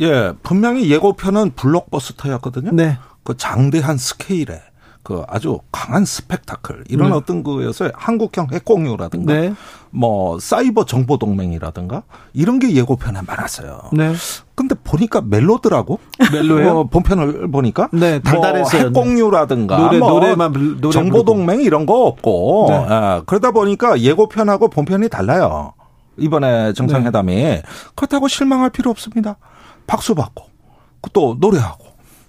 예, 0.00 0.32
분명히 0.44 0.88
예고편은 0.88 1.56
블록버스터였거든요. 1.56 2.70
네. 2.72 2.96
그 3.28 3.36
장대한 3.36 3.98
스케일에 3.98 4.62
그 5.08 5.22
아주 5.26 5.58
강한 5.72 6.04
스펙타클 6.04 6.84
이런 6.90 7.08
네. 7.08 7.16
어떤 7.16 7.42
거에서 7.42 7.90
한국형 7.94 8.48
핵공유라든가 8.52 9.32
네. 9.32 9.54
뭐 9.88 10.38
사이버 10.38 10.84
정보 10.84 11.16
동맹이라든가 11.16 12.02
이런 12.34 12.58
게 12.58 12.74
예고편에 12.74 13.20
많았어요. 13.26 13.84
네. 13.94 14.12
근데 14.54 14.74
보니까 14.84 15.22
멜로더라고. 15.22 15.98
멜로예요? 16.30 16.78
어, 16.80 16.84
본편을 16.88 17.50
보니까 17.50 17.88
네, 17.90 18.18
달달했어요. 18.18 18.90
뭐 18.90 19.02
핵공유라든가 19.02 19.78
노래, 19.78 19.98
뭐 19.98 20.10
노래만 20.10 20.52
불- 20.52 20.78
노래 20.78 20.92
정보. 20.92 21.24
동맹 21.24 21.62
이런 21.62 21.86
거 21.86 22.04
없고 22.04 22.66
네. 22.68 22.74
예, 22.90 23.22
그러다 23.24 23.52
보니까 23.52 23.98
예고편하고 23.98 24.68
본편이 24.68 25.08
달라요. 25.08 25.72
이번에 26.18 26.74
정상회담이 26.74 27.34
네. 27.34 27.62
그렇다고 27.94 28.28
실망할 28.28 28.68
필요 28.68 28.90
없습니다. 28.90 29.38
박수 29.86 30.14
받고 30.14 30.44
또 31.14 31.38
노래하고 31.40 31.86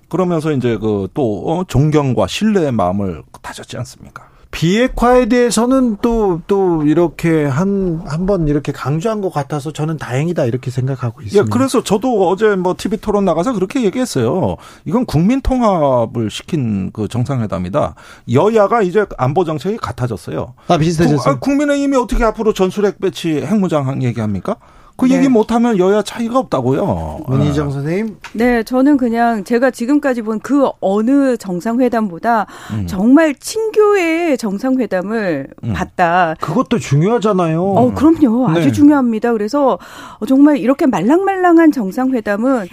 그러면서 0.10 0.52
이제 0.52 0.78
그 0.78 1.08
또 1.14 1.64
존경과 1.68 2.28
신뢰의 2.28 2.72
마음을 2.72 3.24
다졌지 3.42 3.78
않습니까? 3.78 4.28
비핵화에 4.52 5.28
대해서는 5.28 5.98
또, 6.02 6.42
또 6.48 6.84
이렇게 6.84 7.46
한, 7.46 8.02
한 8.08 8.26
번 8.26 8.48
이렇게 8.48 8.72
강조한 8.72 9.22
것 9.22 9.32
같아서 9.32 9.72
저는 9.72 9.98
다행이다 9.98 10.46
이렇게 10.46 10.72
생각하고 10.72 11.22
예, 11.22 11.26
있습니다. 11.28 11.56
그래서 11.56 11.84
저도 11.84 12.28
어제 12.28 12.56
뭐 12.56 12.74
TV 12.76 12.98
토론 12.98 13.26
나가서 13.26 13.54
그렇게 13.54 13.84
얘기했어요. 13.84 14.58
이건 14.86 15.06
국민 15.06 15.42
통합을 15.42 16.32
시킨 16.32 16.90
그 16.92 17.08
정상회담이다. 17.08 17.94
여야가 18.34 18.82
이제 18.82 19.06
안보 19.18 19.46
정책이 19.46 19.78
같아졌어요. 19.78 20.54
아, 20.68 20.74
국, 20.78 20.80
비슷해졌어요. 20.80 21.34
아, 21.36 21.40
국민의힘이 21.40 21.96
어떻게 21.98 22.24
앞으로 22.24 22.54
전술핵 22.54 23.00
배치 23.00 23.42
핵무장 23.42 24.02
얘기합니까? 24.02 24.56
그 25.00 25.06
네. 25.06 25.16
얘기 25.16 25.30
못하면 25.30 25.78
여야 25.78 26.02
차이가 26.02 26.40
없다고요. 26.40 27.22
문희정 27.28 27.72
선생님. 27.72 28.18
네, 28.34 28.64
저는 28.64 28.98
그냥 28.98 29.44
제가 29.44 29.72
지금까지 29.72 30.22
본 30.24 30.40
그 30.42 30.70
어느 30.80 31.38
정상회담보다 31.38 32.48
음. 32.74 32.88
정말 32.88 33.36
친교의 33.36 34.38
정상회담을 34.38 35.48
음. 35.64 35.74
봤다. 35.74 36.36
그것도 36.40 36.80
중요하잖아요. 36.80 37.62
어, 37.62 37.94
그럼요. 37.94 38.50
아주 38.50 38.68
네. 38.68 38.72
중요합니다. 38.72 39.32
그래서 39.34 39.78
어, 40.20 40.26
정말 40.26 40.58
이렇게 40.58 40.86
말랑말랑한 40.86 41.72
정상회담은 41.72 42.68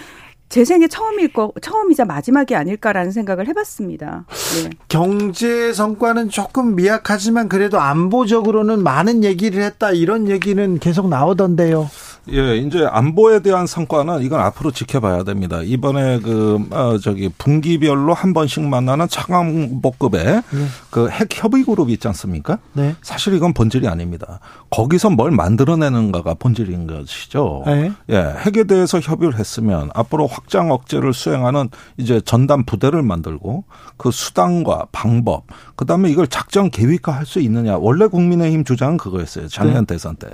제 0.49 0.65
생애 0.65 0.87
처음일 0.87 1.33
거, 1.33 1.53
처음이자 1.61 2.05
마지막이 2.05 2.55
아닐까라는 2.55 3.11
생각을 3.11 3.49
해봤습니다. 3.49 4.27
네. 4.63 4.71
경제 4.89 5.73
성과는 5.73 6.29
조금 6.31 6.77
미약하지만 6.77 7.49
그래도 7.49 7.81
안보적으로는 7.81 8.83
많은 8.83 9.25
얘기를 9.25 9.63
했다 9.63 9.91
이런 9.91 10.29
얘기는 10.29 10.79
계속 10.79 11.09
나오던데요. 11.09 11.89
예, 12.33 12.57
이제 12.57 12.87
안보에 12.91 13.41
대한 13.41 13.67
성과는 13.67 14.23
이건 14.23 14.41
앞으로 14.41 14.71
지켜봐야 14.71 15.23
됩니다. 15.23 15.61
이번에 15.63 16.21
그, 16.21 16.59
어, 16.71 16.99
저기, 16.99 17.29
분기별로 17.39 18.15
한 18.15 18.33
번씩 18.33 18.65
만나는 18.65 19.09
차관복급의 19.09 20.43
그핵 20.91 21.29
협의 21.33 21.65
그룹이 21.65 21.93
있지 21.93 22.09
않습니까? 22.09 22.59
네. 22.73 22.97
사실 23.03 23.35
이건 23.35 23.53
본질이 23.53 23.87
아닙니다. 23.87 24.41
거기서 24.71 25.11
뭘 25.11 25.31
만들어내는가가 25.31 26.35
본질인 26.35 26.87
것이죠. 26.87 27.63
네. 27.67 27.93
예, 28.11 28.17
핵에 28.17 28.65
대해서 28.65 28.99
협의를 28.99 29.39
했으면 29.39 29.91
앞으로 29.95 30.27
확장 30.27 30.71
억제를 30.73 31.13
수행하는 31.13 31.69
이제 31.97 32.21
전담 32.21 32.65
부대를 32.65 33.03
만들고 33.03 33.65
그 33.97 34.11
수단과 34.11 34.87
방법, 34.91 35.45
그 35.77 35.85
다음에 35.85 36.11
이걸 36.11 36.27
작전 36.27 36.71
계획화할 36.71 37.27
수 37.27 37.39
있느냐. 37.41 37.77
원래 37.77 38.07
국민의힘 38.07 38.65
주장은 38.65 38.97
그거였어요. 38.97 39.49
작년 39.49 39.85
대선 39.87 40.17
때. 40.17 40.29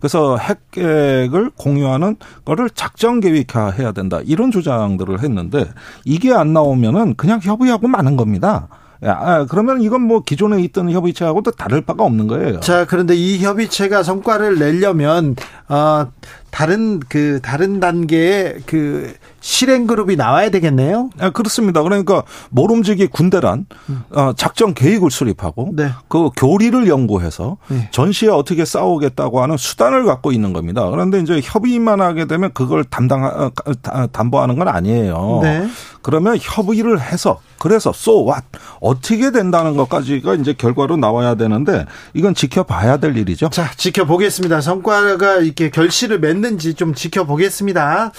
그래서 0.00 0.38
핵계획을 0.38 1.50
공유하는 1.56 2.16
거를 2.44 2.70
작전 2.70 3.20
계획화 3.20 3.70
해야 3.70 3.92
된다. 3.92 4.20
이런 4.24 4.50
주장들을 4.50 5.22
했는데 5.22 5.68
이게 6.04 6.32
안 6.32 6.52
나오면은 6.52 7.14
그냥 7.16 7.40
협의하고 7.42 7.88
마는 7.88 8.16
겁니다. 8.16 8.68
야, 9.04 9.12
아, 9.20 9.46
그러면 9.46 9.82
이건 9.82 10.00
뭐 10.00 10.20
기존에 10.22 10.62
있던 10.62 10.90
협의체하고도 10.90 11.50
다를 11.52 11.82
바가 11.82 12.02
없는 12.04 12.28
거예요. 12.28 12.60
자, 12.60 12.86
그런데 12.86 13.14
이 13.14 13.38
협의체가 13.38 14.02
성과를 14.02 14.58
내려면 14.58 15.36
어, 15.68 16.06
다른 16.50 17.00
그 17.00 17.40
다른 17.42 17.80
단계의 17.80 18.58
그 18.66 19.12
실행 19.40 19.86
그룹이 19.86 20.16
나와야 20.16 20.50
되겠네요. 20.50 21.10
아, 21.20 21.30
그렇습니다. 21.30 21.82
그러니까 21.82 22.22
모름지기 22.50 23.08
군대란 23.08 23.66
어, 24.10 24.32
작전 24.36 24.74
계획을 24.74 25.10
수립하고 25.10 25.72
네. 25.74 25.90
그 26.08 26.30
교리를 26.36 26.88
연구해서 26.88 27.58
네. 27.68 27.88
전시에 27.92 28.28
어떻게 28.30 28.64
싸우겠다고 28.64 29.42
하는 29.42 29.56
수단을 29.56 30.04
갖고 30.04 30.32
있는 30.32 30.52
겁니다. 30.52 30.88
그런데 30.90 31.20
이제 31.20 31.40
협의만 31.44 32.00
하게 32.00 32.24
되면 32.26 32.50
그걸 32.54 32.84
담당 32.84 33.24
어, 33.24 33.50
다- 33.82 34.06
담보하는 34.10 34.56
건 34.58 34.68
아니에요. 34.68 35.40
네. 35.42 35.66
그러면 36.02 36.38
협의를 36.40 37.00
해서 37.00 37.40
그래서 37.58 37.90
so 37.94 38.24
what 38.28 38.44
어떻게 38.80 39.30
된다는 39.32 39.76
것까지가 39.76 40.34
이제 40.34 40.52
결과로 40.52 40.96
나와야 40.96 41.34
되는데 41.34 41.84
이건 42.14 42.34
지켜봐야 42.34 42.98
될 42.98 43.16
일이죠. 43.16 43.48
자, 43.50 43.70
지켜보겠습니다. 43.76 44.60
성과가 44.60 45.36
이렇게 45.38 45.70
결실을 45.70 46.20
맺는 46.20 46.45
지 46.58 46.74
좀 46.74 46.94
지켜보겠습니다. 46.94 48.12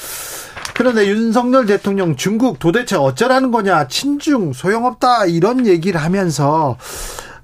그런데 0.74 1.08
윤석열 1.08 1.66
대통령 1.66 2.16
중국 2.16 2.60
도대체 2.60 2.96
어쩌라는 2.96 3.52
거냐, 3.52 3.88
친중, 3.88 4.54
소용없다, 4.54 5.26
이런 5.26 5.66
얘기를 5.66 6.00
하면서, 6.02 6.78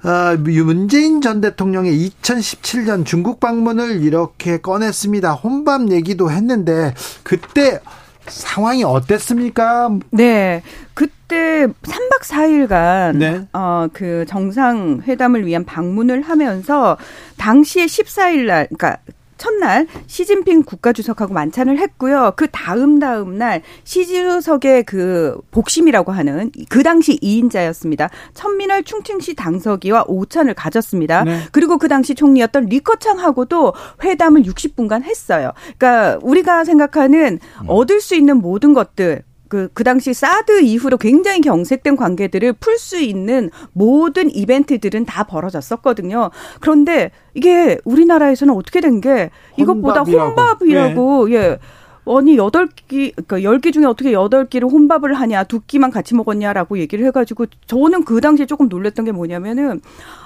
어, 0.04 0.38
문재인 0.38 1.22
전 1.22 1.42
대통령의 1.42 2.12
2017년 2.22 3.06
중국 3.06 3.40
방문을 3.40 4.04
이렇게 4.04 4.58
꺼냈습니다. 4.58 5.32
혼밥 5.32 5.90
얘기도 5.92 6.30
했는데, 6.30 6.94
그때 7.24 7.80
상황이 8.28 8.84
어땠습니까? 8.84 9.90
네. 10.12 10.62
그때 10.94 11.68
3박 11.82 12.22
4일간 12.22 13.18
네. 13.18 13.48
어, 13.54 13.88
그 13.92 14.26
정상회담을 14.28 15.46
위한 15.46 15.66
방문을 15.66 16.22
하면서 16.22 16.98
당시에 17.38 17.86
14일 17.86 18.46
날 18.46 18.68
그러니까 18.68 18.98
첫날 19.38 19.88
시진핑 20.08 20.64
국가주석하고 20.64 21.34
만찬을 21.34 21.78
했고요. 21.80 22.34
그 22.36 22.48
다음 22.52 23.00
다음 23.00 23.38
날 23.38 23.62
시주석의 23.84 24.84
그 24.84 25.40
복심이라고 25.52 26.12
하는 26.12 26.52
그 26.70 26.84
당시 26.84 27.20
2인자였습니다. 27.20 28.10
천민월 28.34 28.84
충칭시 28.84 29.36
당서기와 29.36 30.06
오찬을 30.08 30.54
가졌습니다. 30.54 31.24
네. 31.24 31.40
그리고 31.52 31.78
그 31.78 31.88
당시 31.88 32.16
총리였던 32.16 32.66
리커창하고도 32.66 33.74
회담을 34.04 34.44
60분간 34.44 35.04
했어요. 35.04 35.52
그러니까 35.78 36.20
우리가 36.22 36.64
생각하는 36.64 37.40
얻을 37.68 38.02
수 38.02 38.16
있는 38.16 38.38
모든 38.38 38.74
것들 38.74 39.24
그, 39.54 39.70
그 39.76 39.84
당시 39.84 40.16
사드 40.16 40.62
이후로 40.64 40.97
굉장히 40.97 41.39
경색된 41.41 41.95
관계들을 41.95 42.54
풀 42.54 42.80
수 42.80 42.99
있는 42.99 43.51
모든 43.72 44.34
이벤트들은 44.34 45.06
다 45.06 45.26
벌어졌었거든요. 45.26 46.32
그런데 46.60 47.12
이게 47.36 47.78
우리나라에서는 47.86 48.51
어떻게 48.56 48.82
된 48.82 48.99
게 48.99 49.30
이것보다 49.58 50.01
혼밥이라고. 50.01 50.30
혼밥이라고, 50.30 51.32
예. 51.34 51.60
아니 52.08 52.36
여덟 52.38 52.68
끼 52.68 53.12
그러니까 53.12 53.43
열끼 53.43 53.72
중에 53.72 53.86
어떻게 53.86 54.12
여덟 54.12 54.47
끼를 54.47 54.68
혼밥을 54.70 55.14
하냐 55.14 55.43
두 55.43 55.62
끼만 55.62 55.91
같이 55.91 56.16
먹었냐라고 56.16 56.80
얘기를 56.80 57.06
해가지고 57.06 57.45
저는 57.68 58.06
그 58.06 58.22
당시에 58.22 58.45
조금 58.45 58.70
놀랬던 58.70 59.06
게 59.06 59.12
뭐냐면은 59.12 59.82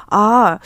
아. 0.10 0.60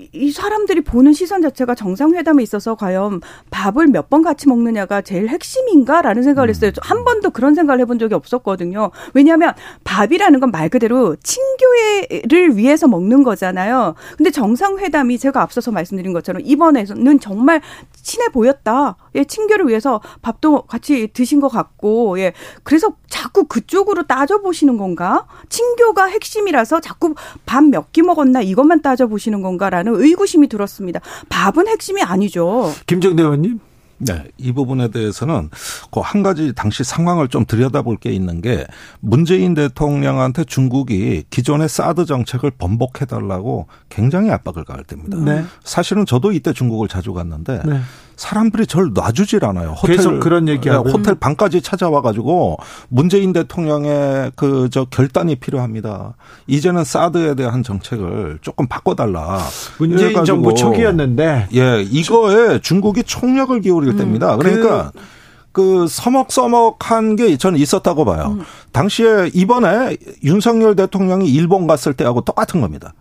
이- 0.00 0.08
이 0.12 0.30
사람들이 0.32 0.80
보는 0.82 1.12
시선 1.12 1.42
자체가 1.42 1.74
정상회담에 1.74 2.42
있어서 2.42 2.74
과연 2.74 3.20
밥을 3.50 3.86
몇 3.88 4.08
번 4.10 4.22
같이 4.22 4.48
먹느냐가 4.48 5.02
제일 5.02 5.28
핵심인가라는 5.28 6.22
생각을 6.24 6.48
했어요. 6.48 6.72
한 6.82 7.04
번도 7.04 7.30
그런 7.30 7.54
생각을 7.54 7.80
해본 7.80 7.98
적이 8.00 8.14
없었거든요. 8.14 8.90
왜냐하면 9.14 9.52
밥이라는 9.84 10.40
건 10.40 10.50
말 10.50 10.68
그대로 10.68 11.14
친교회를 11.22 12.56
위해서 12.56 12.88
먹는 12.88 13.22
거잖아요. 13.22 13.94
근데 14.16 14.30
정상회담이 14.30 15.18
제가 15.18 15.42
앞서서 15.42 15.70
말씀드린 15.70 16.12
것처럼 16.12 16.42
이번에는 16.44 17.20
정말 17.20 17.60
친해 18.02 18.28
보였다. 18.28 18.96
예, 19.14 19.24
친교를 19.24 19.68
위해서 19.68 20.00
밥도 20.22 20.62
같이 20.62 21.08
드신 21.12 21.40
것 21.40 21.48
같고, 21.48 22.18
예. 22.20 22.32
그래서 22.62 22.92
자꾸 23.08 23.44
그쪽으로 23.44 24.04
따져보시는 24.04 24.76
건가? 24.78 25.26
친교가 25.48 26.06
핵심이라서 26.06 26.80
자꾸 26.80 27.14
밥 27.46 27.64
몇 27.64 27.92
끼 27.92 28.02
먹었나 28.02 28.40
이것만 28.42 28.82
따져보시는 28.82 29.42
건가라는 29.42 29.94
의구심이 29.96 30.48
들었습니다. 30.48 31.00
밥은 31.28 31.66
핵심이 31.68 32.02
아니죠. 32.02 32.72
김정대 32.86 33.22
의원님? 33.22 33.60
네, 34.00 34.24
이 34.38 34.52
부분에 34.52 34.88
대해서는 34.88 35.50
그 35.90 36.00
한 36.10 36.22
가지 36.22 36.52
당시 36.54 36.82
상황을 36.82 37.28
좀 37.28 37.44
들여다볼 37.46 37.98
게 37.98 38.10
있는 38.10 38.40
게 38.40 38.66
문재인 39.00 39.54
대통령한테 39.54 40.42
중국이 40.44 41.24
기존의 41.30 41.68
사드 41.68 42.04
정책을 42.06 42.50
번복해달라고 42.52 43.68
굉장히 43.88 44.30
압박을 44.30 44.64
가할 44.64 44.82
때입니다. 44.84 45.18
네. 45.18 45.44
사실은 45.62 46.04
저도 46.06 46.32
이때 46.32 46.52
중국을 46.52 46.88
자주 46.88 47.12
갔는데 47.12 47.62
네. 47.64 47.80
사람들이 48.20 48.66
절 48.66 48.90
놔주질 48.92 49.44
않아요. 49.46 49.70
호텔, 49.70 49.96
계속 49.96 50.20
그런 50.20 50.46
얘기하고요. 50.46 50.84
네, 50.84 50.92
호텔 50.92 51.14
방까지 51.14 51.62
찾아와 51.62 52.02
가지고 52.02 52.58
문재인 52.88 53.32
대통령의 53.32 54.32
그 54.36 54.68
저 54.70 54.84
결단이 54.84 55.36
필요합니다. 55.36 56.14
이제는 56.46 56.84
사드에 56.84 57.34
대한 57.34 57.62
정책을 57.62 58.38
조금 58.42 58.66
바꿔달라. 58.68 59.40
문재인 59.78 60.24
정부 60.24 60.54
초기였는데 60.54 61.48
예, 61.54 61.82
이거에 61.82 62.60
중국이 62.60 63.02
총력을 63.04 63.58
기울일 63.62 63.96
때입니다. 63.96 64.36
그러니까 64.36 64.92
그 65.52 65.86
서먹서먹한 65.88 67.16
게 67.16 67.36
저는 67.38 67.58
있었다고 67.58 68.04
봐요. 68.04 68.38
당시에 68.72 69.30
이번에 69.32 69.96
윤석열 70.22 70.76
대통령이 70.76 71.28
일본 71.28 71.66
갔을 71.66 71.94
때하고 71.94 72.20
똑같은 72.20 72.60
겁니다. 72.60 72.92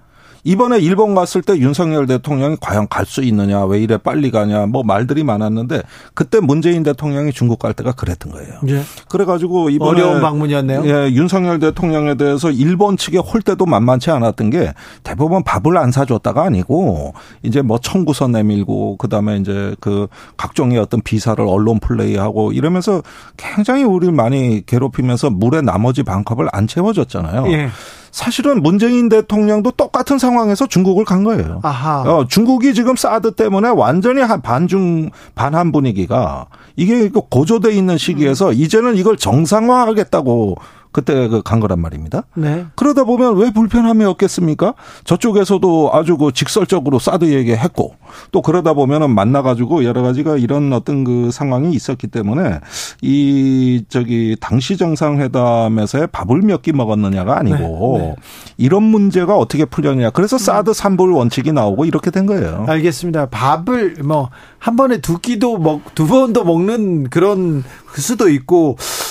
이번에 0.43 0.79
일본 0.79 1.15
갔을 1.15 1.41
때 1.41 1.57
윤석열 1.57 2.05
대통령이 2.07 2.57
과연 2.61 2.87
갈 2.87 3.09
수 3.09 3.23
있느냐, 3.23 3.65
왜 3.65 3.81
이래 3.81 3.97
빨리 3.97 4.29
가냐, 4.29 4.67
뭐 4.67 4.83
말들이 4.83 5.23
많았는데 5.23 5.81
그때 6.13 6.39
문재인 6.39 6.83
대통령이 6.83 7.31
중국 7.33 7.57
갈 7.57 7.73
때가 7.73 7.93
그랬던 7.93 8.31
거예요. 8.31 8.53
예. 8.67 8.83
그래가지고 9.09 9.71
이번에 9.71 10.01
어려운 10.01 10.21
방문이었네요. 10.21 10.85
예, 10.85 11.11
윤석열 11.11 11.57
대통령에 11.57 12.15
대해서 12.15 12.51
일본 12.51 12.97
측의 12.97 13.21
홀대도 13.21 13.65
만만치 13.65 14.11
않았던 14.11 14.51
게 14.51 14.73
대부분 15.03 15.43
밥을 15.43 15.75
안 15.77 15.91
사줬다가 15.91 16.43
아니고 16.43 17.13
이제 17.41 17.63
뭐 17.63 17.79
청구서 17.79 18.27
내밀고 18.27 18.97
그 18.97 19.09
다음에 19.09 19.37
이제 19.37 19.75
그 19.79 20.07
각종의 20.37 20.77
어떤 20.77 21.01
비사를 21.01 21.43
언론 21.43 21.79
플레이하고 21.79 22.51
이러면서 22.51 23.01
굉장히 23.37 23.83
우리를 23.83 24.13
많이 24.13 24.63
괴롭히면서 24.67 25.31
물에 25.31 25.61
나머지 25.61 26.03
반컵을 26.03 26.47
안 26.51 26.67
채워줬잖아요. 26.67 27.51
예. 27.53 27.69
사실은 28.11 28.61
문재인 28.61 29.09
대통령도 29.09 29.71
똑같은 29.71 30.17
상황에서 30.17 30.67
중국을 30.67 31.05
간 31.05 31.23
거예요. 31.23 31.59
아하. 31.63 32.01
어, 32.01 32.27
중국이 32.27 32.73
지금 32.73 32.95
사드 32.95 33.31
때문에 33.31 33.69
완전히 33.69 34.21
한 34.21 34.41
반중 34.41 35.09
반한 35.35 35.71
분위기가 35.71 36.47
이게 36.75 37.09
그 37.09 37.21
고조돼 37.29 37.73
있는 37.73 37.97
시기에서 37.97 38.53
이제는 38.53 38.95
이걸 38.95 39.17
정상화하겠다고 39.17 40.55
그때 40.91 41.27
그간 41.27 41.59
거란 41.59 41.79
말입니다. 41.79 42.23
네. 42.35 42.65
그러다 42.75 43.03
보면 43.03 43.37
왜 43.37 43.51
불편함이 43.51 44.03
없겠습니까? 44.05 44.73
저쪽에서도 45.03 45.91
아주 45.93 46.17
그 46.17 46.31
직설적으로 46.31 46.97
사드 46.99 47.25
얘기했고 47.31 47.95
또 48.31 48.41
그러다 48.41 48.73
보면은 48.73 49.11
만나가지고 49.11 49.83
여러 49.83 50.01
가지가 50.01 50.37
이런 50.37 50.73
어떤 50.73 51.03
그 51.03 51.29
상황이 51.31 51.71
있었기 51.73 52.07
때문에 52.07 52.59
이 53.01 53.83
저기 53.89 54.35
당시 54.39 54.77
정상회담에서의 54.77 56.07
밥을 56.07 56.41
몇 56.41 56.59
끼 56.61 56.73
먹었느냐가 56.73 57.37
아니고 57.39 57.95
네, 57.99 58.05
네. 58.07 58.15
이런 58.57 58.83
문제가 58.83 59.37
어떻게 59.37 59.63
풀렸냐. 59.63 60.09
그래서 60.09 60.37
사드 60.37 60.73
삼불 60.73 61.11
원칙이 61.13 61.53
나오고 61.53 61.85
이렇게 61.85 62.11
된 62.11 62.25
거예요. 62.25 62.65
알겠습니다. 62.67 63.27
밥을 63.27 63.97
뭐 64.03 64.29
한 64.59 64.75
번에 64.75 64.97
두 64.99 65.19
끼도 65.19 65.57
먹 65.57 65.79
두 65.95 66.05
번도 66.05 66.43
먹는 66.43 67.09
그런 67.09 67.63
수도 67.95 68.29
있고 68.29 68.75
아 68.77 69.08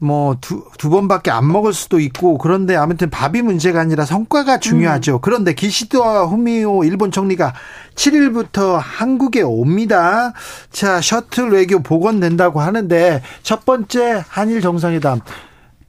뭐두 0.00 0.64
두 0.78 0.90
번밖에 0.90 1.30
안 1.30 1.50
먹을 1.50 1.72
수도 1.72 2.00
있고 2.00 2.38
그런데 2.38 2.76
아무튼 2.76 3.10
밥이 3.10 3.42
문제가 3.42 3.80
아니라 3.80 4.04
성과가 4.04 4.58
중요하죠. 4.58 5.20
그런데 5.20 5.54
기시다 5.54 6.24
후미오 6.24 6.84
일본 6.84 7.10
총리가 7.10 7.54
7일부터 7.94 8.78
한국에 8.80 9.42
옵니다. 9.42 10.32
자, 10.70 11.00
셔틀 11.00 11.50
외교 11.50 11.82
복원된다고 11.82 12.60
하는데 12.60 13.22
첫 13.42 13.64
번째 13.64 14.24
한일 14.28 14.60
정상회담 14.60 15.20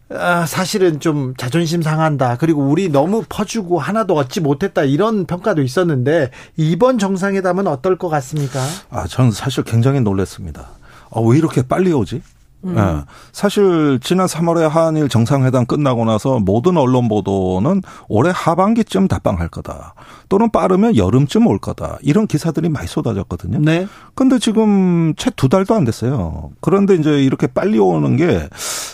아, 0.10 0.46
사실은 0.46 1.00
좀 1.00 1.34
자존심 1.36 1.82
상한다. 1.82 2.38
그리고 2.38 2.62
우리 2.62 2.90
너무 2.90 3.24
퍼주고 3.28 3.80
하나도 3.80 4.16
얻지 4.16 4.40
못했다. 4.40 4.84
이런 4.84 5.26
평가도 5.26 5.62
있었는데 5.62 6.32
이번 6.56 6.98
정상회담은 6.98 7.68
어떨 7.68 7.98
것 7.98 8.08
같습니까? 8.08 8.62
아, 8.90 9.06
저는 9.06 9.32
사실 9.32 9.64
굉장히 9.64 10.00
놀랐습니다. 10.00 10.70
아, 11.12 11.20
왜 11.20 11.38
이렇게 11.38 11.62
빨리 11.62 11.92
오지? 11.92 12.22
예. 12.66 13.04
사실 13.32 14.00
지난 14.02 14.26
3월에 14.26 14.68
한일 14.68 15.10
정상회담 15.10 15.66
끝나고 15.68 16.06
나서 16.06 16.40
모든 16.40 16.76
언론 16.76 17.08
보도는 17.08 17.84
올해 18.10 18.32
하반기쯤 18.34 19.08
답방할 19.08 19.48
거다. 19.48 19.94
또는 20.28 20.50
빠르면 20.52 20.98
여름쯤 20.98 21.48
올 21.48 21.60
거다. 21.60 21.98
이런 22.02 22.28
기사들이 22.28 22.70
많이 22.70 22.88
쏟아졌거든요. 22.88 23.60
네. 23.60 23.88
근데 24.16 24.40
지금 24.40 25.14
채 25.16 25.32
두 25.38 25.50
달도 25.50 25.76
안 25.76 25.86
됐어요. 25.86 26.50
그런데 26.62 26.96
이제 26.96 27.24
이렇게 27.24 27.46
빨리 27.48 27.78
오는 27.78 28.18
게 28.18 28.50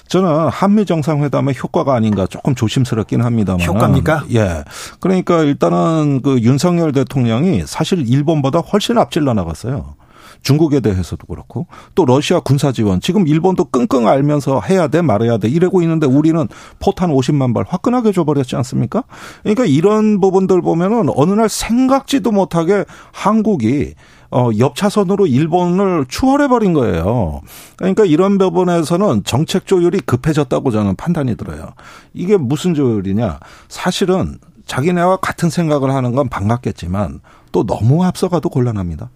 저는 0.10 0.50
한미 0.50 0.86
정상회담의 0.86 1.56
효과가 1.64 1.96
아닌가 1.96 2.28
조금 2.28 2.54
조심스럽긴 2.54 3.22
합니다만. 3.22 3.66
효과입니까? 3.66 4.26
예. 4.34 4.64
그러니까 5.00 5.42
일단은 5.42 6.22
그 6.22 6.40
윤석열 6.42 6.92
대통령이 6.92 7.64
사실 7.66 8.08
일본보다 8.08 8.60
훨씬 8.60 8.98
앞질러 8.98 9.34
나갔어요. 9.34 9.96
중국에 10.44 10.82
대해서도 10.82 11.26
그렇고 11.28 11.68
또 11.96 12.06
러시아 12.06 12.40
군사 12.40 12.72
지원 12.72 13.02
지금 13.02 13.28
일본도 13.28 13.66
끙끙 13.66 14.08
알면서 14.08 14.62
해야 14.62 14.88
돼 14.88 15.02
말아야 15.02 15.38
돼 15.38 15.48
이러고 15.48 15.82
있는데 15.82 16.06
우리는 16.06 16.48
포탄 16.80 17.10
50만 17.10 17.54
발 17.54 17.66
화끈하게 17.68 18.12
줘버렸지 18.12 18.56
않습니까? 18.58 19.04
그러니까 19.42 19.66
이런 19.66 20.20
부분들 20.20 20.62
보면은 20.62 21.10
어느 21.16 21.32
날 21.32 21.50
생각지도 21.50 22.32
못하게 22.32 22.86
한국이 23.12 23.96
어, 24.32 24.50
옆 24.58 24.76
차선으로 24.76 25.28
일본을 25.28 26.06
추월해 26.10 26.48
버린 26.48 26.74
거예요. 26.74 27.42
그러니까 27.78 28.04
이런 28.04 28.40
부분에서는 28.40 29.24
정책 29.26 29.68
조율이 29.68 30.00
급해졌다고 30.00 30.72
저는 30.72 30.96
판단이 30.96 31.38
들어요. 31.38 31.74
이게 32.14 32.36
무슨 32.36 32.74
조율이냐? 32.74 33.40
사실은 33.70 34.40
자기네와 34.66 35.18
같은 35.18 35.52
생각을 35.52 35.92
하는 35.92 36.16
건 36.16 36.30
반갑겠지만 36.30 37.20
또 37.52 37.64
너무 37.64 38.04
앞서가도 38.04 38.50
곤란합니다. 38.50 39.12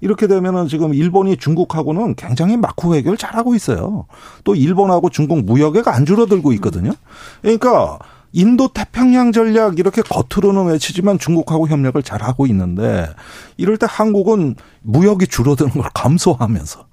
이렇게 0.00 0.26
되면은 0.26 0.68
지금 0.68 0.94
일본이 0.94 1.36
중국하고는 1.36 2.14
굉장히 2.14 2.56
마쿠 2.56 2.94
해결 2.94 3.16
잘하고 3.16 3.54
있어요. 3.54 4.06
또 4.44 4.54
일본하고 4.54 5.10
중국 5.10 5.44
무역액 5.44 5.88
안 5.88 6.06
줄어들고 6.06 6.52
있거든요. 6.54 6.92
그러니까 7.42 7.98
인도 8.32 8.68
태평양 8.68 9.32
전략 9.32 9.78
이렇게 9.78 10.02
겉으로는 10.02 10.66
외치지만 10.70 11.18
중국하고 11.18 11.68
협력을 11.68 12.00
잘 12.02 12.22
하고 12.22 12.46
있는데 12.46 13.08
이럴 13.56 13.76
때 13.76 13.86
한국은 13.88 14.54
무역이 14.82 15.26
줄어드는 15.26 15.72
걸 15.72 15.82
감소하면서 15.92 16.86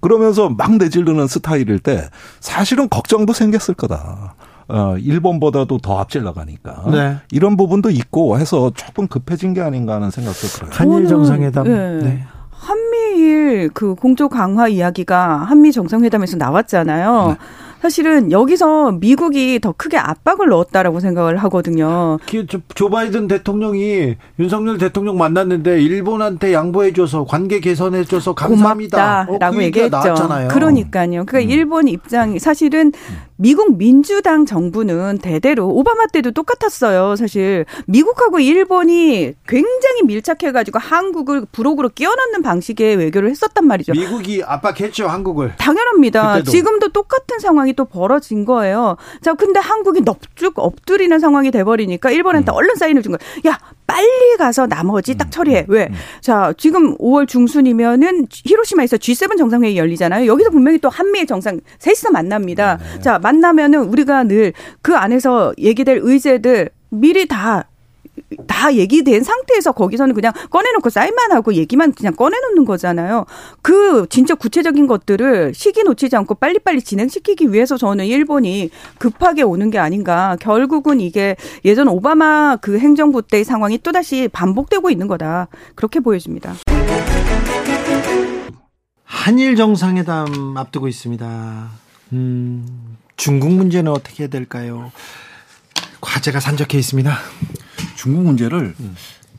그러면서 0.00 0.48
막 0.48 0.76
내지르는 0.76 1.26
스타일일 1.26 1.78
때 1.78 2.08
사실은 2.40 2.88
걱정도 2.88 3.32
생겼을 3.32 3.74
거다. 3.74 4.34
어, 4.70 4.96
일본보다도 4.98 5.78
더 5.78 5.98
앞질 5.98 6.24
나가니까. 6.24 6.90
네. 6.90 7.16
이런 7.30 7.56
부분도 7.56 7.88
있고 7.90 8.38
해서 8.38 8.70
조금 8.74 9.08
급해진 9.08 9.54
게 9.54 9.62
아닌가 9.62 9.94
하는 9.94 10.10
생각도 10.10 10.46
들어요. 10.46 10.70
한일 10.72 11.06
정상회담. 11.06 11.64
네. 11.64 12.02
네. 12.02 12.26
한미일 12.58 13.70
그 13.72 13.94
공조 13.94 14.28
강화 14.28 14.68
이야기가 14.68 15.36
한미 15.38 15.72
정상회담에서 15.72 16.36
나왔잖아요. 16.36 17.28
네. 17.28 17.34
사실은 17.80 18.32
여기서 18.32 18.90
미국이 18.92 19.60
더 19.60 19.72
크게 19.76 19.96
압박을 19.96 20.48
넣었다라고 20.48 20.98
생각을 20.98 21.36
하거든요. 21.36 22.18
그, 22.28 22.44
조- 22.46 22.60
조 22.74 22.90
바이든 22.90 23.28
대통령이 23.28 24.16
윤석열 24.40 24.78
대통령 24.78 25.16
만났는데 25.16 25.80
일본한테 25.80 26.52
양보해줘서 26.52 27.24
관계 27.24 27.60
개선해줘서 27.60 28.34
감사합니다. 28.34 29.26
고맙다라고 29.26 29.56
어, 29.56 29.58
그 29.58 29.64
얘기했죠. 29.64 29.90
나왔잖아요. 29.96 30.48
그러니까요. 30.48 31.24
그러니까 31.24 31.38
음. 31.38 31.50
일본 31.50 31.86
입장이 31.86 32.40
사실은 32.40 32.92
미국 33.40 33.78
민주당 33.78 34.44
정부는 34.44 35.18
대대로 35.18 35.68
오바마 35.68 36.06
때도 36.06 36.32
똑같았어요. 36.32 37.14
사실 37.14 37.64
미국하고 37.86 38.40
일본이 38.40 39.32
굉장히 39.46 40.02
밀착해가지고 40.04 40.80
한국을 40.80 41.46
부록으로 41.52 41.88
끼워넣는 41.88 42.42
방식의 42.42 42.96
외교를 42.96 43.30
했었단 43.30 43.64
말이죠. 43.64 43.92
미국이 43.92 44.42
압박했죠 44.44 45.06
한국을. 45.06 45.54
당연합니다. 45.56 46.32
그때도. 46.34 46.50
지금도 46.50 46.88
똑같은 46.88 47.38
상황이 47.38 47.72
또 47.74 47.84
벌어진 47.84 48.44
거예요. 48.44 48.96
자, 49.22 49.34
근데 49.34 49.60
한국이 49.60 50.00
넙죽 50.00 50.58
엎드리는 50.58 51.16
상황이 51.20 51.52
돼버리니까 51.52 52.10
일본한테 52.10 52.50
얼른 52.50 52.74
사인을 52.74 53.02
준 53.02 53.16
거예요. 53.16 53.42
야, 53.46 53.58
빨리 53.88 54.36
가서 54.36 54.66
나머지 54.66 55.16
딱 55.16 55.32
처리해. 55.32 55.64
왜? 55.66 55.88
자, 56.20 56.52
지금 56.58 56.96
5월 56.98 57.26
중순이면은 57.26 58.26
히로시마에서 58.30 58.98
G7 58.98 59.38
정상회의 59.38 59.76
열리잖아요. 59.78 60.26
여기서 60.26 60.50
분명히 60.50 60.78
또 60.78 60.90
한미의 60.90 61.26
정상 61.26 61.58
셋이서 61.78 62.10
만납니다. 62.12 62.78
자, 63.00 63.18
만나면은 63.18 63.84
우리가 63.84 64.24
늘 64.24 64.52
그 64.82 64.94
안에서 64.94 65.52
얘기될 65.58 66.00
의제들 66.02 66.70
미리 66.90 67.26
다 67.26 67.68
다 68.46 68.74
얘기된 68.74 69.22
상태에서 69.22 69.72
거기서는 69.72 70.14
그냥 70.14 70.32
꺼내놓고 70.50 70.90
사인만 70.90 71.32
하고 71.32 71.54
얘기만 71.54 71.92
그냥 71.92 72.14
꺼내놓는 72.14 72.64
거잖아요. 72.64 73.24
그 73.62 74.06
진짜 74.10 74.34
구체적인 74.34 74.86
것들을 74.86 75.54
시기 75.54 75.82
놓치지 75.82 76.14
않고 76.16 76.34
빨리빨리 76.34 76.82
진행시키기 76.82 77.52
위해서 77.52 77.78
저는 77.78 78.04
일본이 78.04 78.70
급하게 78.98 79.42
오는 79.42 79.70
게 79.70 79.78
아닌가. 79.78 80.36
결국은 80.40 81.00
이게 81.00 81.36
예전 81.64 81.88
오바마 81.88 82.56
그 82.60 82.78
행정부 82.78 83.22
때의 83.22 83.44
상황이 83.44 83.78
또다시 83.78 84.28
반복되고 84.28 84.90
있는 84.90 85.06
거다. 85.06 85.48
그렇게 85.74 86.00
보여집니다. 86.00 86.54
한일 89.04 89.56
정상회담 89.56 90.56
앞두고 90.56 90.88
있습니다. 90.88 91.68
음, 92.12 92.96
중국 93.16 93.52
문제는 93.52 93.90
어떻게 93.90 94.24
해야 94.24 94.28
될까요? 94.28 94.92
과제가 96.00 96.40
산적해 96.40 96.78
있습니다. 96.78 97.16
중국 97.98 98.22
문제를 98.22 98.74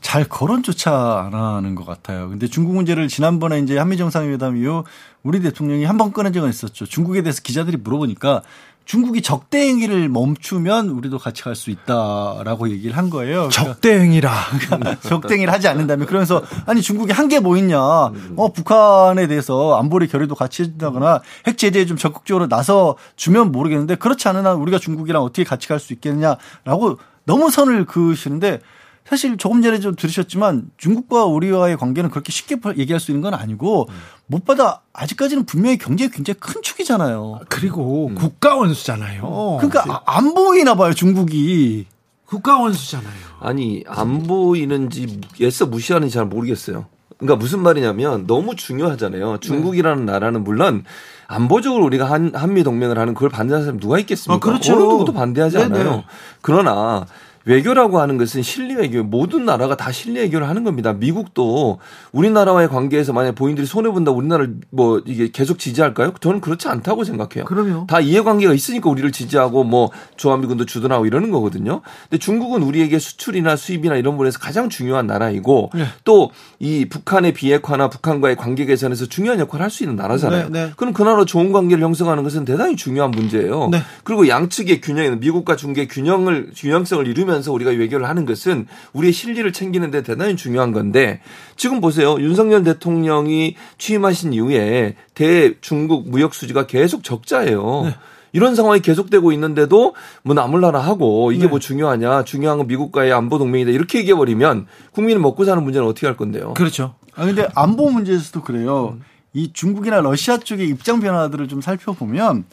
잘 0.02 0.24
거론조차 0.24 1.24
안 1.26 1.34
하는 1.34 1.74
것 1.74 1.86
같아요. 1.86 2.28
근데 2.28 2.46
중국 2.46 2.74
문제를 2.74 3.08
지난번에 3.08 3.58
이제 3.60 3.78
한미 3.78 3.96
정상회담 3.96 4.58
이후 4.58 4.84
우리 5.22 5.40
대통령이 5.40 5.84
한 5.84 5.96
번 5.96 6.12
꺼낸 6.12 6.32
적은 6.34 6.48
있었죠. 6.50 6.84
중국에 6.86 7.22
대해서 7.22 7.40
기자들이 7.42 7.78
물어보니까 7.78 8.42
중국이 8.86 9.22
적대 9.22 9.60
행위를 9.68 10.08
멈추면 10.08 10.88
우리도 10.88 11.18
같이 11.18 11.42
갈 11.42 11.54
수 11.54 11.70
있다라고 11.70 12.70
얘기를 12.70 12.96
한 12.96 13.08
거예요. 13.08 13.48
그러니까 13.48 13.64
적대 13.74 13.98
행위라. 14.00 14.32
적대 15.02 15.34
행위를 15.34 15.52
하지 15.52 15.68
않는다면 15.68 16.06
그러면서 16.06 16.42
아니 16.66 16.82
중국이 16.82 17.12
한 17.12 17.28
게 17.28 17.38
뭐 17.40 17.56
있냐. 17.56 17.78
어 17.80 18.52
북한에 18.54 19.26
대해서 19.26 19.78
안보리 19.78 20.08
결의도 20.08 20.34
같이 20.34 20.62
해준다거나 20.62 21.20
핵 21.46 21.56
제재에 21.56 21.86
좀 21.86 21.96
적극적으로 21.96 22.48
나서 22.48 22.96
주면 23.16 23.52
모르겠는데 23.52 23.94
그렇지 23.96 24.26
한 24.28 24.44
우리가 24.44 24.78
중국이랑 24.78 25.22
어떻게 25.22 25.44
같이 25.44 25.68
갈 25.68 25.78
수 25.78 25.92
있겠냐라고 25.92 26.98
너무 27.24 27.50
선을 27.50 27.86
그으시는데 27.86 28.60
사실 29.04 29.36
조금 29.36 29.60
전에 29.62 29.80
좀 29.80 29.96
들으셨지만 29.96 30.70
중국과 30.76 31.24
우리와의 31.24 31.76
관계는 31.78 32.10
그렇게 32.10 32.30
쉽게 32.30 32.56
얘기할 32.76 33.00
수 33.00 33.10
있는 33.10 33.22
건 33.22 33.34
아니고 33.34 33.88
무엇보다 34.26 34.82
아직까지는 34.92 35.46
분명히 35.46 35.78
경제가 35.78 36.14
굉장히 36.14 36.38
큰 36.38 36.62
축이잖아요. 36.62 37.40
그리고 37.48 38.12
국가 38.14 38.54
원수잖아요. 38.56 39.58
그러니까 39.60 39.84
아- 39.88 40.02
안 40.18 40.34
보이나 40.34 40.74
봐요 40.76 40.92
중국이. 40.92 41.86
국가 42.24 42.60
원수잖아요. 42.60 43.10
아니 43.40 43.82
안 43.88 44.22
보이는지 44.22 45.20
애써 45.42 45.66
무시하는지 45.66 46.14
잘 46.14 46.26
모르겠어요. 46.26 46.86
그러니까 47.18 47.36
무슨 47.36 47.60
말이냐면 47.60 48.26
너무 48.28 48.54
중요하잖아요. 48.54 49.38
중국이라는 49.38 50.06
나라는 50.06 50.44
물론 50.44 50.84
안보적으로 51.30 51.84
우리가 51.84 52.10
한, 52.10 52.32
한미 52.34 52.64
동맹을 52.64 52.98
하는 52.98 53.14
그걸 53.14 53.28
반대하는 53.28 53.64
사람 53.64 53.78
누가 53.78 54.00
있겠습니까? 54.00 54.34
아, 54.34 54.40
그렇죠. 54.40 54.74
어느 54.74 54.82
누구도 54.82 55.12
반대하지 55.12 55.58
네네. 55.58 55.78
않아요. 55.78 56.02
그러나 56.42 57.06
외교라고 57.50 58.00
하는 58.00 58.16
것은 58.16 58.42
실리 58.42 58.76
외교, 58.76 59.02
모든 59.02 59.44
나라가 59.44 59.76
다 59.76 59.90
실리 59.90 60.20
외교를 60.20 60.48
하는 60.48 60.62
겁니다. 60.62 60.92
미국도 60.92 61.80
우리나라와의 62.12 62.68
관계에서 62.68 63.12
만약 63.12 63.34
본인들이 63.34 63.66
손해 63.66 63.90
본다 63.90 64.12
우리나라를 64.12 64.54
뭐 64.70 65.02
이게 65.04 65.30
계속 65.32 65.58
지지할까요? 65.58 66.14
저는 66.20 66.40
그렇지 66.40 66.68
않다고 66.68 67.02
생각해요. 67.02 67.44
그럼요. 67.46 67.86
다 67.88 67.98
이해관계가 67.98 68.54
있으니까 68.54 68.88
우리를 68.88 69.10
지지하고 69.10 69.64
뭐 69.64 69.90
주한미군도 70.16 70.66
주둔하고 70.66 71.06
이러는 71.06 71.30
거거든요. 71.32 71.80
근데 72.08 72.18
중국은 72.18 72.62
우리에게 72.62 73.00
수출이나 73.00 73.56
수입이나 73.56 73.96
이런 73.96 74.14
부분에서 74.14 74.38
가장 74.38 74.68
중요한 74.68 75.08
나라이고 75.08 75.70
네. 75.74 75.86
또이 76.04 76.88
북한의 76.88 77.34
비핵화나 77.34 77.90
북한과의 77.90 78.36
관계 78.36 78.64
개선에서 78.64 79.06
중요한 79.06 79.40
역할을 79.40 79.64
할 79.64 79.70
수 79.70 79.84
있는 79.84 79.94
나라잖아요. 79.94 80.48
네, 80.50 80.66
네. 80.66 80.72
그럼 80.76 80.92
그 80.92 81.04
나라 81.04 81.24
좋은 81.24 81.52
관계를 81.52 81.82
형성하는 81.82 82.24
것은 82.24 82.44
대단히 82.44 82.74
중요한 82.74 83.12
문제예요. 83.12 83.68
네. 83.70 83.80
그리고 84.02 84.26
양측의 84.26 84.80
균형, 84.80 85.20
미국과 85.20 85.54
중국의 85.54 85.86
균형을 85.86 86.50
균형성을 86.56 87.06
이루면 87.06 87.39
서 87.42 87.52
우리가 87.52 87.70
외교를 87.70 88.08
하는 88.08 88.26
것은 88.26 88.66
우리의 88.92 89.12
실리를 89.12 89.50
챙기는데 89.52 90.02
대단히 90.02 90.36
중요한 90.36 90.72
건데 90.72 91.20
지금 91.56 91.80
보세요. 91.80 92.20
윤석열 92.20 92.62
대통령이 92.64 93.56
취임하신 93.78 94.32
이후에 94.32 94.96
대 95.14 95.54
중국 95.60 96.08
무역 96.08 96.34
수지가 96.34 96.66
계속 96.66 97.02
적자예요. 97.04 97.82
네. 97.84 97.94
이런 98.32 98.54
상황이 98.54 98.80
계속되고 98.80 99.32
있는데도 99.32 99.94
뭐 100.22 100.34
나물나라 100.34 100.78
하고 100.80 101.32
이게 101.32 101.44
네. 101.44 101.48
뭐 101.48 101.58
중요하냐 101.58 102.24
중요한 102.24 102.58
건 102.58 102.66
미국과의 102.66 103.12
안보 103.12 103.38
동맹이다 103.38 103.70
이렇게 103.70 103.98
얘기해 103.98 104.14
버리면 104.14 104.66
국민이 104.92 105.18
먹고 105.18 105.44
사는 105.44 105.62
문제는 105.62 105.86
어떻게 105.86 106.06
할 106.06 106.16
건데요? 106.16 106.54
그렇죠. 106.54 106.94
아 107.14 107.24
근데 107.24 107.48
안보 107.54 107.90
문제에서도 107.90 108.42
그래요. 108.42 108.98
이 109.32 109.52
중국이나 109.52 110.00
러시아 110.00 110.38
쪽의 110.38 110.68
입장 110.68 111.00
변화들을 111.00 111.48
좀 111.48 111.60
살펴보면 111.60 112.44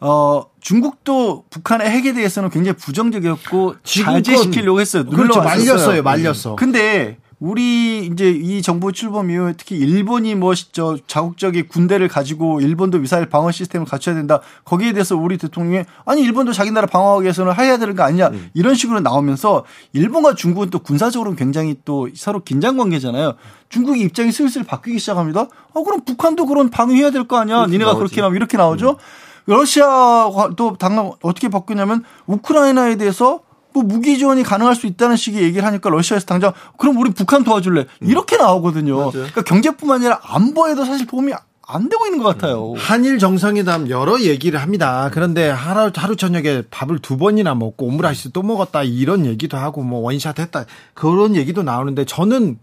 어 0.00 0.44
중국도 0.60 1.44
북한의 1.50 1.90
핵에 1.90 2.12
대해서는 2.14 2.50
굉장히 2.50 2.76
부정적이었고 2.78 3.74
자제시키려고 3.82 4.80
했어요. 4.80 5.04
그렇죠. 5.04 5.42
말렸어요. 5.42 6.02
말렸어. 6.02 6.56
근데 6.56 7.18
우리 7.38 8.04
이제 8.06 8.30
이 8.30 8.60
정부 8.60 8.92
출범 8.92 9.30
이후 9.30 9.54
특히 9.56 9.78
일본이 9.78 10.34
뭐저 10.34 10.98
자국적인 11.06 11.68
군대를 11.68 12.08
가지고 12.08 12.60
일본도 12.60 12.98
미사일 12.98 13.26
방어 13.26 13.50
시스템을 13.50 13.86
갖춰야 13.86 14.14
된다. 14.14 14.40
거기에 14.66 14.92
대해서 14.92 15.16
우리 15.16 15.38
대통령이 15.38 15.84
아니 16.04 16.22
일본도 16.22 16.52
자기 16.52 16.70
나라 16.70 16.86
방어하기 16.86 17.22
위해서는 17.24 17.54
해야 17.58 17.78
되는 17.78 17.94
거 17.96 18.02
아니냐 18.02 18.30
이런 18.52 18.74
식으로 18.74 19.00
나오면서 19.00 19.64
일본과 19.94 20.34
중국은 20.34 20.68
또 20.68 20.80
군사적으로 20.80 21.34
굉장히 21.34 21.76
또 21.86 22.08
서로 22.14 22.42
긴장 22.44 22.76
관계잖아요. 22.76 23.34
중국의 23.70 24.02
입장이 24.02 24.32
슬슬 24.32 24.62
바뀌기 24.62 24.98
시작합니다. 24.98 25.46
어 25.72 25.82
그럼 25.82 26.02
북한도 26.04 26.44
그런 26.44 26.68
방위해야 26.68 27.10
될 27.10 27.24
거 27.24 27.38
아니야. 27.38 27.64
니네가 27.66 27.92
나오지. 27.92 27.98
그렇게 27.98 28.20
나오면 28.20 28.36
이렇게 28.36 28.56
나오죠. 28.58 28.98
러시아도 29.46 30.76
당장 30.78 31.12
어떻게 31.22 31.48
바뀌냐면 31.48 32.04
우크라이나에 32.26 32.96
대해서 32.96 33.40
뭐 33.72 33.82
무기 33.82 34.18
지원이 34.18 34.42
가능할 34.42 34.74
수 34.74 34.86
있다는 34.86 35.16
식의 35.16 35.42
얘기를 35.42 35.64
하니까 35.64 35.90
러시아에서 35.90 36.26
당장 36.26 36.52
그럼 36.76 36.98
우리 36.98 37.10
북한 37.10 37.44
도와줄래 37.44 37.86
이렇게 38.00 38.36
나오거든요. 38.36 39.10
그러니까 39.10 39.42
경제뿐만 39.42 40.00
아니라 40.00 40.20
안보에도 40.22 40.84
사실 40.84 41.06
도움이 41.06 41.32
안 41.72 41.88
되고 41.88 42.04
있는 42.06 42.20
것 42.20 42.24
같아요. 42.30 42.74
한일 42.76 43.20
정상회담 43.20 43.90
여러 43.90 44.20
얘기를 44.20 44.60
합니다. 44.60 45.08
그런데 45.12 45.48
하루, 45.48 45.92
하루 45.94 46.16
저녁에 46.16 46.62
밥을 46.68 46.98
두 46.98 47.16
번이나 47.16 47.54
먹고 47.54 47.86
오므라이스 47.86 48.32
또 48.32 48.42
먹었다 48.42 48.82
이런 48.82 49.24
얘기도 49.24 49.56
하고 49.56 49.84
뭐 49.84 50.00
원샷 50.00 50.40
했다 50.40 50.64
그런 50.94 51.36
얘기도 51.36 51.62
나오는데 51.62 52.06
저는 52.06 52.58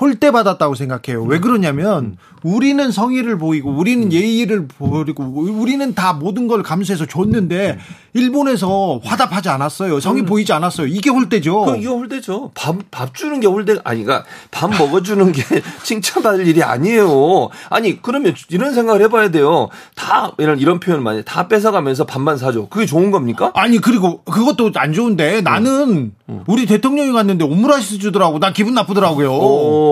홀대 0.00 0.30
받았다고 0.30 0.74
생각해요. 0.74 1.24
왜 1.24 1.40
그러냐면 1.40 2.16
우리는 2.42 2.90
성의를 2.90 3.36
보이고 3.36 3.70
우리는 3.70 4.12
예의를 4.12 4.66
보이고 4.66 5.24
우리는 5.24 5.94
다 5.94 6.14
모든 6.14 6.48
걸 6.48 6.62
감수해서 6.62 7.04
줬는데 7.04 7.78
일본에서 8.14 9.00
화답하지 9.04 9.48
않았어요. 9.50 10.00
성의 10.00 10.24
보이지 10.24 10.52
않았어요. 10.52 10.86
이게 10.86 11.10
홀대죠. 11.10 11.64
그 11.64 11.76
이거 11.76 11.92
홀대죠. 11.92 12.50
밥, 12.54 12.76
밥 12.90 13.14
주는 13.14 13.38
게 13.40 13.46
홀대, 13.46 13.76
아니, 13.84 14.02
그러니까 14.02 14.28
밥 14.50 14.70
먹어주는 14.70 15.30
게 15.32 15.42
칭찬받을 15.84 16.46
일이 16.46 16.62
아니에요. 16.62 17.50
아니, 17.68 18.02
그러면 18.02 18.34
이런 18.48 18.74
생각을 18.74 19.02
해봐야 19.02 19.30
돼요. 19.30 19.68
다, 19.94 20.32
이런, 20.38 20.58
이런 20.58 20.80
표현 20.80 21.02
많이, 21.02 21.22
다 21.24 21.46
뺏어가면서 21.46 22.04
밥만 22.04 22.36
사줘. 22.36 22.66
그게 22.68 22.86
좋은 22.86 23.10
겁니까? 23.10 23.52
아니 23.54 23.78
그리고 23.78 24.22
그것도 24.24 24.72
안 24.76 24.92
좋은데 24.92 25.40
나는 25.42 26.12
우리 26.46 26.66
대통령이 26.66 27.12
갔는데 27.12 27.44
오므라이스 27.44 27.98
주더라고. 27.98 28.38
나 28.38 28.52
기분 28.52 28.74
나쁘더라고요. 28.74 29.32
오, 29.32 29.89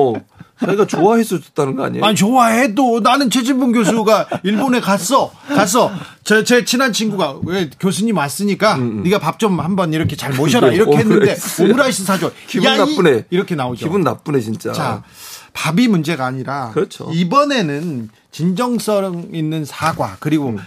자기가 0.61 0.87
좋아해서 0.89 1.39
줬다는 1.41 1.77
거 1.77 1.85
아니에요? 1.85 2.05
아니 2.05 2.17
좋아해도 2.17 2.99
나는 3.01 3.31
최진봉 3.31 3.71
교수가 3.73 4.29
일본에 4.43 4.81
갔어 4.81 5.31
갔어 5.49 5.93
제, 6.25 6.43
제 6.43 6.65
친한 6.65 6.93
친구가 6.93 7.37
왜 7.45 7.71
교수님 7.79 8.17
왔으니까 8.17 8.77
네가 8.77 9.21
밥 9.21 9.39
좀 9.39 9.61
한번 9.61 9.93
이렇게 9.93 10.17
잘 10.17 10.33
모셔라 10.33 10.73
이렇게 10.73 10.97
했는데 10.97 11.37
오므라이스. 11.61 12.05
사줘 12.05 12.33
기분 12.49 12.67
야, 12.69 12.75
이- 12.75 12.79
나쁘네. 12.79 13.25
이렇게 13.31 13.55
나오죠 13.55 13.85
기분 13.87 14.01
나쁘네, 14.03 14.41
진짜. 14.41 14.73
자 14.73 15.05
밥이 15.53 15.87
문제가 15.87 16.27
아니라 16.27 16.73
그렇죠. 16.75 17.09
이번에는 17.13 18.09
진정성 18.33 19.29
있는 19.33 19.65
사과 19.65 20.17
그리고 20.19 20.49
음. 20.49 20.59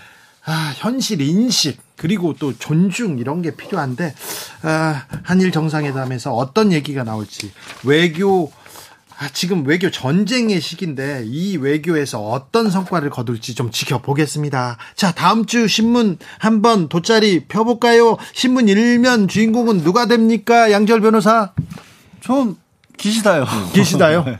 아, 0.45 0.73
현실 0.77 1.19
인식 1.21 1.77
그리고 1.97 2.33
또 2.39 2.57
존중 2.57 3.19
이런 3.19 3.41
게 3.41 3.55
필요한데 3.55 4.15
아, 4.63 5.03
한일 5.23 5.51
정상회담에서 5.51 6.33
어떤 6.33 6.71
얘기가 6.71 7.03
나올지 7.03 7.51
외교 7.83 8.51
아, 8.55 8.60
지금 9.29 9.65
외교 9.67 9.91
전쟁의 9.91 10.59
시기인데 10.59 11.23
이 11.25 11.57
외교에서 11.57 12.19
어떤 12.21 12.69
성과를 12.69 13.09
거둘지 13.09 13.55
좀 13.55 13.71
지켜보겠습니다. 13.71 14.77
자, 14.95 15.11
다음 15.11 15.45
주 15.45 15.67
신문 15.67 16.17
한번 16.39 16.89
돗자리 16.89 17.45
펴볼까요? 17.45 18.17
신문 18.33 18.67
일면 18.67 19.27
주인공은 19.27 19.83
누가 19.83 20.07
됩니까? 20.07 20.71
양절 20.71 21.01
변호사 21.01 21.51
좀 22.19 22.57
기시다요. 22.97 23.45
계시다요? 23.73 24.23
네. 24.23 24.37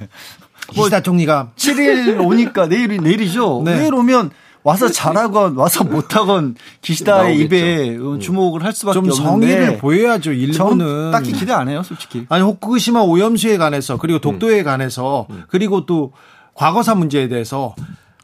기시다 0.71 1.01
총리가 1.01 1.51
7일 1.57 2.23
오니까 2.25 2.67
내일이 2.67 2.97
내일이죠. 2.99 3.61
네. 3.65 3.79
내일 3.79 3.93
오면 3.93 4.32
와서 4.64 4.89
잘하건 4.89 5.55
와서 5.55 5.84
못하건 5.86 6.55
기시다의. 6.82 7.39
입에 7.39 7.97
어, 7.97 8.18
주목을 8.20 8.64
할 8.64 8.74
수밖에 8.74 8.93
좀 8.93 9.09
없는데 9.09 9.24
성의를 9.24 9.78
보여야죠. 9.80 10.32
일본은 10.32 10.53
저는 10.53 11.12
딱히 11.12 11.32
기대 11.32 11.51
안 11.51 11.68
해요, 11.70 11.82
솔직히. 11.84 12.26
아니 12.30 12.43
호쿠시마 12.43 13.01
오염수에 13.01 13.57
관해서 13.57 13.97
그리고 13.97 14.20
독도에 14.20 14.64
관해서 14.64 15.28
그리고 15.47 15.86
또 15.86 16.14
과거사 16.53 16.95
문제에 16.95 17.28
대해서 17.28 17.76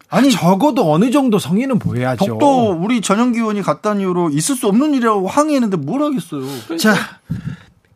아니 0.10 0.32
적어도 0.32 0.92
어느 0.92 1.12
정도 1.12 1.38
성의는 1.40 1.80
보여야죠. 1.80 2.26
독도 2.26 2.72
우리 2.72 3.02
전용기 3.02 3.40
의원이 3.40 3.62
갔다는 3.62 4.02
이유로 4.02 4.30
있을 4.30 4.56
수 4.56 4.68
없는 4.68 4.94
일이라고 4.94 5.28
항의했는데 5.28 5.78
뭘 5.78 6.02
하겠어요. 6.04 6.44
자 6.78 6.94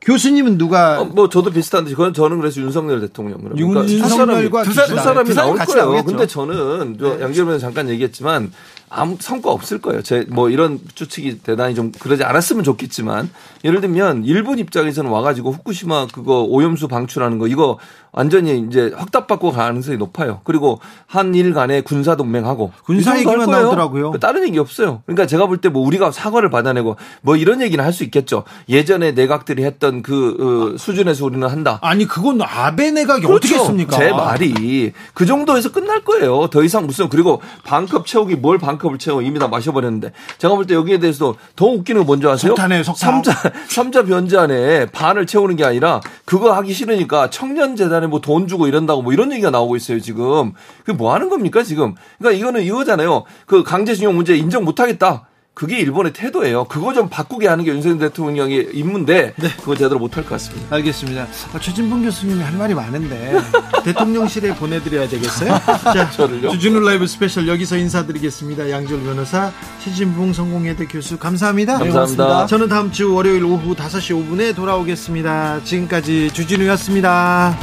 교수님은 0.02 0.58
누가 0.58 1.02
어, 1.02 1.06
뭐 1.06 1.30
저도 1.30 1.52
비슷한데 1.52 1.92
그건 1.92 2.14
저는 2.14 2.40
그래서 2.40 2.60
윤석열 2.60 3.02
대통령 3.02 3.38
그러니까 3.40 3.60
윤- 3.60 3.86
두 3.86 3.94
윤석열과 4.00 4.64
사람이, 4.64 4.90
두, 4.90 4.96
사-. 4.96 5.02
사람이 5.04 5.30
두 5.30 5.36
나올 5.36 5.58
거예요. 5.58 5.84
나오겠죠. 5.86 6.06
근데 6.06 6.26
저는 6.28 6.98
저 7.00 7.22
양재범 7.22 7.60
잠깐 7.60 7.88
얘기했지만 7.90 8.52
아무 8.90 9.16
성과 9.20 9.52
없을 9.52 9.80
거예요. 9.80 10.02
제 10.02 10.26
뭐 10.30 10.50
이런 10.50 10.80
추측이 10.96 11.40
대단히 11.44 11.76
좀 11.76 11.92
그러지 11.92 12.24
않았으면 12.24 12.64
좋겠지만 12.64 13.30
예를 13.64 13.80
들면 13.80 14.26
일본 14.26 14.58
입장에서는 14.60 15.10
와가지고 15.10 15.52
후쿠시마 15.52 16.08
그거 16.08 16.42
오염수 16.44 16.88
방출하는 16.88 17.38
거 17.38 17.48
이거 17.48 17.78
완전히 18.14 18.60
이제 18.68 18.92
확답받고 18.96 19.52
가능성이 19.52 19.98
높아요. 19.98 20.42
그리고 20.44 20.80
한일 21.08 21.54
간에 21.54 21.80
군사 21.82 22.16
동맹하고 22.16 22.72
군사 22.84 23.18
얘기만. 23.18 23.50
나오더라고요. 23.50 24.12
다른 24.20 24.44
얘기 24.46 24.60
없어요. 24.60 25.02
그러니까 25.06 25.26
제가 25.28 25.48
볼 25.48 25.62
때 25.62 25.70
뭐 25.70 25.86
우리가 25.86 26.12
사과를 26.12 26.50
받아내고 26.50 26.98
뭐 27.22 27.36
이런 27.38 27.62
얘기는 27.62 27.82
할 27.84 27.94
수 27.94 28.04
있겠죠. 28.06 28.44
예전에 28.70 29.12
내각들이 29.12 29.64
했던 29.64 30.02
그 30.02 30.74
어, 30.74 30.78
수준에서 30.78 31.26
우리는 31.26 31.48
한다. 31.48 31.80
아니 31.82 32.06
그건 32.06 32.42
아베 32.42 32.92
내각이 32.92 33.26
어떻게 33.28 33.56
했습니까? 33.56 33.96
제 33.98 34.12
말이 34.12 34.92
그 35.14 35.26
정도에서 35.26 35.72
끝날 35.72 36.04
거예요. 36.04 36.48
더 36.48 36.64
이상 36.64 36.86
무슨 36.88 37.08
그리고 37.10 37.42
반컵 37.64 38.08
채우기 38.08 38.36
뭘 38.36 38.58
반컵을 38.58 38.98
채워 38.98 39.22
이미 39.22 39.40
다 39.40 39.48
마셔버렸는데 39.48 40.12
제가 40.38 40.56
볼 40.56 40.66
때 40.66 40.74
여기에 40.76 41.00
대해서 41.00 41.36
더 41.56 41.66
웃기는 41.68 42.02
거 42.02 42.06
뭔지 42.06 42.28
아세요? 42.28 42.50
석탄이에요, 42.52 42.84
석탄. 42.84 43.24
삼자 43.24 43.32
삼자 43.70 44.04
변제 44.06 44.38
안에 44.38 44.86
반을 44.88 45.26
채우는 45.28 45.56
게 45.56 45.64
아니라 45.66 46.02
그거 46.26 46.52
하기 46.54 46.74
싫으니까 46.74 47.30
청년 47.30 47.76
재단 47.76 48.01
에 48.04 48.08
뭐 48.08 48.20
돈 48.20 48.48
주고 48.48 48.68
이런다고 48.68 49.02
뭐 49.02 49.14
이런 49.14 49.32
얘기가 49.32 49.50
나오고 49.50 49.76
있어요 49.76 50.00
지금. 50.00 50.54
그게 50.80 50.94
뭐 50.94 51.14
하는 51.14 51.30
겁니까 51.30 51.64
지금? 51.64 51.96
그러니까 52.20 52.40
이거는 52.40 52.64
이거잖아요. 52.64 53.24
그 53.46 53.64
강제징용 53.64 54.16
문제 54.16 54.36
인정 54.36 54.64
못하겠다. 54.64 55.28
그게 55.54 55.80
일본의 55.80 56.14
태도예요. 56.14 56.64
그거 56.66 56.94
좀 56.94 57.10
바꾸게 57.10 57.48
하는 57.48 57.66
게 57.66 57.72
윤석열 57.72 58.00
대통령의 58.00 58.70
임무인데 58.74 59.34
그거 59.60 59.76
제대로 59.76 60.00
못할 60.00 60.24
것 60.24 60.32
같습니다. 60.32 60.76
알겠습니다. 60.76 61.28
아, 61.54 61.60
최진봉 61.60 62.04
교수님이 62.04 62.42
할 62.42 62.54
말이 62.56 62.74
많은데 62.74 63.34
대통령실에 63.84 64.56
보내드려야 64.56 65.08
되겠어요? 65.10 65.50
자, 65.94 66.10
저를요? 66.12 66.52
주진우 66.52 66.80
라이브 66.80 67.06
스페셜 67.06 67.48
여기서 67.48 67.78
인사드리겠습니다. 67.78 68.70
양지열 68.70 69.02
변호사, 69.04 69.52
최진봉 69.84 70.34
성공회대 70.34 70.86
교수 70.88 71.18
감사합니다. 71.18 71.80
네, 71.80 71.86
감사합니다. 71.92 72.46
저는 72.48 72.70
다음 72.70 72.92
주 72.92 73.14
월요일 73.14 73.44
오후 73.44 73.76
5시 73.76 74.30
5분에 74.30 74.56
돌아오겠습니다. 74.56 75.64
지금까지 75.66 76.32
주진우였습니다. 76.34 77.58